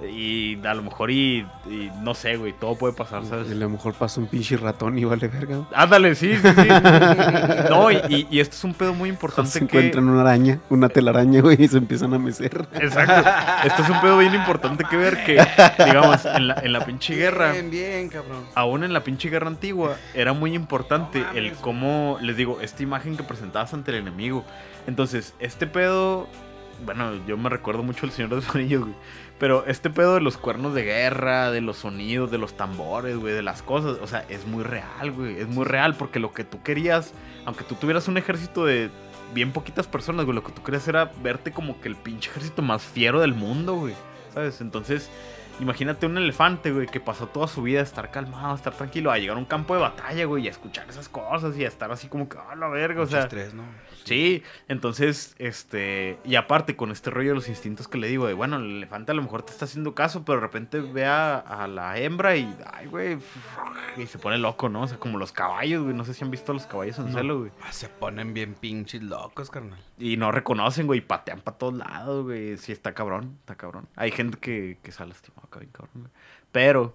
[0.05, 3.47] y a lo mejor y, y no sé, güey, todo puede pasar, ¿sabes?
[3.49, 5.61] Y a lo mejor pasa un pinche ratón y vale verga.
[5.73, 6.67] Ándale, sí, sí, sí.
[7.69, 9.65] No, y, y- y esto es un pedo muy Se importante que...
[9.65, 12.67] encuentran una araña, una telaraña, güey, y se empiezan a mecer.
[12.75, 13.29] Exacto.
[13.65, 15.43] Esto es un pedo bien importante que ver que,
[15.85, 17.51] digamos, en la, en la pinche guerra...
[17.53, 18.43] Bien, bien, cabrón.
[18.55, 22.83] aún en la pinche guerra antigua, era muy importante No el cómo, les digo, esta
[22.83, 24.45] imagen que presentabas ante el enemigo.
[24.85, 26.27] Entonces, este pedo,
[26.85, 28.95] bueno, yo me recuerdo mucho el Señor de los Anillos, güey.
[29.39, 33.34] Pero este pedo de los cuernos de guerra, de los sonidos, de los tambores, güey,
[33.34, 35.39] de las cosas, o sea, es muy real, güey.
[35.39, 37.14] Es muy real porque lo que tú querías,
[37.45, 38.89] aunque tú tuvieras un ejército de
[39.35, 42.61] bien poquitas personas, güey, lo que tú querías era verte como que el pinche ejército
[42.64, 43.93] más fiero del mundo, güey.
[44.34, 44.59] ¿Sabes?
[44.61, 45.09] Entonces,
[45.59, 49.09] Imagínate un elefante, güey, que pasó toda su vida a estar calmado, a estar tranquilo,
[49.11, 51.67] a llegar a un campo de batalla, güey, y a escuchar esas cosas y a
[51.67, 53.21] estar así como que, ah, la verga, o Mucho sea.
[53.23, 53.63] estrés, ¿no?
[54.03, 58.34] Sí, entonces, este, y aparte con este rollo de los instintos que le digo, de
[58.34, 61.38] bueno, el elefante a lo mejor te está haciendo caso, pero de repente ve a,
[61.39, 63.17] a la hembra y, ay, güey,
[63.97, 64.84] y se pone loco, ¿no?
[64.84, 67.07] O sea, como los caballos, güey, no sé si han visto a los caballos en
[67.11, 67.17] No.
[67.17, 67.51] celo, güey.
[67.63, 69.79] Ah, se ponen bien pinches locos, carnal.
[69.97, 72.57] Y no reconocen, güey, y patean para todos lados, güey.
[72.57, 73.89] Sí, está cabrón, está cabrón.
[73.95, 76.11] Hay gente que, que se ha lastimado acá bien cabrón, güey.
[76.51, 76.93] Pero,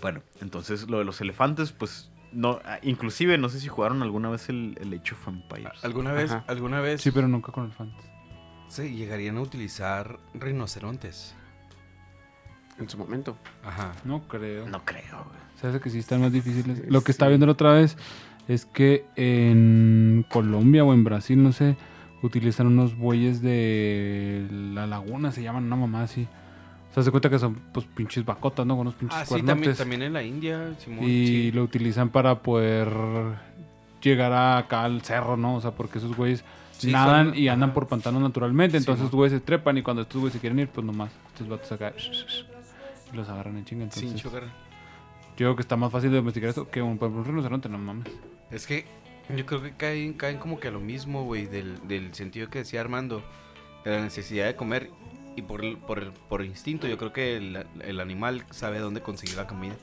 [0.00, 4.30] bueno, entonces lo de los elefantes, pues, no, ah, inclusive, no sé si jugaron alguna
[4.30, 5.82] vez el, el Age of Empires.
[5.84, 6.44] ¿Alguna vez, Ajá.
[6.46, 8.04] alguna vez Sí, pero nunca con elefantes.
[8.68, 11.34] se llegarían a utilizar rinocerontes?
[12.78, 13.36] En su momento.
[13.64, 13.92] Ajá.
[14.04, 14.66] No creo.
[14.68, 15.40] No creo, güey.
[15.60, 16.78] Se hace que sí están más difíciles.
[16.78, 17.16] Sí, Lo que sí.
[17.16, 17.98] estaba viendo la otra vez
[18.48, 21.76] es que en Colombia o en Brasil, no sé,
[22.22, 26.26] utilizan unos bueyes de la laguna, se llaman una mamá así.
[26.90, 28.74] O sea, se cuenta que son pues pinches bacotas, ¿no?
[28.74, 31.04] Con unos pinches Ah, sí, también, en la India, Simón.
[31.04, 31.52] y sí.
[31.52, 32.88] lo utilizan para poder
[34.02, 35.56] llegar a acá al cerro, ¿no?
[35.56, 38.76] O sea, porque esos güeyes Sí, nadan son- y andan por pantanos naturalmente.
[38.78, 41.48] Entonces estos güeyes se trepan y cuando estos güeyes se quieren ir, pues nomás, estos
[41.48, 41.92] vatos acá
[43.12, 43.90] y los agarran en chinga.
[43.90, 44.42] Sin Entonces, chocar.
[44.44, 44.50] yo
[45.36, 48.06] creo que está más fácil de domesticar esto que un, un rinoceronte, no mames.
[48.50, 48.86] Es que
[49.36, 52.60] yo creo que caen, caen como que a lo mismo, güey, del, del sentido que
[52.60, 53.22] decía Armando,
[53.84, 54.90] de la necesidad de comer
[55.36, 59.46] y por, por, por instinto, yo creo que el, el animal sabe dónde conseguir la
[59.46, 59.74] comida.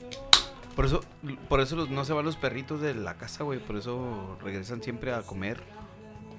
[0.76, 1.00] Por eso,
[1.48, 4.82] por eso los- no se van los perritos de la casa, güey, por eso regresan
[4.82, 5.60] siempre a comer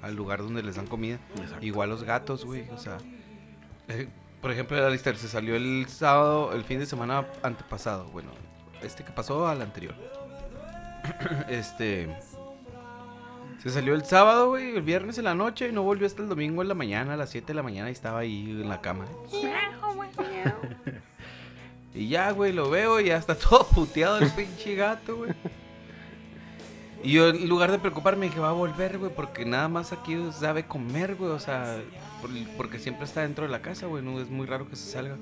[0.00, 1.18] al lugar donde les dan comida.
[1.36, 1.64] Exacto.
[1.66, 2.96] Igual los gatos, güey, o sea,
[3.88, 4.08] eh,
[4.40, 8.30] por ejemplo, el Alistair se salió el sábado, el fin de semana antepasado, bueno,
[8.82, 9.94] este que pasó al anterior.
[11.48, 12.08] este
[13.62, 16.28] se salió el sábado, güey, el viernes en la noche y no volvió hasta el
[16.28, 18.80] domingo en la mañana, a las 7 de la mañana y estaba ahí en la
[18.80, 19.06] cama.
[21.94, 25.32] y ya, güey, lo veo y ya está todo puteado el pinche gato, güey.
[27.02, 30.18] Y yo, en lugar de preocuparme, dije, va a volver, güey, porque nada más aquí
[30.38, 31.30] sabe comer, güey.
[31.30, 31.78] O sea,
[32.20, 34.04] por- porque siempre está dentro de la casa, güey.
[34.04, 35.16] No es muy raro que se salga.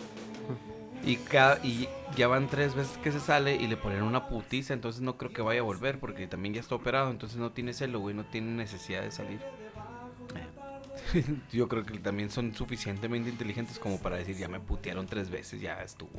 [1.05, 1.19] Y,
[1.63, 5.17] y ya van tres veces que se sale y le ponen una putiza, entonces no
[5.17, 8.15] creo que vaya a volver porque también ya está operado, entonces no tiene celo, güey,
[8.15, 9.41] no tiene necesidad de salir.
[11.53, 15.61] Yo creo que también son suficientemente inteligentes como para decir, ya me putearon tres veces,
[15.61, 16.11] ya estuvo.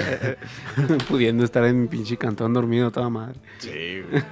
[1.08, 3.38] Pudiendo estar en mi pinche cantón dormido toda madre.
[3.58, 4.22] Sí, güey.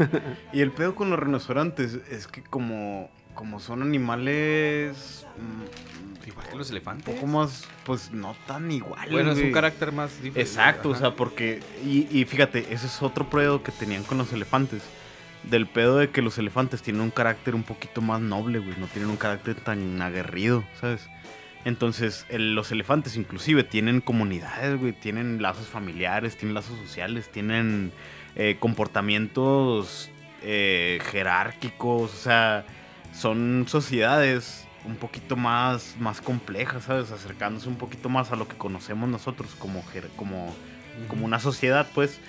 [0.52, 6.56] Y el pedo con los rinocerontes es que como, como son animales mm, Igual que
[6.56, 7.14] los un elefantes.
[7.14, 9.10] poco más, pues no tan iguales.
[9.12, 10.40] Bueno, es un carácter más diferente.
[10.40, 11.60] Exacto, o sea, porque...
[11.84, 14.82] Y, y fíjate, ese es otro pedo que tenían con los elefantes.
[15.44, 18.74] Del pedo de que los elefantes tienen un carácter un poquito más noble, güey.
[18.78, 21.06] No tienen un carácter tan aguerrido, ¿sabes?
[21.64, 24.92] Entonces, el- los elefantes inclusive tienen comunidades, güey.
[24.92, 27.92] Tienen lazos familiares, tienen lazos sociales, tienen
[28.34, 30.10] eh, comportamientos
[30.42, 32.12] eh, jerárquicos.
[32.12, 32.64] O sea,
[33.14, 37.10] son sociedades un poquito más, más complejas, ¿sabes?
[37.10, 39.84] Acercándose un poquito más a lo que conocemos nosotros como,
[40.16, 40.54] como,
[41.08, 42.20] como una sociedad, pues,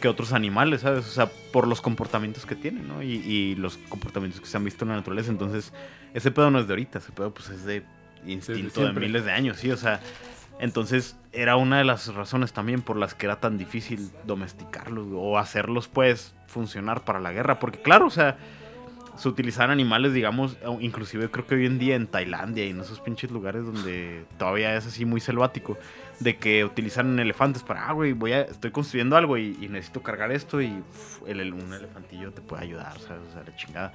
[0.00, 1.06] que otros animales, ¿sabes?
[1.06, 3.02] O sea, por los comportamientos que tienen, ¿no?
[3.02, 5.30] Y, y los comportamientos que se han visto en la naturaleza.
[5.30, 5.72] Entonces,
[6.14, 7.84] ese pedo no es de ahorita, ese pedo, pues, es de
[8.26, 9.70] instinto de miles de años, ¿sí?
[9.70, 10.00] O sea,
[10.58, 15.38] entonces era una de las razones también por las que era tan difícil domesticarlos o
[15.38, 17.58] hacerlos, pues, funcionar para la guerra.
[17.58, 18.38] Porque, claro, o sea,
[19.16, 23.00] se utilizaban animales, digamos, inclusive creo que hoy en día en Tailandia y en esos
[23.00, 25.78] pinches lugares donde todavía es así muy selvático,
[26.20, 30.32] de que utilizan elefantes para, ah, güey, voy a, estoy construyendo algo y, necesito cargar
[30.32, 30.82] esto y
[31.26, 33.22] el- un elefantillo te puede ayudar, ¿sabes?
[33.28, 33.92] O sea, la chingada.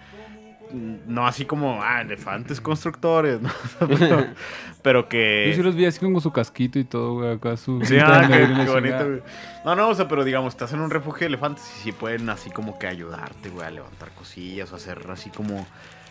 [0.74, 3.50] No así como, ah, elefantes constructores, ¿no?
[4.00, 4.28] pero,
[4.82, 5.46] pero que...
[5.50, 7.82] Yo sí los vi así con su casquito y todo, güey, acá su...
[7.84, 9.22] Sí, ah, qué, y bonito, güey.
[9.66, 12.30] No, no, o sea, pero digamos, estás en un refugio de elefantes y sí pueden
[12.30, 15.66] así como que ayudarte, güey, a levantar cosillas o hacer así como...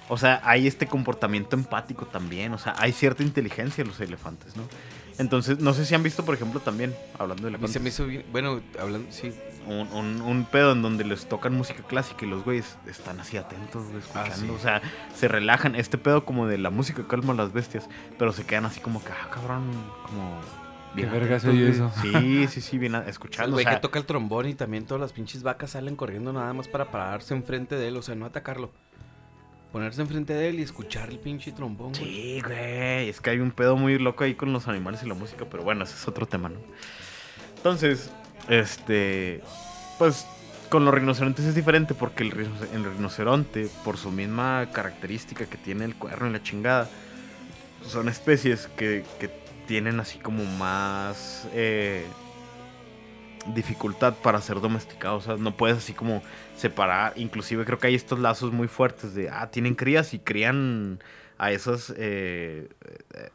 [0.08, 4.56] O sea, hay este comportamiento empático también, o sea, hay cierta inteligencia en los elefantes,
[4.56, 4.64] ¿no?
[5.18, 8.06] Entonces, no sé si han visto, por ejemplo, también, hablando de mí se me hizo
[8.06, 9.32] bien, bueno, hablando, sí,
[9.66, 13.36] un, un- un pedo en donde les tocan música clásica y los güeyes están así
[13.36, 14.50] atentos, güey, escuchando, sí.
[14.50, 14.82] o sea,
[15.14, 15.74] se relajan.
[15.76, 17.88] Este pedo como de la música calma a las bestias,
[18.18, 19.70] pero se quedan así como que, ah, cabrón,
[20.06, 20.40] como...
[20.96, 22.20] Qué verga atentos, güey.
[22.22, 23.52] Sí, sí, sí, bien a- el escuchando.
[23.52, 26.32] güey o sea, que toca el trombón y también todas las pinches vacas salen corriendo
[26.32, 28.72] nada más para pararse enfrente de él, o sea, no atacarlo.
[29.70, 32.04] Ponerse enfrente de él y escuchar el pinche trombón, güey.
[32.04, 33.08] Sí, güey.
[33.08, 35.62] Es que hay un pedo muy loco ahí con los animales y la música, pero
[35.62, 36.58] bueno, ese es otro tema, ¿no?
[37.56, 38.10] Entonces,
[38.48, 39.42] este.
[39.98, 40.26] Pues
[40.68, 45.56] con los rinocerontes es diferente porque el, rinoce- el rinoceronte, por su misma característica que
[45.56, 46.88] tiene el cuerno y la chingada,
[47.86, 49.30] son especies que, que
[49.66, 52.06] tienen así como más eh,
[53.54, 55.24] dificultad para ser domesticados.
[55.24, 56.22] O sea, no puedes así como
[56.56, 57.14] separar.
[57.16, 61.02] Inclusive creo que hay estos lazos muy fuertes de, ah, tienen crías y crían
[61.36, 62.68] a esos eh,
[63.14, 63.30] eh,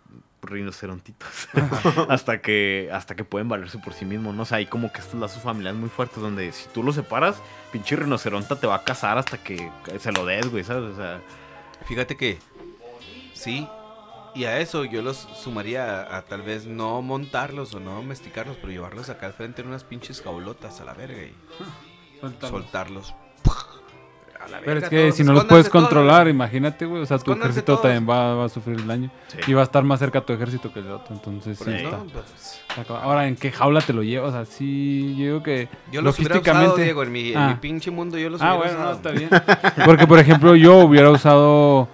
[0.45, 1.49] rinocerontitos
[2.09, 4.43] hasta que hasta que pueden valerse por sí mismos, ¿no?
[4.43, 7.38] O sea, hay como que estos lazos familiares muy fuertes donde si tú los separas,
[7.72, 9.69] pinche rinoceronte te va a cazar hasta que
[9.99, 10.91] se lo des, güey, ¿sabes?
[10.91, 11.22] O sea,
[11.85, 12.39] Fíjate que
[13.34, 13.67] sí,
[14.34, 18.57] y a eso yo los sumaría a, a tal vez no montarlos o no domesticarlos,
[18.57, 21.35] pero llevarlos acá al frente en unas pinches jaulotas a la verga y
[22.41, 23.13] soltarlos.
[24.45, 27.01] A la Pero es que todos, si no los puedes controlar, imagínate, güey.
[27.01, 27.81] O sea, tu ejército todos.
[27.81, 29.09] también va, va a sufrir el daño.
[29.27, 29.38] sí.
[29.47, 31.15] Y va a estar más cerca tu ejército que el otro.
[31.15, 31.89] Entonces, sí está.
[31.97, 32.99] no, pues, está cabrón.
[33.03, 34.30] Ahora, ¿en qué jaula te lo llevas?
[34.30, 37.47] O sea, sí, yo digo que yo los hubiera usado, Diego, en mi, en Ah.
[37.49, 39.30] mi pinche mundo yo los Ah, hubiera bueno, no, está bien.
[39.85, 41.88] Porque, por ejemplo, yo hubiera usado.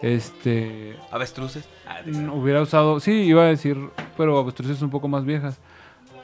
[0.00, 0.96] Este.
[1.10, 1.68] Avestruces.
[1.86, 3.00] Ah, mm, Hubiera usado.
[3.00, 3.76] Sí, iba a decir.
[4.16, 5.58] Pero avestruces un poco más viejas.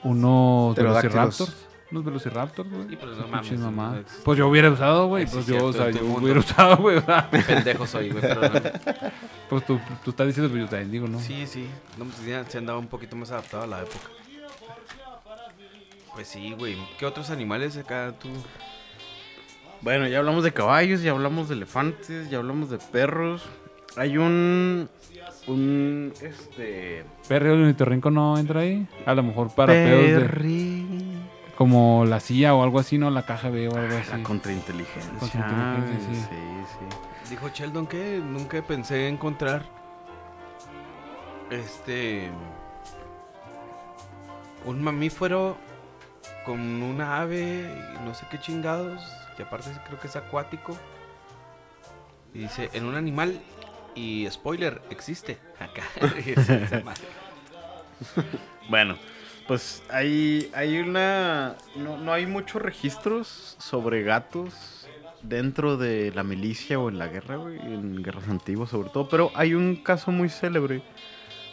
[0.04, 1.63] Unos velociraptors.
[1.94, 2.88] Unos velociraptors, güey.
[2.88, 3.52] Sí, pero no mames,
[4.00, 4.24] existe.
[4.24, 5.26] Pues yo hubiera usado, güey.
[5.26, 6.22] Pues cierto, yo, o sea, yo mundo.
[6.22, 7.00] hubiera usado, güey.
[7.46, 8.50] Pendejo soy, güey, pero no.
[9.48, 11.20] Pues tú, tú estás diciendo, pero yo también digo, ¿no?
[11.20, 11.68] Sí, sí.
[11.96, 14.08] No, pues ya se andaba un poquito más adaptado a la época.
[16.14, 16.76] Pues sí, güey.
[16.98, 18.28] ¿Qué otros animales acá tú?
[19.80, 23.44] Bueno, ya hablamos de caballos, ya hablamos de elefantes, ya hablamos de perros.
[23.96, 24.88] Hay un
[25.46, 28.86] un este Perro el ornitorrinco no entra ahí.
[29.06, 30.28] A lo mejor para pedos de.
[31.56, 33.10] Como la CIA o algo así, ¿no?
[33.10, 34.10] La KGB o algo así.
[34.10, 35.12] La contrainteligencia.
[35.18, 36.20] Contrainteligencia, sí.
[36.20, 36.88] sí,
[37.24, 37.30] sí.
[37.30, 39.62] Dijo Sheldon que nunca pensé encontrar
[41.50, 42.30] este
[44.64, 45.56] un mamífero
[46.44, 49.02] con una ave y no sé qué chingados,
[49.36, 50.76] que aparte creo que es acuático.
[52.32, 53.40] Y dice, en un animal
[53.94, 55.84] y spoiler, existe acá.
[58.68, 58.96] Bueno,
[59.46, 61.56] pues hay, hay una...
[61.76, 64.88] No, no hay muchos registros sobre gatos
[65.22, 69.08] dentro de la milicia o en la guerra, güey, en guerras antiguas sobre todo.
[69.08, 70.82] Pero hay un caso muy célebre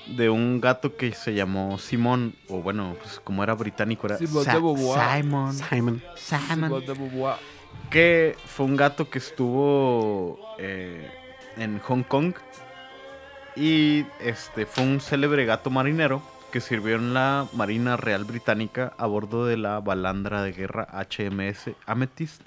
[0.08, 4.44] de un gato que se llamó Simón, o bueno, pues como era británico, era Simón
[4.44, 5.18] Sa- de Beauvoir.
[5.22, 5.54] Simon.
[5.54, 6.04] Simon.
[6.16, 6.84] Simon.
[7.90, 11.10] Que fue un gato que estuvo eh,
[11.58, 12.34] en Hong Kong.
[13.56, 16.22] Y este fue un célebre gato marinero
[16.52, 21.72] que sirvió en la Marina Real Británica a bordo de la balandra de guerra HMS
[21.86, 22.42] Amethyst.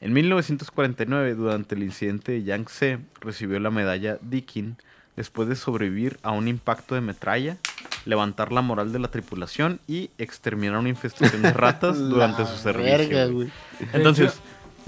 [0.00, 4.76] En 1949, durante el incidente de Yangtze, recibió la medalla Deakin
[5.14, 7.58] después de sobrevivir a un impacto de metralla,
[8.06, 12.98] levantar la moral de la tripulación y exterminar una infestación de ratas durante su servicio.
[12.98, 13.34] Verga, güey.
[13.34, 13.88] güey.
[13.92, 14.40] Entonces,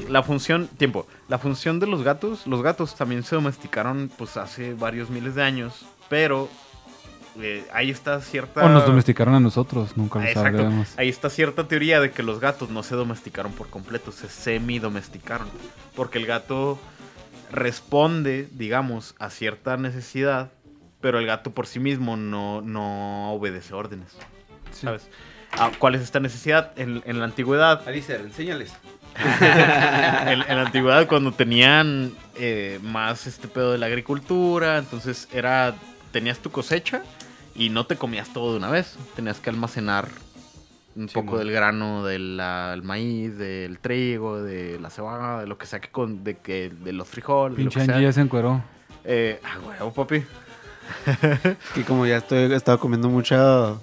[0.08, 4.72] la función, tiempo, la función de los gatos, los gatos también se domesticaron pues hace
[4.72, 6.48] varios miles de años, pero
[7.40, 8.64] eh, ahí está cierta...
[8.64, 10.58] O nos domesticaron a nosotros, nunca lo Exacto.
[10.58, 10.88] sabremos.
[10.96, 15.48] Ahí está cierta teoría de que los gatos no se domesticaron por completo, se semi-domesticaron.
[15.94, 16.78] Porque el gato
[17.50, 20.50] responde, digamos, a cierta necesidad,
[21.00, 24.12] pero el gato por sí mismo no, no obedece órdenes.
[24.72, 24.86] Sí.
[24.86, 25.08] ¿Sabes?
[25.52, 26.72] Ah, ¿Cuál es esta necesidad?
[26.76, 28.72] En, en la antigüedad, Alicer, enséñales.
[29.20, 35.74] en, en la antigüedad cuando tenían eh, más este pedo de la agricultura, entonces era,
[36.12, 37.02] tenías tu cosecha
[37.54, 40.08] y no te comías todo de una vez, tenías que almacenar
[40.96, 42.40] un Sí, poco del grano del
[42.82, 46.92] maíz, del trigo, de la cebada, de lo que sea que con, de que de
[46.92, 47.92] los frijoles, de lo Pinche.
[47.92, 48.62] Angie ya se encueró.
[49.04, 50.24] Eh, ah, huevo, papi.
[51.74, 53.74] Que como ya estoy, he estado comiendo mucha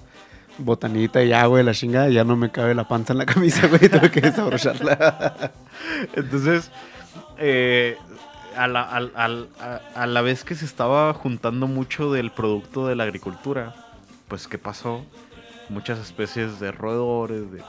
[0.58, 3.66] botanita y agua y la chingada, ya no me cabe la panza en la camisa,
[3.68, 3.80] güey.
[3.88, 5.52] Tengo que desabrocharla.
[6.14, 6.70] Entonces,
[7.38, 7.96] eh,
[8.64, 9.12] a, la, al-
[9.60, 13.74] a- a la vez que se estaba juntando mucho del producto de la agricultura,
[14.28, 15.04] pues ¿qué pasó?
[15.68, 17.62] Muchas especies de roedores, de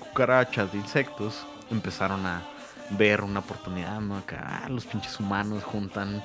[0.00, 2.42] cucarachas, de insectos, empezaron a
[2.90, 4.16] ver una oportunidad, ¿no?
[4.16, 6.22] Acá ah, los pinches humanos juntan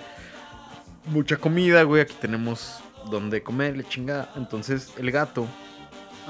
[1.05, 2.79] mucha comida, güey, aquí tenemos
[3.09, 4.29] donde comer, la chingada.
[4.35, 5.47] Entonces, el gato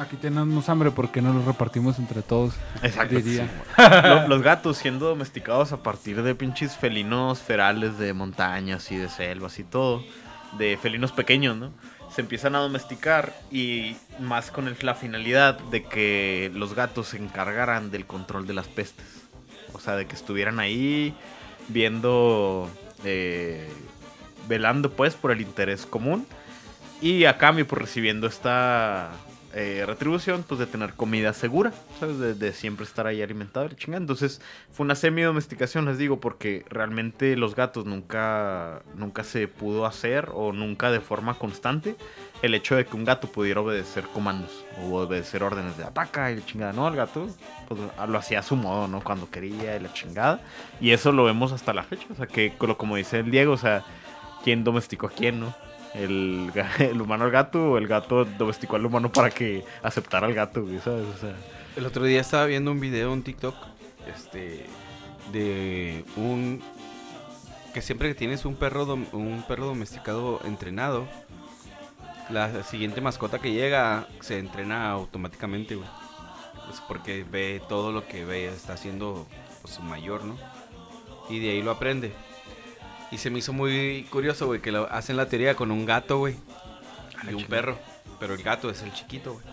[0.01, 2.53] Aquí tenemos hambre porque no lo repartimos entre todos.
[2.81, 3.15] Exacto.
[3.15, 3.47] Diría.
[3.75, 3.83] sí.
[4.03, 9.09] Lo- los gatos siendo domesticados a partir de pinches felinos ferales de montañas y de
[9.09, 10.03] selvas y todo,
[10.57, 11.71] de felinos pequeños, ¿no?
[12.13, 17.17] Se empiezan a domesticar y más con el- la finalidad de que los gatos se
[17.17, 19.05] encargaran del control de las pestes.
[19.73, 21.15] O sea, de que estuvieran ahí
[21.69, 22.69] viendo,
[23.05, 23.69] eh,
[24.49, 26.25] velando pues por el interés común
[27.01, 29.11] y a cambio pues recibiendo esta
[29.53, 32.39] eh, retribución pues de tener comida segura, ¿sabes?
[32.39, 34.01] De, siempre estar ahí alimentado la chingada.
[34.01, 34.41] Entonces
[34.71, 40.53] fue una semi-domesticación, les digo, porque realmente los gatos nunca, nunca se pudo hacer o
[40.53, 41.95] nunca de forma constante
[42.41, 46.37] el hecho de que un gato pudiera obedecer comandos o obedecer órdenes de ataca y
[46.37, 46.73] la chingada.
[46.73, 47.27] No, el gato
[47.67, 49.01] pues, lo hacía a su modo, ¿no?
[49.01, 50.41] Cuando quería y la chingada.
[50.79, 53.57] Y eso lo vemos hasta la fecha, o sea, que como dice el Diego, o
[53.57, 53.83] sea,
[54.43, 55.53] ¿quién domesticó a quién, no?
[56.79, 60.63] El, humano al gato o el gato domesticó al humano para que aceptara al gato,
[60.63, 61.05] güey, ¿sabes?
[61.15, 61.35] O sea,
[61.75, 63.55] El otro día estaba viendo un video, un TikTok,
[64.13, 64.65] este,
[65.31, 66.61] de un
[67.73, 71.07] que siempre que tienes un perro, dom- un perro domesticado entrenado,
[72.29, 75.87] la siguiente mascota que llega se entrena automáticamente, güey.
[76.87, 79.27] Porque ve todo lo que ve, está haciendo
[79.61, 80.37] pues, mayor, ¿no?
[81.29, 82.13] Y de ahí lo aprende.
[83.11, 86.17] Y se me hizo muy curioso, güey, que lo hacen la teoría con un gato,
[86.17, 86.37] güey.
[87.29, 87.77] Y un perro.
[88.19, 89.45] Pero el gato es el chiquito, güey.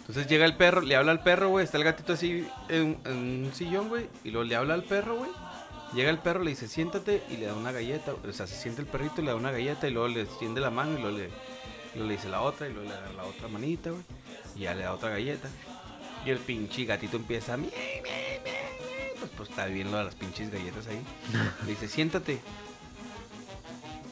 [0.00, 1.64] Entonces llega el perro, le habla al perro, güey.
[1.64, 4.08] Está el gatito así en, en un sillón, güey.
[4.22, 5.30] Y luego le habla al perro, güey.
[5.94, 8.12] Llega el perro, le dice, siéntate y le da una galleta.
[8.12, 9.88] O sea, se siente el perrito y le da una galleta.
[9.88, 11.30] Y luego le extiende la mano y luego le,
[11.94, 12.68] luego le dice la otra.
[12.68, 14.02] Y luego le da la otra manita, güey.
[14.54, 15.48] Y ya le da otra galleta.
[16.24, 17.56] Y el pinche gatito empieza a...
[17.56, 21.00] Pues, pues está bien lo de las pinches galletas ahí.
[21.64, 22.40] Le dice, siéntate.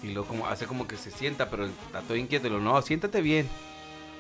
[0.05, 2.47] Y luego como hace como que se sienta, pero está todo inquieto.
[2.47, 3.48] Y lo no, siéntate bien.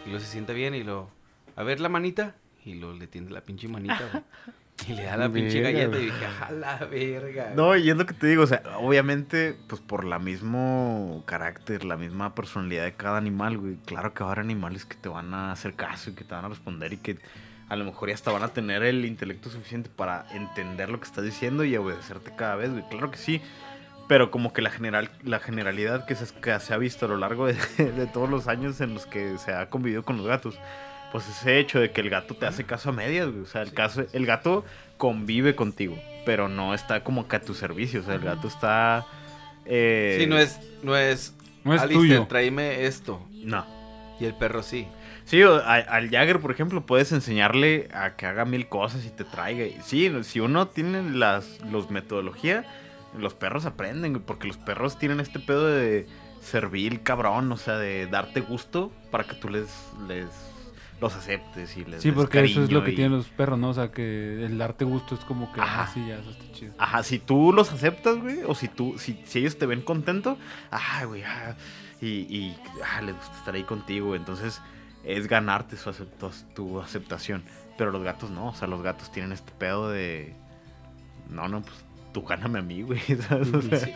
[0.06, 1.10] Y luego se sienta bien y lo
[1.56, 2.34] a ver la manita.
[2.64, 4.24] Y luego le tiende la pinche manita, güey.
[4.88, 7.52] Y le da la pinche galleta y dije, a la verga.
[7.54, 11.84] No, y es lo que te digo, o sea, obviamente, pues por la mismo carácter,
[11.84, 13.76] la misma personalidad de cada animal, güey.
[13.84, 16.34] Claro que va a haber animales que te van a hacer caso y que te
[16.34, 17.18] van a responder y que
[17.68, 21.06] a lo mejor ya hasta van a tener el intelecto suficiente para entender lo que
[21.06, 22.82] estás diciendo y obedecerte cada vez, güey.
[22.88, 23.40] Claro que sí.
[24.08, 27.16] Pero como que la general, la generalidad que se, que se ha visto a lo
[27.16, 30.58] largo de, de todos los años en los que se ha convivido con los gatos,
[31.12, 33.42] pues ese hecho de que el gato te hace caso a medias, güey.
[33.42, 34.64] O sea, el, caso, el gato
[34.98, 38.00] convive contigo, pero no está como que a tu servicio.
[38.00, 39.06] O sea, el gato está...
[39.64, 41.34] eh, Sí, no es, no es.
[41.64, 42.26] No es Alistair, tuyo.
[42.28, 43.26] tráeme esto.
[43.32, 43.64] No.
[44.20, 44.86] Y el perro sí.
[45.24, 49.64] Sí, al Jagger, por ejemplo, puedes enseñarle a que haga mil cosas y te traiga.
[49.82, 52.66] Sí, si uno tiene las los metodología,
[53.18, 56.06] los perros aprenden, güey, porque los perros tienen este pedo de
[56.40, 59.68] servir cabrón, o sea, de darte gusto para que tú les,
[60.08, 60.26] les
[61.00, 63.58] los aceptes y les Sí, des porque eso es lo que y- tienen los perros,
[63.58, 63.70] ¿no?
[63.70, 65.82] O sea, que el darte gusto es como que, Ajá.
[65.84, 66.74] ah, sí, ya, eso está chido.
[66.78, 70.38] Ajá, si tú los aceptas, güey, o si tú, si, si ellos te ven contento,
[70.70, 71.56] ah, güey, ah,
[72.00, 72.56] y, y
[72.96, 74.60] ah, les gusta estar ahí contigo, entonces
[75.04, 77.42] es ganarte su acepto- tu aceptación.
[77.76, 80.34] Pero los gatos no, o sea, los gatos tienen este pedo de,
[81.28, 81.74] no, no, pues
[82.14, 83.52] tú gáname a mí, güey, ¿sabes?
[83.52, 83.88] O sea,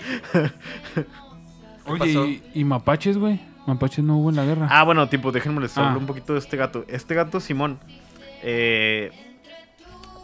[1.86, 2.42] Oye?
[2.54, 3.40] ¿y, y mapaches, güey?
[3.66, 4.66] Mapaches no hubo en la guerra.
[4.70, 5.96] Ah, bueno, tipo, déjenme les hablo Ah.
[5.98, 6.84] un poquito de este gato.
[6.88, 7.78] Este gato, Simón,
[8.42, 9.10] eh,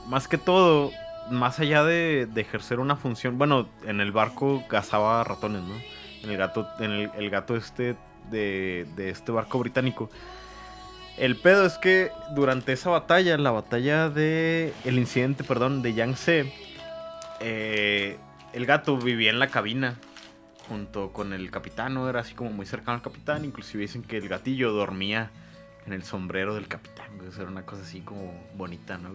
[0.08, 0.90] más que todo,
[1.30, 5.74] más allá de, de ejercer una función, bueno, en el barco cazaba ratones, ¿no?
[6.22, 7.96] En el gato, en el, el gato este
[8.30, 10.10] de, de este barco británico.
[11.18, 14.72] El pedo es que durante esa batalla, la batalla de.
[14.84, 16.52] El incidente, perdón, de Yangtze,
[17.46, 18.16] eh,
[18.54, 19.96] el gato vivía en la cabina
[20.66, 22.08] junto con el capitán, ¿no?
[22.08, 23.44] Era así como muy cercano al capitán.
[23.44, 25.30] Inclusive dicen que el gatillo dormía
[25.86, 27.04] en el sombrero del capitán,
[27.38, 29.10] era una cosa así como bonita, ¿no?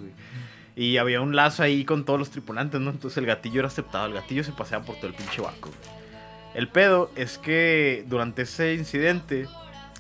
[0.76, 2.92] Y había un lazo ahí con todos los tripulantes, ¿no?
[2.92, 4.06] Entonces el gatillo era aceptado.
[4.06, 5.72] El gatillo se paseaba por todo el pinche barco.
[6.54, 9.48] El pedo es que durante ese incidente,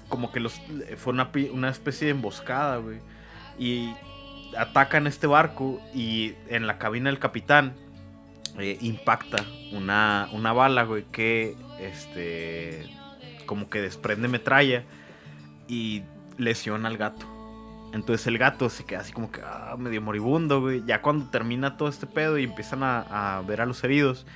[0.07, 0.61] como que los
[0.97, 2.99] fue una, una especie de emboscada, güey.
[3.57, 3.91] Y
[4.55, 7.73] atacan este barco y en la cabina del capitán
[8.59, 12.89] eh, impacta una, una bala, güey, que este
[13.45, 14.83] como que desprende metralla
[15.67, 16.03] y
[16.37, 17.25] lesiona al gato.
[17.93, 20.83] Entonces el gato se queda así como que ah, medio moribundo, güey.
[20.85, 24.27] Ya cuando termina todo este pedo y empiezan a, ver a los heridos,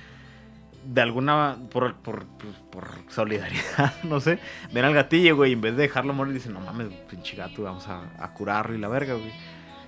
[0.85, 4.39] de alguna, por, por, por- por solidaridad, no sé,
[4.73, 7.61] ven al gatillo, güey, y en vez de dejarlo morir, dicen, no mames, pinche gato,
[7.63, 9.31] vamos a, a curarlo y la verga, güey.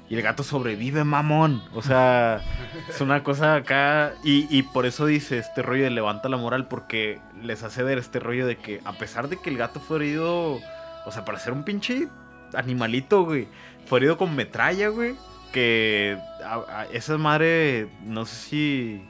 [0.08, 1.64] Y el gato sobrevive, mamón.
[1.74, 2.42] O sea,
[2.90, 4.14] es una cosa acá.
[4.24, 7.98] Y, y por eso dice este rollo de levanta la moral, porque les hace ver
[7.98, 10.60] este rollo de que, a pesar de que el gato fue herido,
[11.06, 12.08] o sea, para ser un pinche
[12.54, 13.48] animalito, güey,
[13.88, 15.16] fue herido con metralla, güey.
[15.52, 19.06] Que a- a- esa madre, no sé si.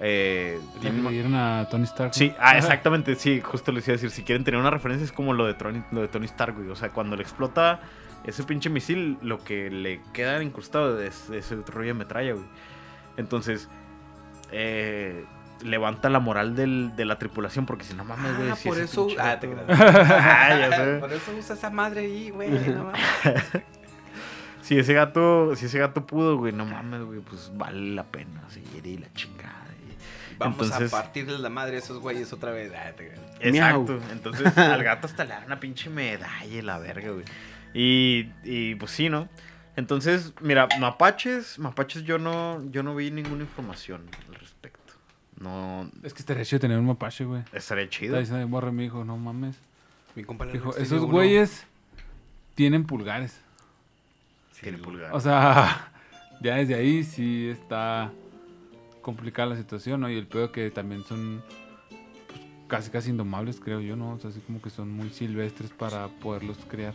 [0.00, 2.08] Eh, le dieron a Tony Stark.
[2.08, 2.14] ¿no?
[2.14, 5.12] Sí, ah, exactamente, sí, justo les iba a decir, si quieren tener una referencia es
[5.12, 6.68] como lo de Tony, lo de Tony Stark, güey.
[6.70, 7.80] O sea, cuando le explota
[8.24, 12.44] ese pinche misil, lo que le queda incrustado es ese rollo de metralla, güey.
[13.16, 13.68] Entonces,
[14.52, 15.24] eh,
[15.62, 18.50] levanta la moral del- de la tripulación, porque si no mames, güey.
[18.50, 19.06] Ah, si por eso.
[19.06, 19.48] pinche Ah, te.
[19.68, 20.94] Ah, ya sé.
[21.00, 22.50] Por eso usa esa madre ahí, güey.
[22.50, 23.00] No mames.
[24.62, 28.48] Si ese gato, si ese gato pudo, güey, no mames, güey, pues vale la pena
[28.48, 29.52] seguir y la chingada.
[29.86, 32.72] y- Vamos Entonces- a partirles la madre a esos güeyes otra vez.
[32.74, 33.12] Ah, te.
[33.40, 34.00] Exacto.
[34.10, 37.24] Entonces al gato hasta le dan una pinche medalla y la verga, güey.
[37.74, 39.28] Y, y pues sí, ¿no?
[39.76, 44.94] Entonces, mira, mapaches, mapaches yo no, yo no vi ninguna información al respecto.
[45.40, 47.42] No, Es que estaría chido tener un mapache, güey.
[47.52, 48.16] estaría chido.
[48.16, 49.58] Estaba diciendo, morre, me dijo, no mames.
[50.14, 51.10] Mi compa Dijo, esos uno.
[51.12, 51.66] güeyes
[52.54, 53.40] tienen pulgares.
[54.60, 55.12] Tiene pulgar.
[55.12, 55.92] O sea,
[56.40, 58.12] ya desde ahí sí está
[59.02, 60.08] complicada la situación, ¿no?
[60.08, 61.42] Y el pedo que también son
[62.28, 64.12] pues, casi casi indomables, creo yo, ¿no?
[64.12, 66.94] O sea, así como que son muy silvestres para poderlos criar.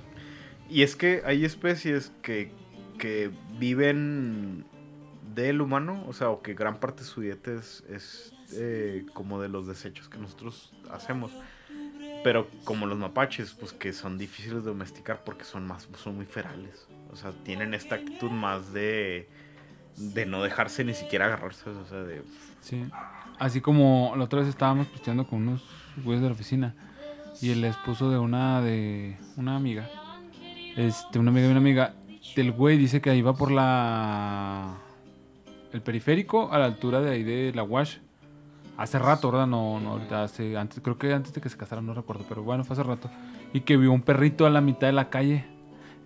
[0.69, 2.51] Y es que hay especies que,
[2.97, 4.65] que viven
[5.33, 9.41] del humano, o sea, o que gran parte de su dieta es, es, eh, como
[9.41, 11.31] de los desechos que nosotros hacemos.
[12.23, 16.25] Pero como los mapaches, pues que son difíciles de domesticar porque son más, son muy
[16.25, 16.87] ferales.
[17.11, 19.29] O sea, tienen esta actitud más de,
[19.95, 21.69] de no dejarse ni siquiera agarrarse.
[21.69, 22.23] O sea, de...
[22.61, 22.85] Sí.
[23.39, 25.63] Así como la otra vez estábamos pisteando con unos
[26.03, 26.75] güeyes de la oficina
[27.41, 29.89] y el esposo de una de una amiga,
[30.79, 31.93] este, una amiga de una amiga,
[32.37, 34.77] del güey dice que iba por la
[35.73, 37.97] el periférico a la altura de ahí de la Wash.
[38.77, 39.45] Hace rato, ¿verdad?
[39.45, 42.63] No, no, hace, antes, creo que antes de que se casaran, no recuerdo, pero bueno,
[42.63, 43.09] fue hace rato.
[43.51, 45.45] Y que vio un perrito a la mitad de la calle.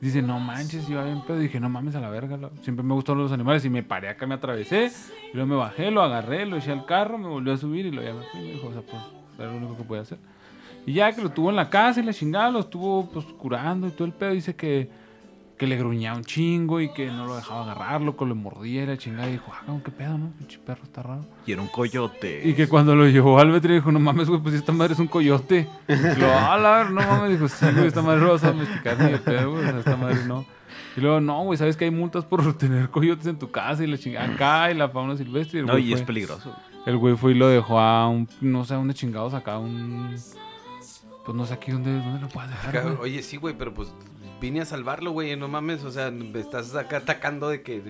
[0.02, 1.38] Dice, no manches, iba bien pedo.
[1.38, 2.50] Dije, no mames a la verga.
[2.62, 4.91] Siempre me gustaron los animales y me paré acá, me atravesé.
[5.32, 7.91] Y luego me bajé, lo agarré, lo eché al carro, me volvió a subir y
[7.91, 8.41] lo me fui.
[8.41, 9.04] Me dijo, o sea, pues,
[9.38, 10.18] era lo único que podía hacer.
[10.85, 13.88] Y ya que lo tuvo en la casa y la chingada, lo estuvo pues curando
[13.88, 14.31] y todo el pedo.
[14.31, 14.89] Dice que,
[15.57, 18.85] que le gruñaba un chingo y que no lo dejaba agarrarlo, que lo mordía y
[18.88, 19.30] la chingada.
[19.30, 20.31] Y dijo, ah, qué pedo, ¿no?
[20.38, 21.26] Pinche perro está raro.
[21.45, 22.41] Y era un coyote.
[22.43, 24.99] Y que cuando lo llevó al veterinario dijo, no mames, güey, pues esta madre es
[24.99, 25.68] un coyote.
[25.88, 28.51] Y lo, a la ver, no mames, dijo, sí, güey, esta madre la vas a
[28.51, 30.45] domesticar ni de pedo, güey, o sea, esta madre no.
[30.95, 33.88] Y luego, no, güey, ¿sabes que hay multas por tener coyotes en tu casa y
[33.88, 35.60] la chingada acá y la fauna silvestre?
[35.60, 36.53] Y el No, y es peligroso.
[36.85, 39.57] el güey fue y lo dejó a un, no sé, a un de chingados acá,
[39.57, 40.15] un...
[41.26, 42.74] pues no sé aquí dónde, dónde lo puedas dejar.
[42.74, 42.98] Cabrón.
[43.02, 43.94] Oye, sí, güey, pero pues
[44.41, 47.82] vine a salvarlo, güey, no mames, o sea, me estás acá atacando de que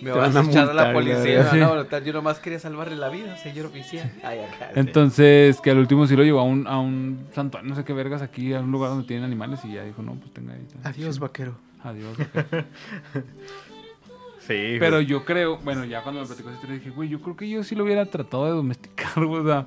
[0.00, 1.58] me vas van a a echar a la policía, van Sí.
[1.64, 2.02] multar.
[2.04, 4.12] yo nomás quería salvarle la vida, señor oficial.
[4.22, 4.80] Ay, acá, sí.
[4.80, 7.92] Entonces, que al último sí lo llevó a un, a un santuario, no sé qué
[7.92, 10.66] vergas, aquí, a un lugar donde tienen animales y ya dijo, no, pues tenga ahí.
[10.84, 11.54] Adiós, vaquero.
[11.84, 12.16] Adiós.
[12.18, 12.64] ok.
[14.40, 14.76] Sí.
[14.80, 15.06] Pero güey.
[15.06, 17.62] yo creo, bueno, ya cuando me platicó esa historia dije, güey, yo creo que yo
[17.62, 19.66] sí lo hubiera tratado de domesticar, güey, o sea,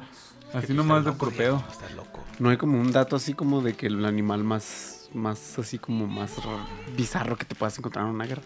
[0.55, 1.63] así nomás de por pedo.
[1.71, 2.23] Estás loco.
[2.39, 6.07] No hay como un dato así como de que el animal más, más así como
[6.07, 6.33] más
[6.97, 8.41] bizarro que te puedas encontrar en una guerra.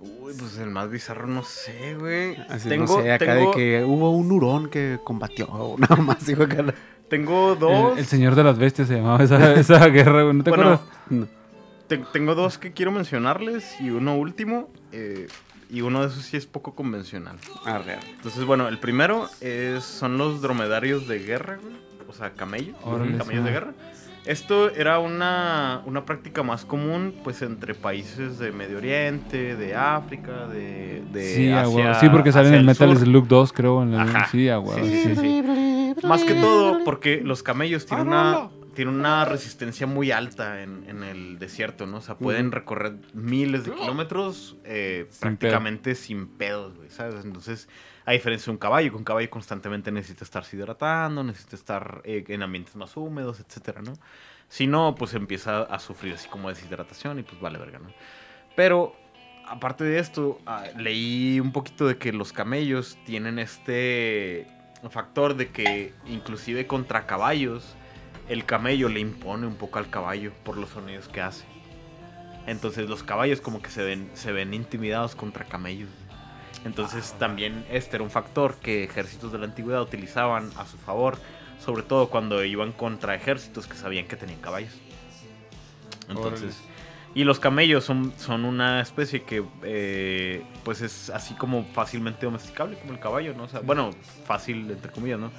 [0.00, 2.36] Uy, pues el más bizarro no sé, güey.
[2.48, 5.96] Así tengo, no sé, acá tengo, de que hubo un hurón que combatió o nada
[5.96, 6.62] más, digo acá.
[6.62, 6.74] la-
[7.08, 7.92] tengo dos.
[7.92, 10.72] El, el señor de las bestias se llamaba esa, esa guerra, güey, ¿no te Bueno,
[10.72, 10.98] acuerdas?
[11.10, 11.26] No.
[11.86, 14.68] Te- tengo dos que quiero mencionarles y uno último.
[14.92, 15.28] eh,
[15.74, 17.36] y uno de esos sí es poco convencional.
[17.64, 21.74] Arre, Entonces, bueno, el primero es, son los dromedarios de guerra, güey.
[22.08, 22.76] O sea, camellos.
[22.84, 23.54] Órale, camellos de sí.
[23.54, 23.72] guerra.
[24.24, 30.46] Esto era una, una práctica más común, pues, entre países de Medio Oriente, de África,
[30.46, 32.96] de, de sí, Asia- sí, porque sale en el Metal.
[32.96, 33.82] Slug 2, creo.
[33.82, 34.26] En el, Ajá.
[34.30, 35.14] Sí, a huevo, Sí, sí.
[35.14, 36.06] sí, sí.
[36.06, 41.02] Más que todo porque los camellos tienen una, tienen una resistencia muy alta en, en
[41.02, 41.98] el desierto, ¿no?
[41.98, 47.24] O sea, pueden recorrer miles de kilómetros eh, Sin prácticamente sin pedos, güey, ¿sabes?
[47.24, 47.68] Entonces,
[48.04, 52.24] a diferencia de un caballo, que un caballo constantemente necesita estarse hidratando, necesita estar eh,
[52.28, 53.94] en ambientes más húmedos, etcétera, ¿no?
[54.48, 57.88] Si no, pues empieza a sufrir así como deshidratación y pues vale verga, ¿no?
[58.54, 58.94] Pero
[59.46, 64.46] aparte de esto, ah, leí un poquito de que los camellos tienen este
[64.90, 67.76] factor de que inclusive contra caballos,
[68.28, 71.44] el camello le impone un poco al caballo por los sonidos que hace.
[72.46, 75.90] Entonces los caballos como que se ven, se ven intimidados contra camellos.
[76.64, 81.18] Entonces también este era un factor que ejércitos de la antigüedad utilizaban a su favor,
[81.62, 84.72] sobre todo cuando iban contra ejércitos que sabían que tenían caballos.
[86.08, 86.58] Entonces,
[87.14, 92.78] y los camellos son, son una especie que eh, pues es así como fácilmente domesticable
[92.78, 93.44] como el caballo, ¿no?
[93.44, 93.90] O sea, bueno,
[94.26, 95.30] fácil entre comillas, ¿no?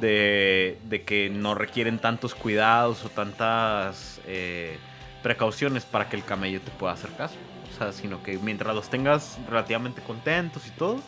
[0.00, 4.78] De, de que no requieren tantos cuidados o tantas eh,
[5.22, 7.36] precauciones para que el camello te pueda hacer caso.
[7.72, 11.00] O sea, sino que mientras los tengas relativamente contentos y todo,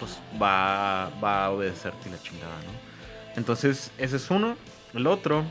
[0.00, 3.36] pues va, va a obedecerte la chingada, ¿no?
[3.36, 4.56] Entonces, ese es uno.
[4.94, 5.44] El otro,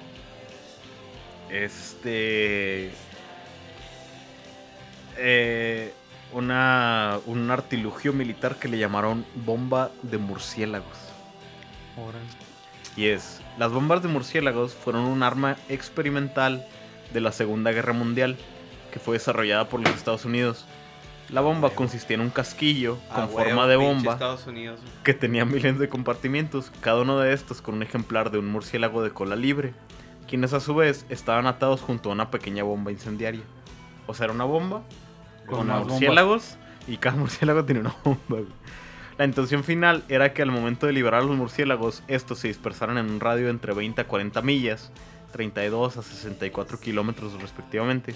[1.49, 2.91] este...
[5.17, 5.93] eh,
[6.33, 10.97] una, un artilugio militar que le llamaron bomba de murciélagos.
[12.95, 16.65] Y es, las bombas de murciélagos fueron un arma experimental
[17.13, 18.37] de la Segunda Guerra Mundial
[18.91, 20.65] que fue desarrollada por los Estados Unidos.
[21.29, 24.79] La bomba consistía en un casquillo con Ah, forma huevo, de bomba Estados Unidos.
[25.03, 29.01] que tenía miles de compartimientos, cada uno de estos con un ejemplar de un murciélago
[29.01, 29.73] de cola libre,
[30.27, 33.41] quienes a su vez estaban atados junto a una pequeña bomba incendiaria.
[34.05, 34.83] O sea, era una bomba
[35.47, 35.93] Con con, más bombas.
[35.93, 36.57] murciélagos
[36.87, 38.45] y cada murciélago tenía una bomba.
[39.17, 42.97] La intención final era que al momento de liberar a los murciélagos, estos se dispersaran
[42.97, 44.91] en un radio de entre 20 a 40 millas,
[45.31, 48.15] 32 a 64 kilómetros respectivamente,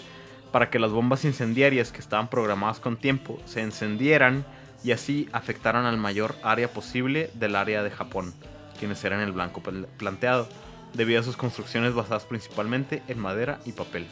[0.51, 4.45] para que las bombas incendiarias que estaban programadas con tiempo se encendieran
[4.83, 8.33] y así afectaran al mayor área posible del área de Japón,
[8.79, 10.47] quienes eran el blanco pl- planteado,
[10.93, 14.07] debido a sus construcciones basadas principalmente en madera y papel.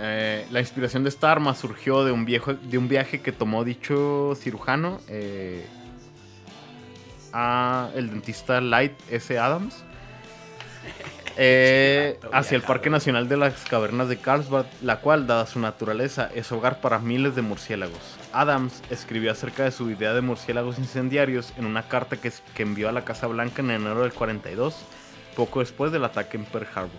[0.00, 3.64] Eh, la inspiración de esta arma surgió de un, viejo, de un viaje que tomó
[3.64, 5.66] dicho cirujano, eh,
[7.32, 9.36] a el dentista Light S.
[9.36, 9.82] Adams,
[11.36, 16.30] eh, hacia el Parque Nacional de las Cavernas de Carlsbad, la cual, dada su naturaleza,
[16.32, 18.18] es hogar para miles de murciélagos.
[18.32, 22.88] Adams escribió acerca de su idea de murciélagos incendiarios en una carta que, que envió
[22.88, 24.76] a la Casa Blanca en enero del 42,
[25.34, 26.90] poco después del ataque en Pearl Harbor.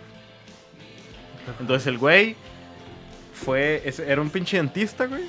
[1.59, 2.35] Entonces el güey
[3.43, 5.23] fue, era un pinche dentista, güey.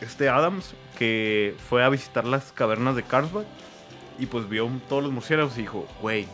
[0.00, 3.44] Este Adams, que fue a visitar las cavernas de Carlsbad
[4.18, 6.26] y pues vio todos los murciélagos y dijo, güey,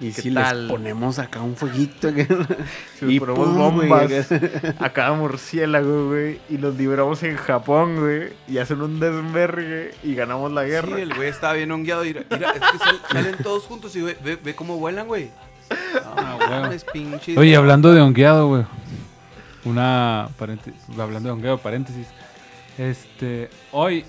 [0.00, 0.62] Y ¿Qué si tal?
[0.62, 2.08] les ponemos acá un fueguito.
[2.98, 4.74] si le Y ponemos pum, güey, bombas acá.
[4.78, 10.14] a cada murciélago, güey, y los liberamos en Japón, güey, y hacen un desmergue y
[10.14, 10.96] ganamos la guerra.
[10.96, 12.04] Sí, el güey estaba bien hongueado.
[12.04, 15.30] Mira, mira, es que sal- salen todos juntos y ve, ve, ve cómo vuelan, güey.
[16.02, 16.50] Ah, huevo.
[16.62, 18.64] mames, pinche Oye, hablando de hongueado, güey.
[19.68, 22.06] Una paréntesis, hablando de hongueado, paréntesis.
[22.78, 24.04] Este, hoy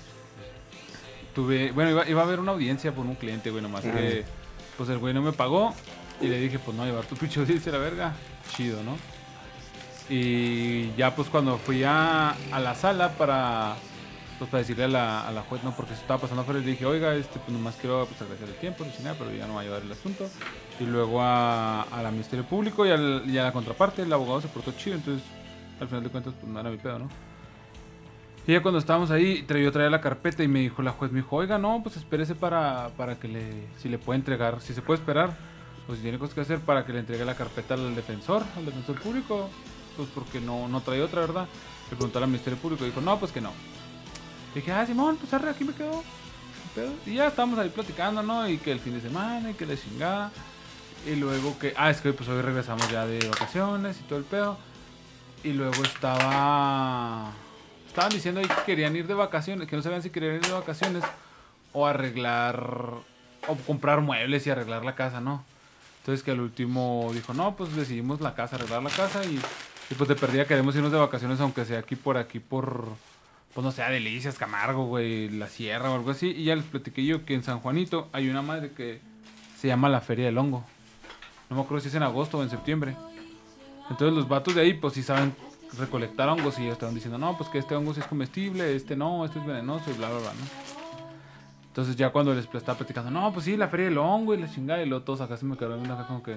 [1.34, 4.24] tuve, bueno, iba, iba a haber una audiencia por un cliente, güey, nomás que,
[4.76, 5.74] pues el güey no me pagó
[6.20, 8.12] y le dije, pues no, llevar tu pinche audiencia a la verga,
[8.56, 8.96] chido, ¿no?
[10.08, 13.76] Y ya pues cuando fui a, a la sala para,
[14.38, 16.66] Pues para decirle a la, a la juez, no, porque se estaba pasando afuera le
[16.66, 19.60] dije, oiga, este, pues nomás quiero pues, agradecer el tiempo, nada, pero ya no va
[19.60, 20.28] a llevar el asunto.
[20.80, 24.40] Y luego a, a la Ministerio Público y, al- y a la contraparte, el abogado
[24.40, 25.22] se portó chido, entonces
[25.80, 27.08] al final de cuentas pues no era mi pedo, ¿no?
[28.46, 31.20] Y ya cuando estábamos ahí, yo traía la carpeta y me dijo la juez, me
[31.20, 34.82] dijo, oiga, no, pues espérese para, para que le, si le puede entregar, si se
[34.82, 35.36] puede esperar,
[35.86, 38.64] pues si tiene cosas que hacer para que le entregue la carpeta al defensor, al
[38.64, 39.50] defensor público,
[39.96, 41.46] pues porque no, no trae otra, ¿verdad?
[41.90, 43.52] Le preguntó al Ministerio Público y dijo, no, pues que no.
[44.54, 46.02] Dije, ah, Simón, pues arre, aquí me quedo.
[47.06, 48.48] Y ya estábamos ahí platicando, ¿no?
[48.48, 50.30] Y que el fin de semana y que la chingada.
[51.06, 54.24] Y luego que, ah, es que pues hoy regresamos ya de vacaciones y todo el
[54.24, 54.58] pedo.
[55.42, 57.32] Y luego estaba,
[57.86, 61.02] estaban diciendo que querían ir de vacaciones, que no sabían si querían ir de vacaciones
[61.72, 62.62] o arreglar,
[63.48, 65.42] o comprar muebles y arreglar la casa, ¿no?
[66.00, 69.40] Entonces que al último dijo, no, pues decidimos la casa, arreglar la casa y,
[69.90, 72.88] y pues de perdida queremos irnos de vacaciones, aunque sea aquí por aquí, por,
[73.54, 76.28] pues no sé, a Delicias, Camargo, güey, la Sierra o algo así.
[76.28, 79.00] Y ya les platiqué yo que en San Juanito hay una madre que
[79.58, 80.64] se llama la Feria del Hongo.
[81.48, 82.94] No me acuerdo si es en agosto o en septiembre.
[83.90, 85.34] Entonces los vatos de ahí, pues sí saben
[85.78, 88.96] recolectar hongos y ya estaban diciendo, no, pues que este hongo sí es comestible, este
[88.96, 91.10] no, este es venenoso y bla, bla, bla, ¿no?
[91.68, 94.50] Entonces ya cuando les estaba platicando, no, pues sí, la feria del hongo y la
[94.50, 96.36] chingada, y luego todos acá se me quedaron acá como que...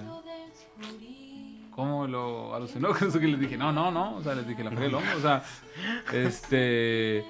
[1.71, 3.13] ¿Cómo lo alucinógenos?
[3.19, 5.21] Que les dije, no, no, no, o sea, les dije la feria del hongo, o
[5.21, 5.43] sea,
[6.11, 7.25] este...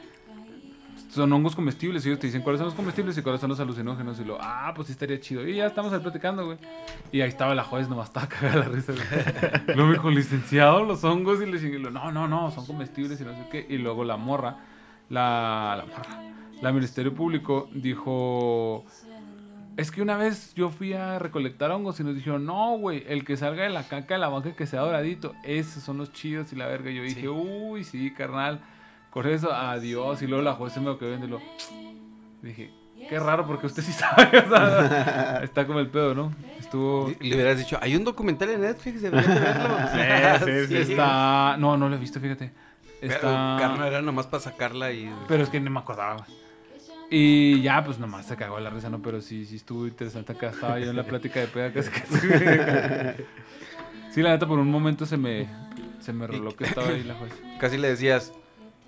[1.14, 3.60] Son hongos comestibles y ellos te dicen cuáles son los comestibles y cuáles son los
[3.60, 4.19] alucinógenos.
[4.19, 5.48] Y lo, ah, pues sí estaría chido.
[5.48, 6.57] Y ya estamos ahí platicando, güey.
[7.11, 8.94] Y ahí estaba la juez, nomás estaba cagada la risa.
[8.94, 9.65] güey.
[9.68, 11.40] Luego me dijo, licenciado, los hongos.
[11.41, 13.65] Y le dije, no, no, no, son comestibles y no sé qué.
[13.69, 14.57] Y luego la morra,
[15.10, 18.84] la, la morra, la Ministerio Público dijo,
[19.77, 23.23] es que una vez yo fui a recolectar hongos y nos dijeron, no, güey, el
[23.26, 26.53] que salga de la caca de la vaca que sea doradito, esos son los chidos
[26.53, 26.90] y la verga.
[26.90, 28.61] Yo dije, uy, sí, carnal.
[29.14, 30.23] Con eso, adiós.
[30.23, 31.41] Y luego la juez se me quedó viendo y lo...
[32.41, 32.72] Dije,
[33.07, 34.40] qué raro porque usted sí sabe.
[34.40, 36.34] o sea, está como el pedo, ¿no?
[36.60, 37.14] Estuvo...
[37.19, 39.77] Le hubieras dicho, hay un documental en Netflix, deberías de verlo.
[40.45, 40.91] Sí, sí, sí.
[40.91, 41.57] Está...
[41.60, 42.52] No, no lo he visto, fíjate.
[42.99, 43.57] Pero, Está...
[43.60, 45.14] carnal, era nomás para sacarla y...
[45.27, 46.26] Pero es que no me acordaba.
[47.11, 48.99] Y ya, pues nomás se cagó la risa, ¿no?
[49.02, 50.49] Pero sí, sí estuvo interesante acá.
[50.49, 52.27] Estaba yo en la plática de peda casi casi.
[54.11, 55.48] Sí, la neta, por un momento se me,
[55.99, 57.34] se me que estaba ahí la juez.
[57.60, 58.31] Casi le decías,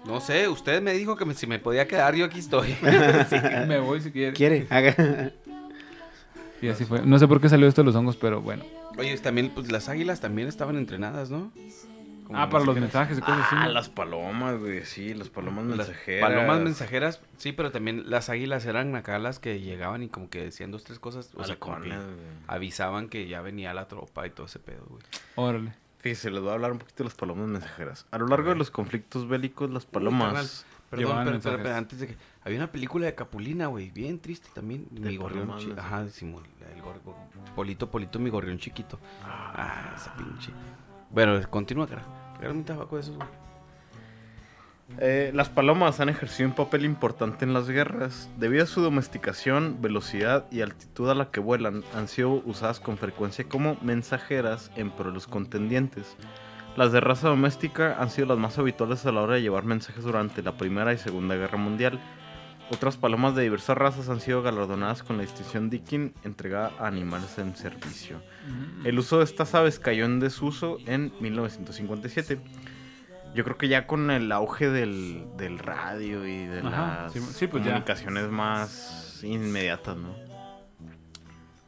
[0.05, 2.75] no sé, usted me dijo que me- si me podía quedar, yo aquí estoy.
[3.29, 3.35] Sí,
[3.67, 4.33] me voy si quiere.
[4.33, 4.67] ¿Quiere?
[4.69, 5.31] Haga.
[6.61, 7.01] Y así fue.
[7.05, 8.63] No sé por qué salió esto de los hongos, pero bueno.
[8.97, 11.51] Oye, también, pues las águilas también estaban entrenadas, ¿no?
[12.25, 13.55] Como Ah, para los mensajes y cosas así.
[13.59, 13.73] Ah, ¿no?
[13.73, 16.27] las palomas, güey, sí, las palomas Las mensajeras.
[16.31, 20.43] palomas mensajeras, sí, pero también las águilas eran acá las que llegaban y como que
[20.43, 21.29] decían dos, tres cosas.
[21.35, 21.93] O sea, como que
[22.47, 25.03] avisaban que ya venía la tropa y todo ese pedo, güey.
[25.35, 25.73] Órale.
[26.05, 28.05] Fíjese, les voy a hablar un poquito de las palomas mensajeras.
[28.11, 30.63] A lo largo de los conflictos bélicos, las palomas...
[30.91, 32.17] Perdón, pero, pero- antes de que...
[32.43, 34.87] Había una película de Capulina, güey, bien triste también.
[34.91, 35.73] De mi gorrión chi-.
[35.75, 36.43] Ajá, Simón,
[36.75, 37.17] el gorgo.
[37.55, 38.99] Polito, Polito, mi gorrión chiquito.
[39.23, 40.51] Ah, esa pinche.
[41.09, 42.03] Bueno, continúa, cara.
[42.35, 43.27] Regálame un tabaco de esos, güey.
[44.99, 48.29] Eh, las palomas han ejercido un papel importante en las guerras.
[48.37, 52.97] Debido a su domesticación, velocidad y altitud a la que vuelan, han sido usadas con
[52.97, 56.15] frecuencia como mensajeras en pro de los contendientes.
[56.77, 60.03] Las de raza doméstica han sido las más habituales a la hora de llevar mensajes
[60.03, 61.99] durante la Primera y Segunda Guerra Mundial.
[62.69, 67.37] Otras palomas de diversas razas han sido galardonadas con la distinción Dickin entregada a animales
[67.37, 68.21] en servicio.
[68.83, 72.39] El uso de estas aves cayó en desuso en 1957.
[73.35, 77.19] Yo creo que ya con el auge del, del radio y de Ajá, las sí,
[77.19, 77.71] sí, pues ya.
[77.71, 80.15] comunicaciones más inmediatas, ¿no?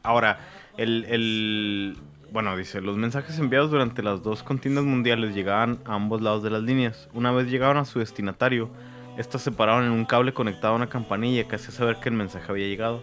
[0.02, 0.38] Ahora,
[0.76, 1.96] el, el-
[2.32, 6.50] Bueno, dice, los mensajes enviados durante las dos contiendas mundiales llegaban a ambos lados de
[6.50, 7.08] las líneas.
[7.14, 8.70] Una vez llegaban a su destinatario,
[9.18, 12.14] estas se paraban en un cable conectado a una campanilla que hacía saber que el
[12.14, 13.02] mensaje había llegado.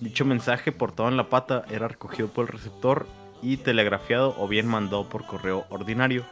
[0.00, 3.06] Dicho mensaje portado en la pata era recogido por el receptor
[3.42, 6.24] y telegrafiado o bien mandado por correo ordinario.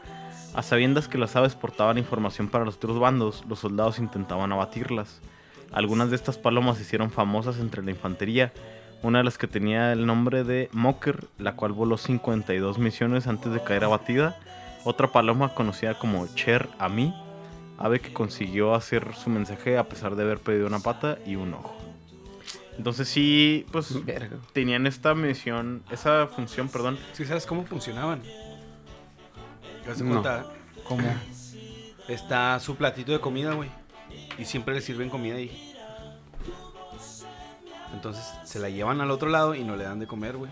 [0.55, 5.21] A sabiendas que las aves portaban información para los otros bandos, los soldados intentaban abatirlas.
[5.73, 8.53] Algunas de estas palomas se hicieron famosas entre la infantería,
[9.03, 13.53] una de las que tenía el nombre de Mocker, la cual voló 52 misiones antes
[13.53, 14.39] de caer abatida.
[14.85, 17.15] Otra paloma conocida como Cher Ami,
[17.79, 21.55] ave que consiguió hacer su mensaje a pesar de haber perdido una pata y un
[21.55, 21.75] ojo.
[22.77, 24.37] Entonces sí, pues Verga.
[24.53, 28.23] tenían esta misión, esa función, perdón, ¿Sí sabes cómo funcionaban?
[29.85, 30.11] ¿Te No.
[30.11, 30.47] cuenta?
[30.85, 31.09] ¿Cómo?
[32.09, 33.71] Está su platito de comida, güey.
[34.39, 35.75] Y siempre le sirven comida ahí.
[37.95, 40.51] Entonces se la llevan al otro lado y no le dan de comer, güey.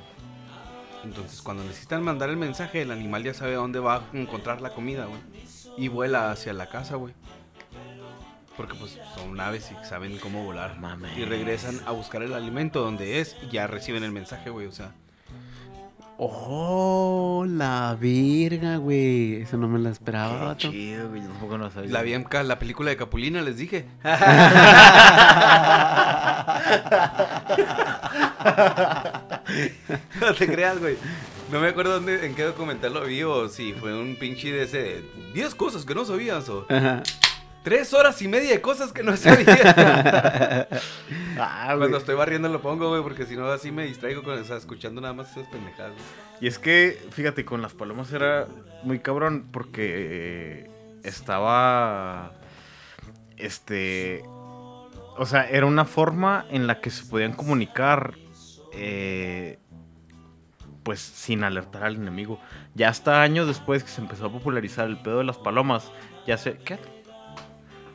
[1.05, 4.71] Entonces cuando necesitan mandar el mensaje, el animal ya sabe dónde va a encontrar la
[4.71, 5.21] comida, güey.
[5.77, 7.15] Y vuela hacia la casa, güey.
[8.57, 10.79] Porque pues son naves y saben cómo volar.
[10.79, 11.17] Mames.
[11.17, 14.67] Y regresan a buscar el alimento donde es y ya reciben el mensaje, güey.
[14.67, 14.93] O sea,
[16.23, 19.41] Oh, la verga, güey.
[19.41, 21.23] Eso no me la esperaba, Qué chido, güey.
[21.23, 21.91] Tampoco lo sabía.
[21.91, 23.87] la vi en la película de Capulina, les dije.
[30.21, 30.99] no te creas, güey.
[31.51, 34.65] No me acuerdo dónde, en qué documental lo vi o si fue un pinche de
[34.65, 37.03] ese de 10 cosas que no sabías o Ajá.
[37.63, 39.61] 3 horas y media de cosas que no sabías.
[41.43, 41.75] Ah.
[41.79, 44.57] Cuando estoy barriendo lo pongo, güey, porque si no así me distraigo con, o sea,
[44.59, 45.95] escuchando nada más esas pendejadas.
[46.41, 48.47] Y es que, fíjate, con las palomas era
[48.83, 50.71] muy cabrón porque
[51.03, 52.33] estaba.
[53.37, 54.23] Este.
[55.17, 58.15] O sea, era una forma en la que se podían comunicar.
[58.73, 59.59] eh,
[60.83, 62.41] pues sin alertar al enemigo.
[62.75, 65.93] Ya hasta años después que se empezó a popularizar el pedo de las palomas,
[66.27, 66.59] ya se.
[66.59, 66.79] ¿Qué?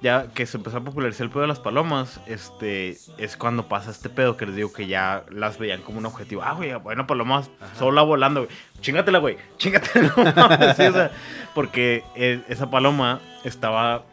[0.01, 3.91] Ya que se empezó a popularizar el pedo de las palomas, este, es cuando pasa
[3.91, 6.43] este pedo que les digo que ya las veían como un objetivo.
[6.43, 8.55] Ah, güey, bueno, palomas, sola volando, güey.
[8.81, 10.13] Chingatela, güey, chingatela.
[10.35, 11.11] no mames, sí, o sea,
[11.53, 14.03] porque eh, esa paloma estaba,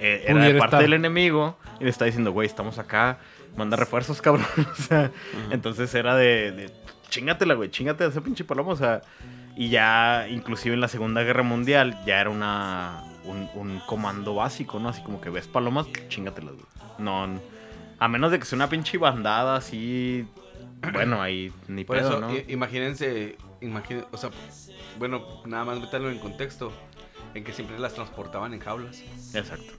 [0.00, 0.82] eh, era de parte estar.
[0.82, 3.18] del enemigo y le está diciendo, güey, estamos acá,
[3.56, 4.46] manda refuerzos, cabrón.
[4.56, 5.10] O sea,
[5.50, 6.70] entonces era de, de
[7.08, 9.02] chingatela, güey, chingate esa pinche paloma, o sea,
[9.56, 14.78] y ya, inclusive en la Segunda Guerra Mundial, ya era una, un, un comando básico,
[14.78, 14.88] ¿no?
[14.88, 16.66] Así como que ves palomas, chingatelas, güey.
[16.98, 17.26] No,
[17.98, 20.26] a menos de que sea una pinche bandada así,
[20.92, 22.30] bueno, ahí ni Por pedo, eso, ¿no?
[22.48, 24.30] imagínense, imaginen, o sea,
[24.98, 26.72] bueno, nada más meterlo en contexto,
[27.34, 29.02] en que siempre las transportaban en jaulas.
[29.34, 29.72] Exacto.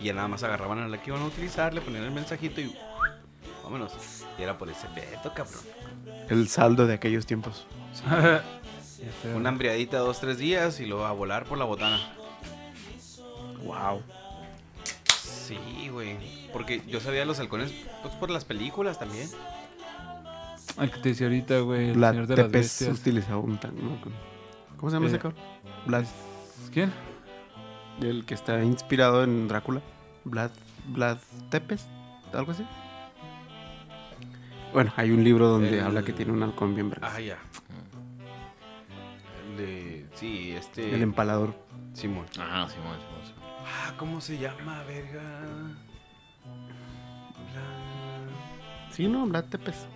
[0.00, 2.60] Y ya nada más agarraban a la que iban a utilizar, le ponían el mensajito
[2.60, 2.72] y
[3.64, 4.24] vámonos.
[4.38, 5.62] Y era por ese pedo, cabrón.
[6.28, 7.66] El saldo de aquellos tiempos.
[9.34, 11.98] Una hambriadita dos, tres días y luego a volar por la botana.
[13.64, 14.02] Wow.
[15.24, 16.16] Sí, güey.
[16.52, 17.72] Porque yo sabía de los halcones,
[18.02, 19.28] pues por las películas también.
[20.78, 22.98] El que te decía ahorita, güey, el Vlad señor de las Tepes bestias.
[23.00, 23.98] utilizaba un tan, ¿no?
[24.76, 25.40] ¿Cómo se llama Eh, ese cabrón?
[25.86, 26.04] Vlad.
[26.72, 26.92] ¿Quién?
[28.00, 29.80] El que está inspirado en Drácula.
[30.24, 30.50] Vlad,
[30.86, 31.18] Vlad
[31.50, 31.86] Tepes,
[32.32, 32.64] algo así.
[34.72, 37.10] Bueno, hay un libro donde El- habla que tiene un halcón bien vergas.
[37.14, 37.38] Ah, ya.
[39.50, 40.06] El de.
[40.14, 40.94] Sí, este.
[40.94, 41.54] El empalador.
[41.94, 42.26] Simón.
[42.38, 43.37] Ah, Simón, Simón, Simón.
[43.98, 45.40] ¿Cómo se llama, verga?
[47.52, 49.86] Bla- Sí, no, Vlad Tepes.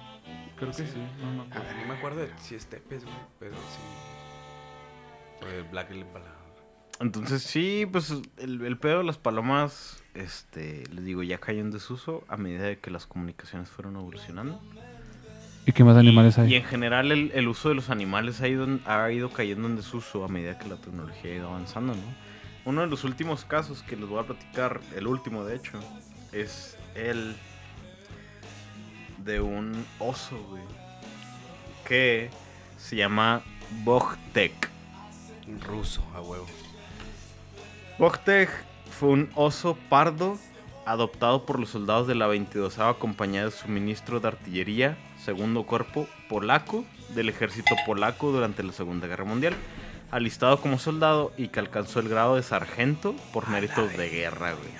[0.56, 0.86] Creo que Sí.
[0.86, 0.98] sí.
[1.20, 1.64] no me A acuerdo.
[1.66, 5.44] ver, no me acuerdo de si es Tepes, güey, pero sí.
[5.44, 6.42] O el Black el Empalador.
[7.00, 11.72] Entonces sí, pues el, el pedo de las palomas, este, les digo, ya cayó en
[11.72, 14.60] desuso a medida de que las comunicaciones fueron evolucionando.
[15.66, 16.52] ¿Y qué más animales hay?
[16.52, 19.74] Y en general el, el uso de los animales ha ido, ha ido cayendo en
[19.76, 22.02] desuso a medida que la tecnología ha ido avanzando, ¿no?
[22.64, 25.80] Uno de los últimos casos que les voy a platicar, el último de hecho,
[26.32, 27.34] es el
[29.18, 30.62] de un oso, güey,
[31.84, 32.30] que
[32.78, 33.42] se llama
[33.84, 34.70] Bogtek.
[35.66, 36.46] Ruso, a huevo.
[37.98, 38.48] Bogtek
[38.90, 40.38] fue un oso pardo
[40.86, 46.84] adoptado por los soldados de la 22 Compañía de Suministro de Artillería, segundo cuerpo polaco
[47.14, 49.54] del ejército polaco durante la Segunda Guerra Mundial,
[50.12, 54.70] alistado como soldado y que alcanzó el grado de sargento por méritos de guerra, güey.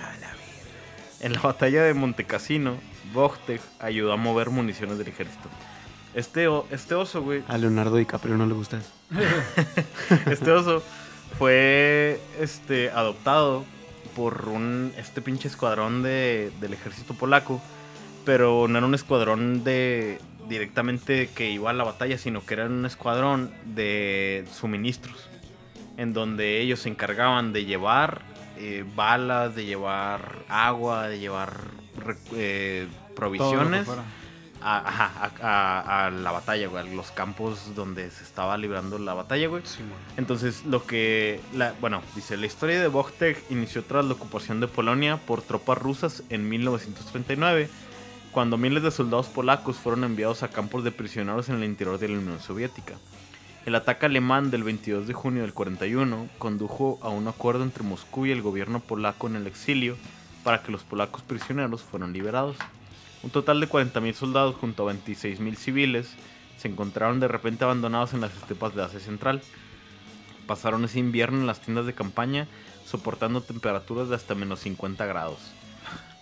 [1.19, 2.75] En la batalla de Montecassino,
[3.13, 5.49] Bogtek ayudó a mover municiones del ejército.
[6.13, 8.91] Este, o- este oso, güey, A Leonardo DiCaprio no le gusta eso.
[10.29, 10.83] este oso
[11.39, 13.63] fue este adoptado
[14.15, 17.59] por un este pinche escuadrón de, del ejército polaco,
[18.25, 22.65] pero no era un escuadrón de directamente que iba a la batalla, sino que era
[22.65, 25.29] un escuadrón de suministros,
[25.97, 28.21] en donde ellos se encargaban de llevar
[28.57, 31.53] eh, balas, de llevar agua, de llevar
[32.33, 33.87] eh, provisiones
[34.61, 38.97] a, ajá, a- a- a la batalla, güey, a los campos donde se estaba librando
[38.97, 39.61] la batalla, güey.
[40.15, 41.41] Entonces, lo que.
[41.53, 45.77] La, bueno, dice: La historia de Bogtek inició tras la ocupación de Polonia por tropas
[45.79, 47.69] rusas en 1939,
[48.33, 52.07] cuando miles de soldados polacos fueron enviados a campos de prisioneros en el interior de
[52.07, 52.95] la Unión Soviética.
[53.67, 58.25] El ataque alemán del 22 de junio del 41 condujo a un acuerdo entre Moscú
[58.25, 59.97] y el gobierno polaco en el exilio
[60.43, 62.57] para que los polacos prisioneros fueran liberados.
[63.21, 66.15] Un total de 40.000 soldados junto a 26.000 civiles
[66.57, 69.43] se encontraron de repente abandonados en las estepas de Asia Central.
[70.47, 72.47] Pasaron ese invierno en las tiendas de campaña
[72.83, 75.39] soportando temperaturas de hasta menos 50 grados.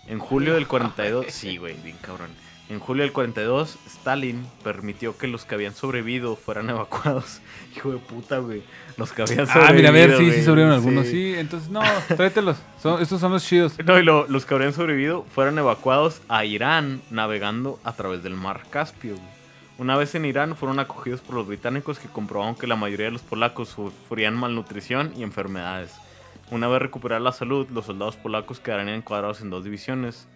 [0.06, 2.30] En julio del 42, sí, güey, bien cabrón.
[2.68, 7.40] En julio del 42, Stalin permitió que los que habían sobrevivido fueran evacuados.
[7.76, 8.62] Hijo de puta, güey.
[8.96, 9.68] Los que habían sobrevivido.
[9.68, 11.06] Ah, mira, a ver, sí, sí sobrevivieron algunos.
[11.06, 11.82] Sí, entonces, no,
[12.16, 12.56] tráetelos.
[12.82, 13.74] Son, estos son los chidos.
[13.84, 18.34] No, y lo- los que habrían sobrevivido fueron evacuados a Irán navegando a través del
[18.36, 19.16] mar Caspio.
[19.16, 19.28] güey.
[19.78, 23.12] Una vez en Irán fueron acogidos por los británicos que comprobaron que la mayoría de
[23.12, 25.92] los polacos sufrían malnutrición y enfermedades.
[26.52, 30.28] Una vez recuperada la salud, los soldados polacos quedarían encuadrados en dos divisiones,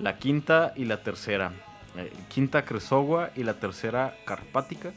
[0.00, 1.52] la quinta y la tercera.
[1.96, 4.90] eh, quinta Kresowa y la tercera Carpática,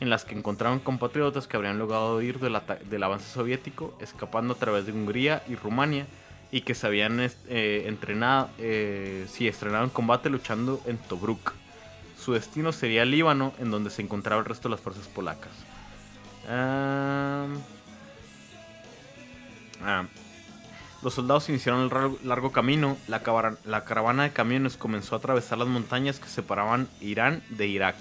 [0.00, 4.56] en las que encontraron compatriotas que habrían logrado huir del, del avance soviético, escapando a
[4.56, 6.06] través de Hungría y Rumania,
[6.50, 11.52] y que se habían eh, entrenado, eh, sí, estrenado en combate luchando en Tobruk.
[12.18, 15.52] Su destino sería Líbano, en donde se encontraba el resto de las fuerzas polacas.
[19.84, 20.04] Ah.
[21.04, 22.96] Los soldados iniciaron el largo camino.
[23.08, 23.20] La,
[23.84, 27.96] caravana de camiones comenzó a atravesar las montañas que separaban Irán de Irak.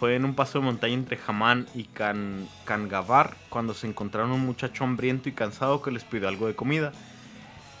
[0.00, 4.46] Fue en un paso de montaña entre Hamán y Can Cangabar cuando se encontraron un
[4.46, 6.92] muchacho hambriento y cansado que les pidió algo de comida.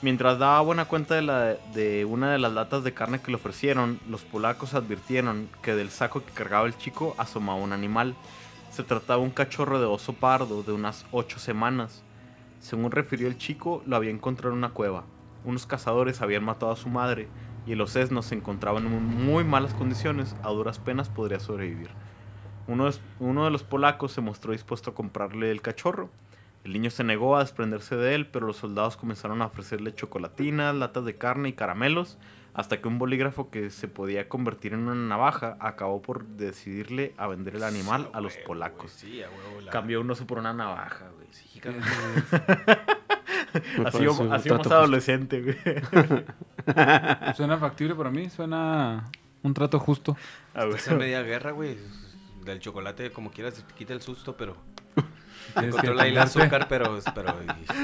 [0.02, 3.98] Mientras daba buena cuenta de, de una de las latas de carne que le ofrecieron,
[4.06, 8.14] los polacos advirtieron que del saco que cargaba el chico asomaba un animal.
[8.70, 12.02] Se trataba de un cachorro de oso pardo de unas ocho semanas.
[12.60, 15.04] Según refirió el chico, lo había encontrado en una cueva.
[15.44, 17.28] Unos cazadores habían matado a su madre
[17.66, 20.34] y los esnos se encontraban en muy malas condiciones.
[20.42, 21.90] A duras penas podría sobrevivir.
[22.66, 26.10] Uno de los polacos se mostró dispuesto a comprarle el cachorro.
[26.66, 30.74] El niño se negó a desprenderse de él, pero los soldados comenzaron a ofrecerle chocolatinas,
[30.74, 32.18] latas de carne y caramelos,
[32.54, 37.28] hasta que un bolígrafo que se podía convertir en una navaja acabó por decidirle a
[37.28, 38.90] vender el animal a los polacos.
[38.90, 39.60] Sí, a huevo.
[39.60, 41.28] la- Cambió un oso por una navaja, güey.
[41.30, 41.60] Sí,
[43.84, 45.56] Así, así más adolescente, güey.
[47.36, 49.04] Suena factible para mí, suena
[49.42, 50.16] un trato justo.
[50.54, 50.74] Güey.
[50.74, 51.78] Esa media guerra, güey.
[52.44, 54.56] Del chocolate, como quieras, te quita el susto, pero.
[55.54, 56.98] Tienes que Controla ahí el azúcar, pero.
[57.14, 57.34] pero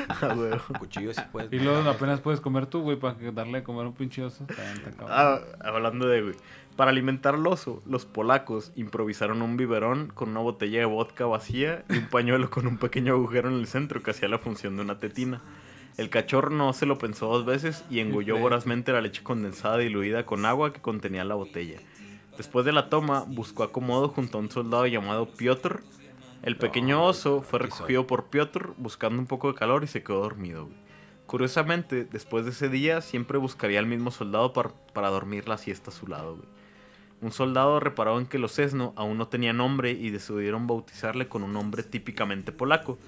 [0.09, 0.35] Ah,
[0.71, 1.53] y, cuchillo sí puedes.
[1.53, 4.47] Y luego apenas puedes comer tú, güey, para darle de comer a un pinche oso.
[5.09, 6.35] Ah, hablando de, güey.
[6.77, 11.85] Para alimentar al oso, los polacos improvisaron un biberón con una botella de vodka vacía
[11.91, 14.83] y un pañuelo con un pequeño agujero en el centro que hacía la función de
[14.83, 15.43] una tetina.
[15.99, 20.25] El cachorro no se lo pensó dos veces y engulló vorazmente la leche condensada diluida
[20.25, 21.79] con agua que contenía la botella.
[22.39, 25.83] Después de la toma, buscó acomodo junto a un soldado llamado Piotr.
[26.43, 30.21] El pequeño oso fue recogido por Piotr buscando un poco de calor y se quedó
[30.23, 30.65] dormido.
[30.67, 30.77] güey.
[31.27, 35.91] Curiosamente, después de ese día, siempre buscaría al mismo soldado par- para dormir la siesta
[35.91, 36.37] a su lado.
[36.37, 36.49] güey.
[37.21, 41.45] Un soldado reparó en que los Esno aún no tenía nombre y decidieron bautizarle con
[41.45, 42.99] un nombre típicamente polaco,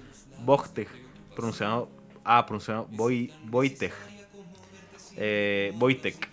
[0.45, 0.87] Wojtek,
[1.35, 1.89] pronunciado,
[2.23, 3.93] ah, pronunciado Woj- Wojtek,
[5.17, 6.29] eh, Wojtek.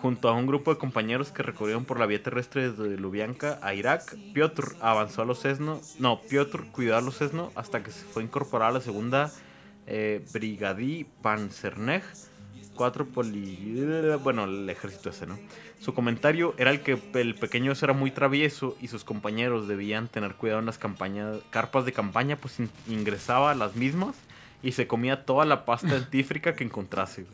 [0.00, 3.74] Junto a un grupo de compañeros que recorrieron por la vía terrestre desde Lubyanka a
[3.74, 8.04] Irak, Piotr avanzó a los Esno, no, Piotr cuidó a los Esno hasta que se
[8.04, 9.32] fue incorporada a la segunda
[9.88, 12.02] eh, Brigadí Panzernej,
[12.76, 13.84] cuatro poli...
[14.22, 15.36] bueno, el ejército ese, ¿no?
[15.80, 20.34] Su comentario era el que el pequeño era muy travieso y sus compañeros debían tener
[20.34, 24.14] cuidado en las campañas, carpas de campaña, pues in- ingresaba a las mismas
[24.62, 27.26] y se comía toda la pasta dentífrica que encontrase.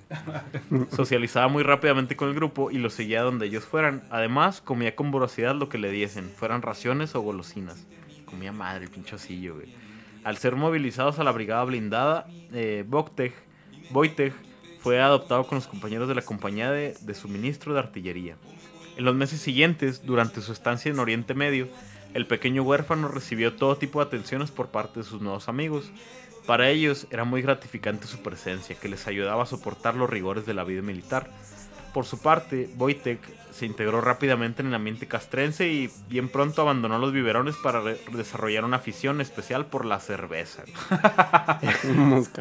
[0.94, 4.02] Socializaba muy rápidamente con el grupo y los seguía donde ellos fueran.
[4.10, 7.86] Además, comía con voracidad lo que le diesen, fueran raciones o golosinas.
[8.26, 9.74] Comía madre el pinche osillo, güey.
[10.24, 12.84] Al ser movilizados a la brigada blindada, eh,
[14.80, 18.36] fue adoptado con los compañeros de la compañía de, de suministro de artillería.
[18.96, 21.68] En los meses siguientes, durante su estancia en Oriente Medio,
[22.14, 25.90] el pequeño huérfano recibió todo tipo de atenciones por parte de sus nuevos amigos.
[26.46, 30.54] Para ellos era muy gratificante su presencia, que les ayudaba a soportar los rigores de
[30.54, 31.30] la vida militar.
[31.94, 33.20] Por su parte, Wojtek
[33.52, 38.64] se integró rápidamente en el ambiente castrense y bien pronto abandonó los biberones para desarrollar
[38.64, 40.64] una afición especial por la cerveza.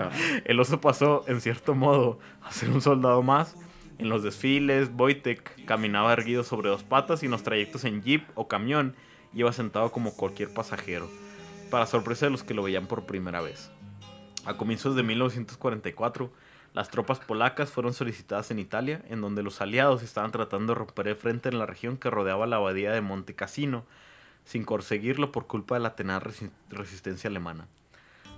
[0.45, 3.55] El oso pasó, en cierto modo, a ser un soldado más.
[3.99, 8.27] En los desfiles, Wojtek caminaba erguido sobre dos patas y en los trayectos en jeep
[8.33, 8.95] o camión
[9.35, 11.07] iba sentado como cualquier pasajero,
[11.69, 13.69] para sorpresa de los que lo veían por primera vez.
[14.45, 16.31] A comienzos de 1944,
[16.73, 21.07] las tropas polacas fueron solicitadas en Italia, en donde los aliados estaban tratando de romper
[21.07, 23.85] el frente en la región que rodeaba la abadía de Monte Cassino,
[24.43, 27.67] sin conseguirlo por culpa de la tenaz resi- resistencia alemana.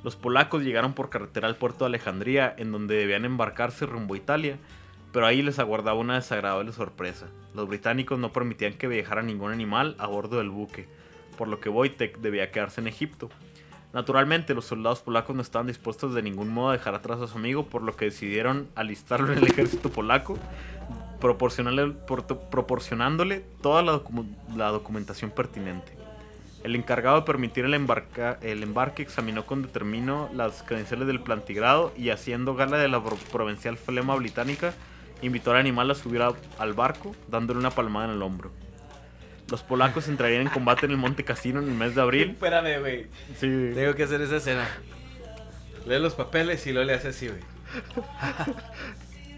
[0.04, 4.18] Los polacos llegaron por carretera al puerto de Alejandría, en donde debían embarcarse rumbo a
[4.18, 4.60] Italia,
[5.12, 7.28] pero ahí les aguardaba una desagradable sorpresa.
[7.56, 10.88] Los británicos no permitían que viajara ningún animal a bordo del buque,
[11.38, 13.30] por lo que Wojtek debía quedarse en Egipto.
[13.96, 17.38] Naturalmente, los soldados polacos no estaban dispuestos de ningún modo a dejar atrás a su
[17.38, 20.38] amigo, por lo que decidieron alistarlo en el ejército polaco.
[22.06, 25.94] por- proporcionándole toda la, docu- la documentación pertinente.
[26.66, 31.94] El encargado de permitir el, embarca- el embarque examinó con determino las credenciales del plantigrado
[31.96, 34.74] y haciendo gala de la pro- provincial flema británica,
[35.22, 38.52] invitó al animal a subir al barco, dándole una palmada en el hombro.
[39.50, 42.32] Los polacos entrarían en combate en el Monte Cassino en el mes de abril.
[42.32, 43.08] Espérame, güey.
[43.40, 44.68] Sí, Tengo que hacer esa escena.
[45.86, 47.42] Lee los papeles y luego le hace así, güey.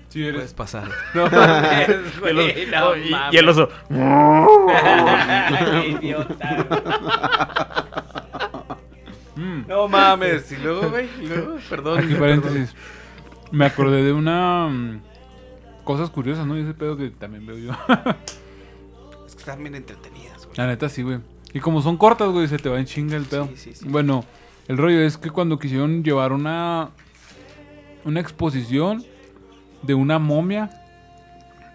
[0.09, 0.87] Sí, Puedes pasar.
[1.13, 3.33] No, mames, Y el oso- güey, no y- mames.
[3.33, 3.69] y el oso.
[5.99, 6.65] Idiota.
[9.35, 9.67] Mm.
[9.67, 10.51] No mames.
[10.51, 11.09] Y luego, güey.
[11.21, 11.99] Y luego, perdón.
[11.99, 12.19] Aquí perdón.
[12.41, 12.75] paréntesis.
[13.51, 14.67] Me acordé de una.
[14.67, 15.01] mm,
[15.83, 16.57] cosas curiosas, ¿no?
[16.57, 17.71] Y ese pedo que también veo yo.
[19.49, 20.57] Están bien entretenidas, güey.
[20.57, 21.19] La neta sí, güey.
[21.53, 23.47] Y como son cortas, güey, se te va en chinga el pedo.
[23.47, 23.85] Sí, sí, sí.
[23.87, 24.25] Bueno,
[24.67, 26.89] el rollo es que cuando quisieron llevar una.
[28.03, 29.05] Una exposición
[29.83, 30.69] de una momia.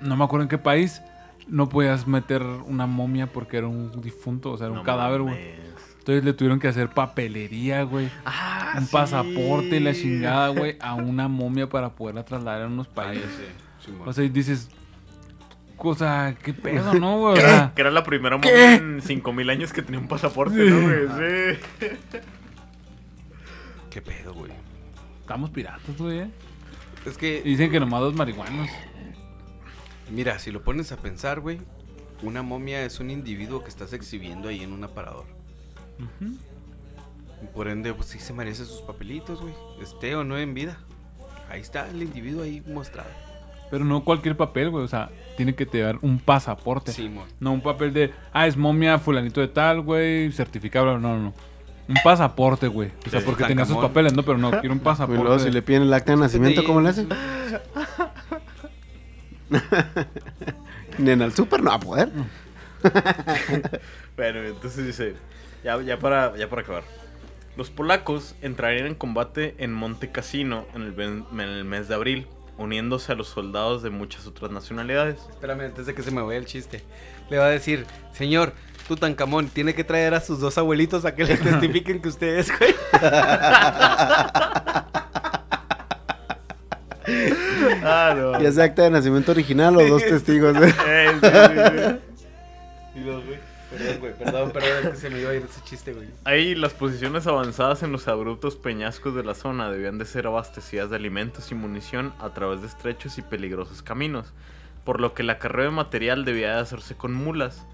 [0.02, 1.00] No me acuerdo en qué país.
[1.48, 5.36] No podías meter una momia porque era un difunto, o sea, era un cadáver, güey.
[5.98, 8.10] Entonces le tuvieron que hacer papelería, güey.
[8.26, 8.92] Ah, un sí.
[8.92, 13.24] pasaporte y la chingada, güey, a una momia para poderla trasladar a unos Ah, países.
[13.24, 13.86] ya sé.
[13.86, 14.08] Simón.
[14.08, 14.68] O sea, y dices,
[15.76, 17.36] o sea, qué pedo, ¿no, güey?
[17.74, 21.06] Que era la primera momia en 5000 años que tenía un pasaporte, ¿no, güey?
[21.08, 21.88] Sí.
[23.90, 24.52] ¿Qué pedo, güey?
[25.32, 26.18] estamos piratas, güey.
[26.20, 26.30] ¿eh?
[27.06, 28.68] Es que, dicen que nomás dos marihuanos.
[30.10, 31.58] mira, si lo pones a pensar, güey,
[32.22, 35.24] una momia es un individuo que estás exhibiendo ahí en un aparador.
[37.42, 39.54] Y Por ende, pues sí se merece sus papelitos, güey.
[39.80, 40.78] Esté o no en vida.
[41.48, 43.10] Ahí está el individuo ahí mostrado.
[43.70, 44.84] Pero no cualquier papel, güey.
[44.84, 45.10] O sea,
[45.42, 46.92] tiene que te dar un pasaporte.
[47.40, 50.86] No un papel de, ah, es momia fulanito de tal, güey, certificado.
[50.98, 51.34] No, no, no.
[51.88, 52.90] Un pasaporte, güey.
[53.06, 54.22] O sea, Sí, porque tenía sus papeles, ¿no?
[54.22, 55.20] Pero no, quiero un Y pasaporte.
[55.22, 57.08] luego si le piden el acta de nacimiento, ¿cómo le hacen?
[60.98, 62.08] Ni en el súper no va a poder.
[64.16, 65.14] Bueno, entonces dice,
[65.64, 66.82] ya, ya, para, ya para acabar.
[67.56, 71.94] Los polacos entrarían en combate en Monte Cassino en el, ven- en el mes de
[71.94, 72.26] abril,
[72.58, 75.18] uniéndose a los soldados de muchas otras nacionalidades.
[75.30, 76.82] Espérame, antes de que se me vaya el chiste.
[77.30, 78.52] Le va a decir, señor,
[78.88, 82.48] Tutankamón, tiene que traer a sus dos abuelitos a que le testifiquen que usted es,
[82.58, 82.74] güey.
[87.84, 88.40] Ah, no.
[88.42, 90.56] ¿Y es acta de nacimiento original o dos testigos?
[90.56, 90.72] eh?
[91.22, 91.28] Sí, sí,
[92.14, 93.00] sí.
[93.00, 93.38] Y los, güey.
[93.72, 96.08] Perdón, güey, perdón, perdón, es que se me iba a ir ese chiste, güey.
[96.24, 100.90] Ahí las posiciones avanzadas en los abruptos peñascos de la zona debían de ser abastecidas
[100.90, 104.32] de alimentos y munición a través de estrechos y peligrosos caminos,
[104.84, 107.64] por lo que la carrera de material debía de hacerse con mulas.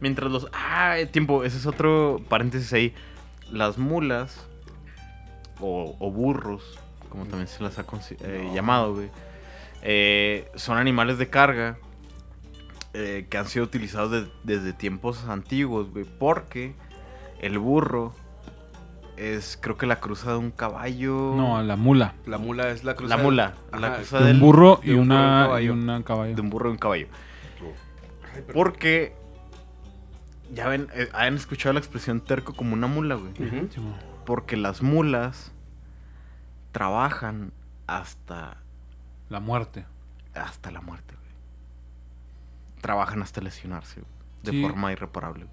[0.00, 0.48] Mientras los...
[0.52, 2.94] Ah, eh, tiempo, ese es otro paréntesis ahí.
[3.50, 4.46] Las mulas,
[5.60, 6.78] o, o burros,
[7.08, 7.82] como también se las ha
[8.22, 8.54] eh, No.
[8.54, 9.08] llamado, güey,
[9.82, 11.76] eh, son animales de carga
[12.94, 16.74] eh, que han sido utilizados de- desde tiempos antiguos, güey, porque
[17.40, 18.12] el burro
[19.16, 21.34] es, creo que la cruza de un caballo.
[21.36, 22.14] No, la mula.
[22.26, 23.16] La mula es la cruza.
[23.16, 25.44] la mula, Ajá, la cruza De del- un burro de y un un una, y
[25.46, 25.72] caballo.
[25.74, 26.34] una caballo.
[26.34, 27.06] de un burro y un caballo.
[28.34, 28.42] Ay.
[28.54, 29.14] Porque
[30.52, 33.32] ya ven, eh, han escuchado la expresión terco como una mula, güey.
[34.24, 35.52] Porque las mulas
[36.72, 37.52] trabajan
[37.86, 38.56] hasta
[39.28, 39.84] La muerte.
[40.34, 41.19] hasta la muerte, güey.
[42.80, 44.02] Trabajan hasta lesionarse,
[44.42, 44.62] de Sí.
[44.62, 45.46] forma irreparable.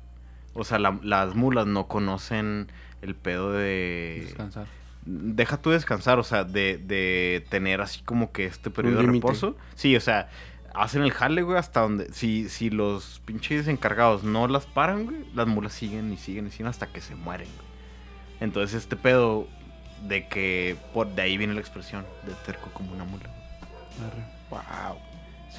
[0.53, 2.71] O sea, la- las mulas no conocen
[3.01, 4.21] el pedo de...
[4.25, 4.65] Descansar.
[5.05, 9.55] Deja tú descansar, o sea, de, de tener así como que este periodo de reposo.
[9.75, 10.29] Sí, o sea,
[10.73, 12.11] hacen el jale, güey, hasta donde...
[12.11, 16.51] Si, si los pinches encargados no las paran, güey, las mulas siguen y siguen y
[16.51, 17.67] siguen hasta que se mueren, güey.
[18.39, 19.47] Entonces este pedo
[20.07, 20.75] de que...
[20.93, 23.25] Por, de ahí viene la expresión de terco como una mula.
[24.05, 24.23] Arre.
[24.49, 24.97] Wow.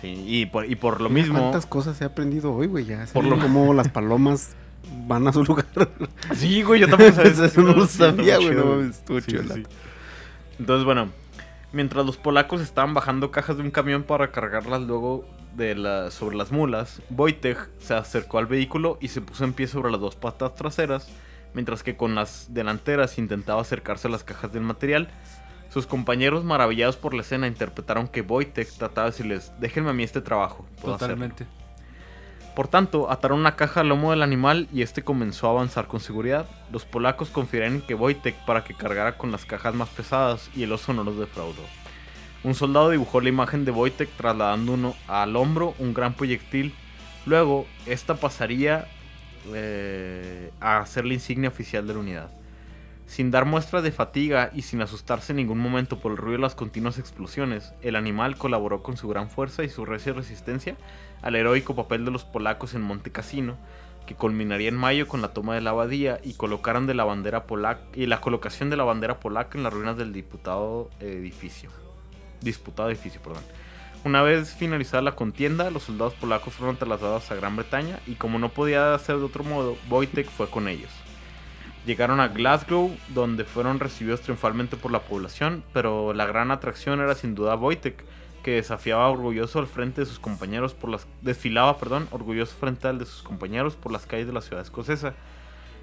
[0.01, 1.41] Sí, y por, y por lo Mira mismo...
[1.41, 2.85] ¿Cuántas cosas he aprendido hoy, güey?
[2.85, 4.55] Ya Por lo- cómo las palomas
[5.07, 5.67] van a su lugar.
[6.35, 7.33] Sí, güey, yo tampoco sabía.
[7.47, 9.69] Eso no lo Sí, sabía, güey, no estuvo el dato.
[10.59, 11.09] Entonces, bueno,
[11.73, 15.25] mientras los polacos estaban bajando cajas de un camión para cargarlas luego
[15.57, 19.67] de la, sobre las mulas, Wojtek se acercó al vehículo y se puso en pie
[19.67, 21.09] sobre las dos patas traseras,
[21.55, 25.09] mientras que con las delanteras intentaba acercarse a las cajas del material.
[25.69, 30.03] Sus compañeros, maravillados por la escena, interpretaron que Wojtek trataba de decirles, déjenme a mí
[30.03, 30.67] este trabajo.
[30.81, 31.15] puedo hacerlo".
[31.15, 31.47] Totalmente.
[32.59, 36.01] Por tanto, ataron una caja al lomo del animal y este comenzó a avanzar con
[36.01, 36.47] seguridad.
[36.73, 40.65] Los polacos confiaron en que Wojtek para que cargara con las cajas más pesadas y
[40.65, 41.63] el oso no los defraudó.
[42.43, 46.75] Un soldado dibujó la imagen de Wojtek trasladando uno al hombro un gran proyectil.
[47.27, 48.89] Luego, esta pasaría
[49.55, 52.31] eh, a ser la insignia oficial de la unidad.
[53.09, 56.43] Sin dar muestra de fatiga y sin asustarse en ningún momento por el ruido de
[56.43, 60.77] las continuas explosiones, el animal colaboró con su gran fuerza y su recia resistencia
[61.23, 63.57] al heroico papel de los polacos en Monte Cassino,
[64.07, 67.45] que culminaría en mayo con la toma de la abadía y colocaron de la bandera
[67.45, 71.71] polaca y la colocación de la bandera polaca en las ruinas del diputado edificio.
[72.43, 73.43] Disputado edificio, perdón.
[74.05, 78.39] Una vez finalizada la contienda, los soldados polacos fueron trasladados a Gran Bretaña y como
[78.39, 80.91] no podía ser de otro modo, Wojtek fue con ellos.
[81.89, 87.15] Llegaron a Glasgow, donde fueron recibidos triunfalmente por la población, pero la gran atracción era
[87.15, 88.05] sin duda Wojtek,
[88.43, 92.99] que desafiaba orgulloso al frente de sus compañeros por las desfilaba, perdón, orgulloso frente al
[92.99, 95.15] de sus compañeros por las calles de la ciudad escocesa.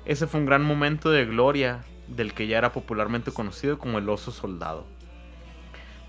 [0.06, 4.08] Ese fue un gran momento de gloria del que ya era popularmente conocido como el
[4.08, 4.86] oso soldado.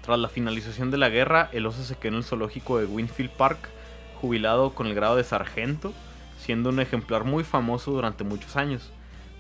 [0.03, 3.31] Tras la finalización de la guerra, el oso se quedó en el zoológico de Winfield
[3.31, 3.71] Park,
[4.21, 5.95] jubilado con el grado de sargento,
[6.37, 8.93] siendo un ejemplar muy famoso durante muchos años.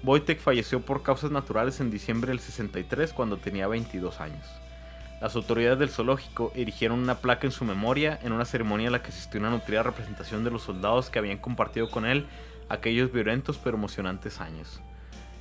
[0.06, 4.46] Wojtek falleció por causas naturales en diciembre del 63 cuando tenía 22 años.
[5.20, 9.02] Las autoridades del zoológico erigieron una placa en su memoria en una ceremonia en la
[9.02, 12.26] que asistió una nutrida representación de los soldados que habían compartido con él
[12.68, 14.80] aquellos violentos pero emocionantes años.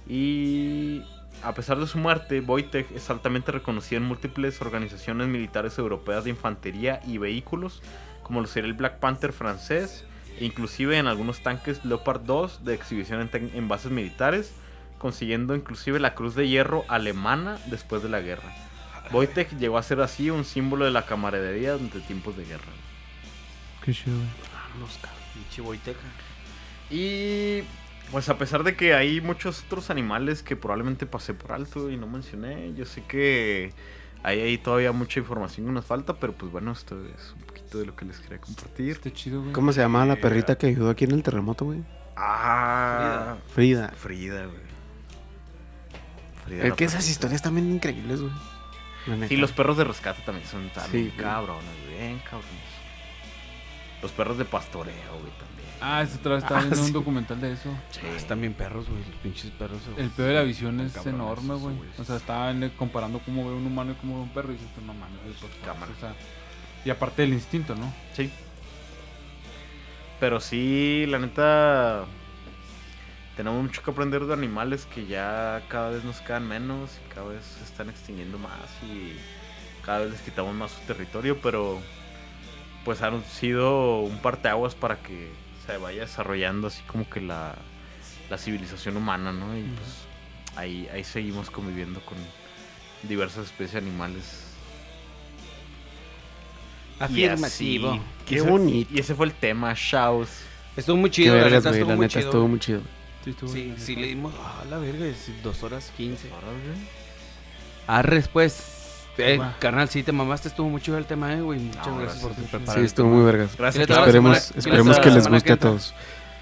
[0.08, 1.04] Y
[1.44, 6.32] a pesar de su muerte, Wojtek es altamente reconocido en múltiples organizaciones militares europeas de
[6.32, 7.84] infantería y vehículos,
[8.24, 10.06] como lo sería el Black Panther francés,
[10.40, 14.54] inclusive en algunos tanques Leopard 2 de exhibición en, en bases militares,
[14.98, 18.54] consiguiendo inclusive la Cruz de Hierro alemana después de la guerra.
[19.12, 22.72] Wojtek llegó a ser así un símbolo de la camaradería durante tiempos de guerra.
[23.84, 24.30] Qué chido, güey.
[25.34, 25.98] Pinche Wojtek.
[26.90, 27.62] Y
[28.12, 31.98] pues a pesar de que hay muchos otros animales que probablemente pasé por alto y
[31.98, 33.74] no mencioné, yo sé que
[34.24, 37.80] hay ahí todavía mucha información que nos falta, pero pues bueno, esto es un poquito
[37.80, 38.92] de lo que les quería compartir.
[38.92, 39.54] Está chido, güey.
[39.54, 41.84] ¿Cómo se llamaba la perrita que ayudó aquí en el terremoto, güey?
[42.16, 43.90] Ah, Frida.
[43.90, 44.58] Frida, güey.
[46.46, 47.12] Frida Es la que esas perrita.
[47.12, 48.34] historias también increíbles, güey.
[49.08, 49.28] La neta.
[49.28, 51.24] Sí, los perros de rescate también son también Sí, güey.
[51.26, 52.76] cabrones, bien cabrones.
[54.02, 55.56] Los perros de pastoreo, güey, también.
[55.82, 57.70] Ah, esa otra vez estaba Ah, viendo un documental de eso.
[57.92, 58.00] Sí.
[58.04, 59.00] Ah, están bien perros, güey.
[59.04, 59.80] Los pinches perros.
[59.98, 61.76] El peor de la visión es Cabrones, enorme, güey.
[62.00, 64.54] O sea, estaban eh, comparando cómo ve un humano y cómo ve un perro y
[64.54, 65.66] dices, tú no mames, güey, por favor".
[65.66, 65.92] Cámara.
[65.96, 66.16] O sea,
[66.86, 67.92] y aparte del instinto, ¿no?
[68.14, 68.32] Sí.
[70.20, 72.06] Pero sí, la neta.
[73.36, 77.28] Tenemos mucho que aprender de animales que ya cada vez nos quedan menos y cada
[77.28, 79.18] vez se están extinguiendo más y
[79.84, 81.82] cada vez les quitamos más su territorio, pero
[82.86, 85.32] pues han sido un parteaguas para que
[85.66, 87.56] se vaya desarrollando así como que la,
[88.30, 89.58] la civilización humana, ¿no?
[89.58, 90.06] Y pues
[90.56, 92.18] ahí, ahí seguimos conviviendo con
[93.04, 94.45] diversas especies de animales.
[97.10, 97.80] Y así.
[98.26, 98.92] Qué ese- bonito.
[98.94, 100.30] Y ese fue el tema, Shaus.
[100.76, 101.80] Estuvo muy chido, la vergas, neta, güey.
[101.82, 102.30] estuvo La muy neta chido.
[102.30, 102.82] estuvo muy chido.
[103.24, 104.34] Sí, estuvo Sí, bien, sí, le dimos.
[104.40, 106.30] Ah, la verga, es dos horas quince.
[107.88, 108.72] Arres, pues.
[109.18, 111.60] Eh, carnal, sí, te mamaste, estuvo muy chido el tema, eh, güey.
[111.60, 112.50] Muchas No, gracias por gracias.
[112.50, 112.80] preparar.
[112.80, 113.56] Sí, estuvo muy vergas.
[113.58, 113.74] Gracias.
[113.76, 115.94] ¿Quién le toca la Esperemos, semana- esperemos que la les guste a todos.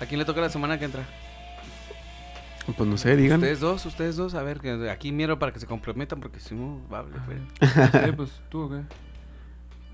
[0.01, 1.03] ¿A quién le toca la semana que entra?
[2.75, 3.39] Pues no sé, digan.
[3.39, 6.55] Ustedes dos, ustedes dos, a ver, que aquí miro para que se comprometan porque si
[6.55, 7.39] no, va a hablar, güey.
[8.05, 8.81] Sí, pues tú, ¿o qué?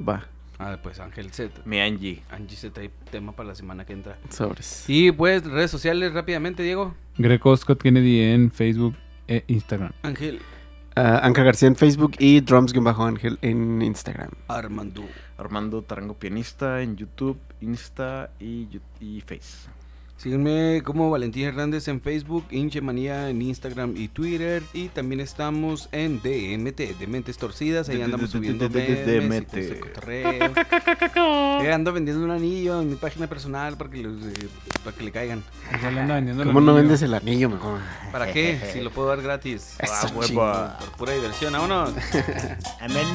[0.02, 0.24] Va,
[0.60, 2.22] Ah, pues Ángel se, Mi Angie.
[2.30, 4.18] Angie se trae tema para la semana que entra.
[4.30, 4.86] sobres.
[4.88, 6.96] Y pues, redes sociales rápidamente, Diego.
[7.18, 8.96] Greco Scott Kennedy en Facebook
[9.28, 9.94] e Instagram.
[10.04, 10.40] Ángel
[10.96, 14.32] Ah, Ángel García en Facebook y Drums-Ángel en Instagram.
[14.50, 15.06] Armando.
[15.38, 18.68] Armando Tarango Pianista en YouTube, Insta y
[19.26, 19.70] Face.
[20.20, 24.62] Sígueme como Valentín Hernández en Facebook, Inche Manía en Instagram y Twitter.
[24.74, 27.88] Y también estamos en DMT, de Mentes Torcidas.
[27.88, 29.56] Ahí andamos subiendo DMT.
[31.62, 34.48] Eh, ando vendiendo un anillo en mi página personal para que, los, eh,
[34.84, 35.44] para que le caigan.
[36.46, 37.80] ¿Cómo no vendes el anillo mejor?
[38.12, 38.60] ¿Para qué?
[38.74, 39.76] Si lo puedo dar gratis.
[39.80, 40.76] Eso, Ah, huevo.
[40.80, 41.94] Por pura diversión, vámonos.
[42.80, 43.06] Amén.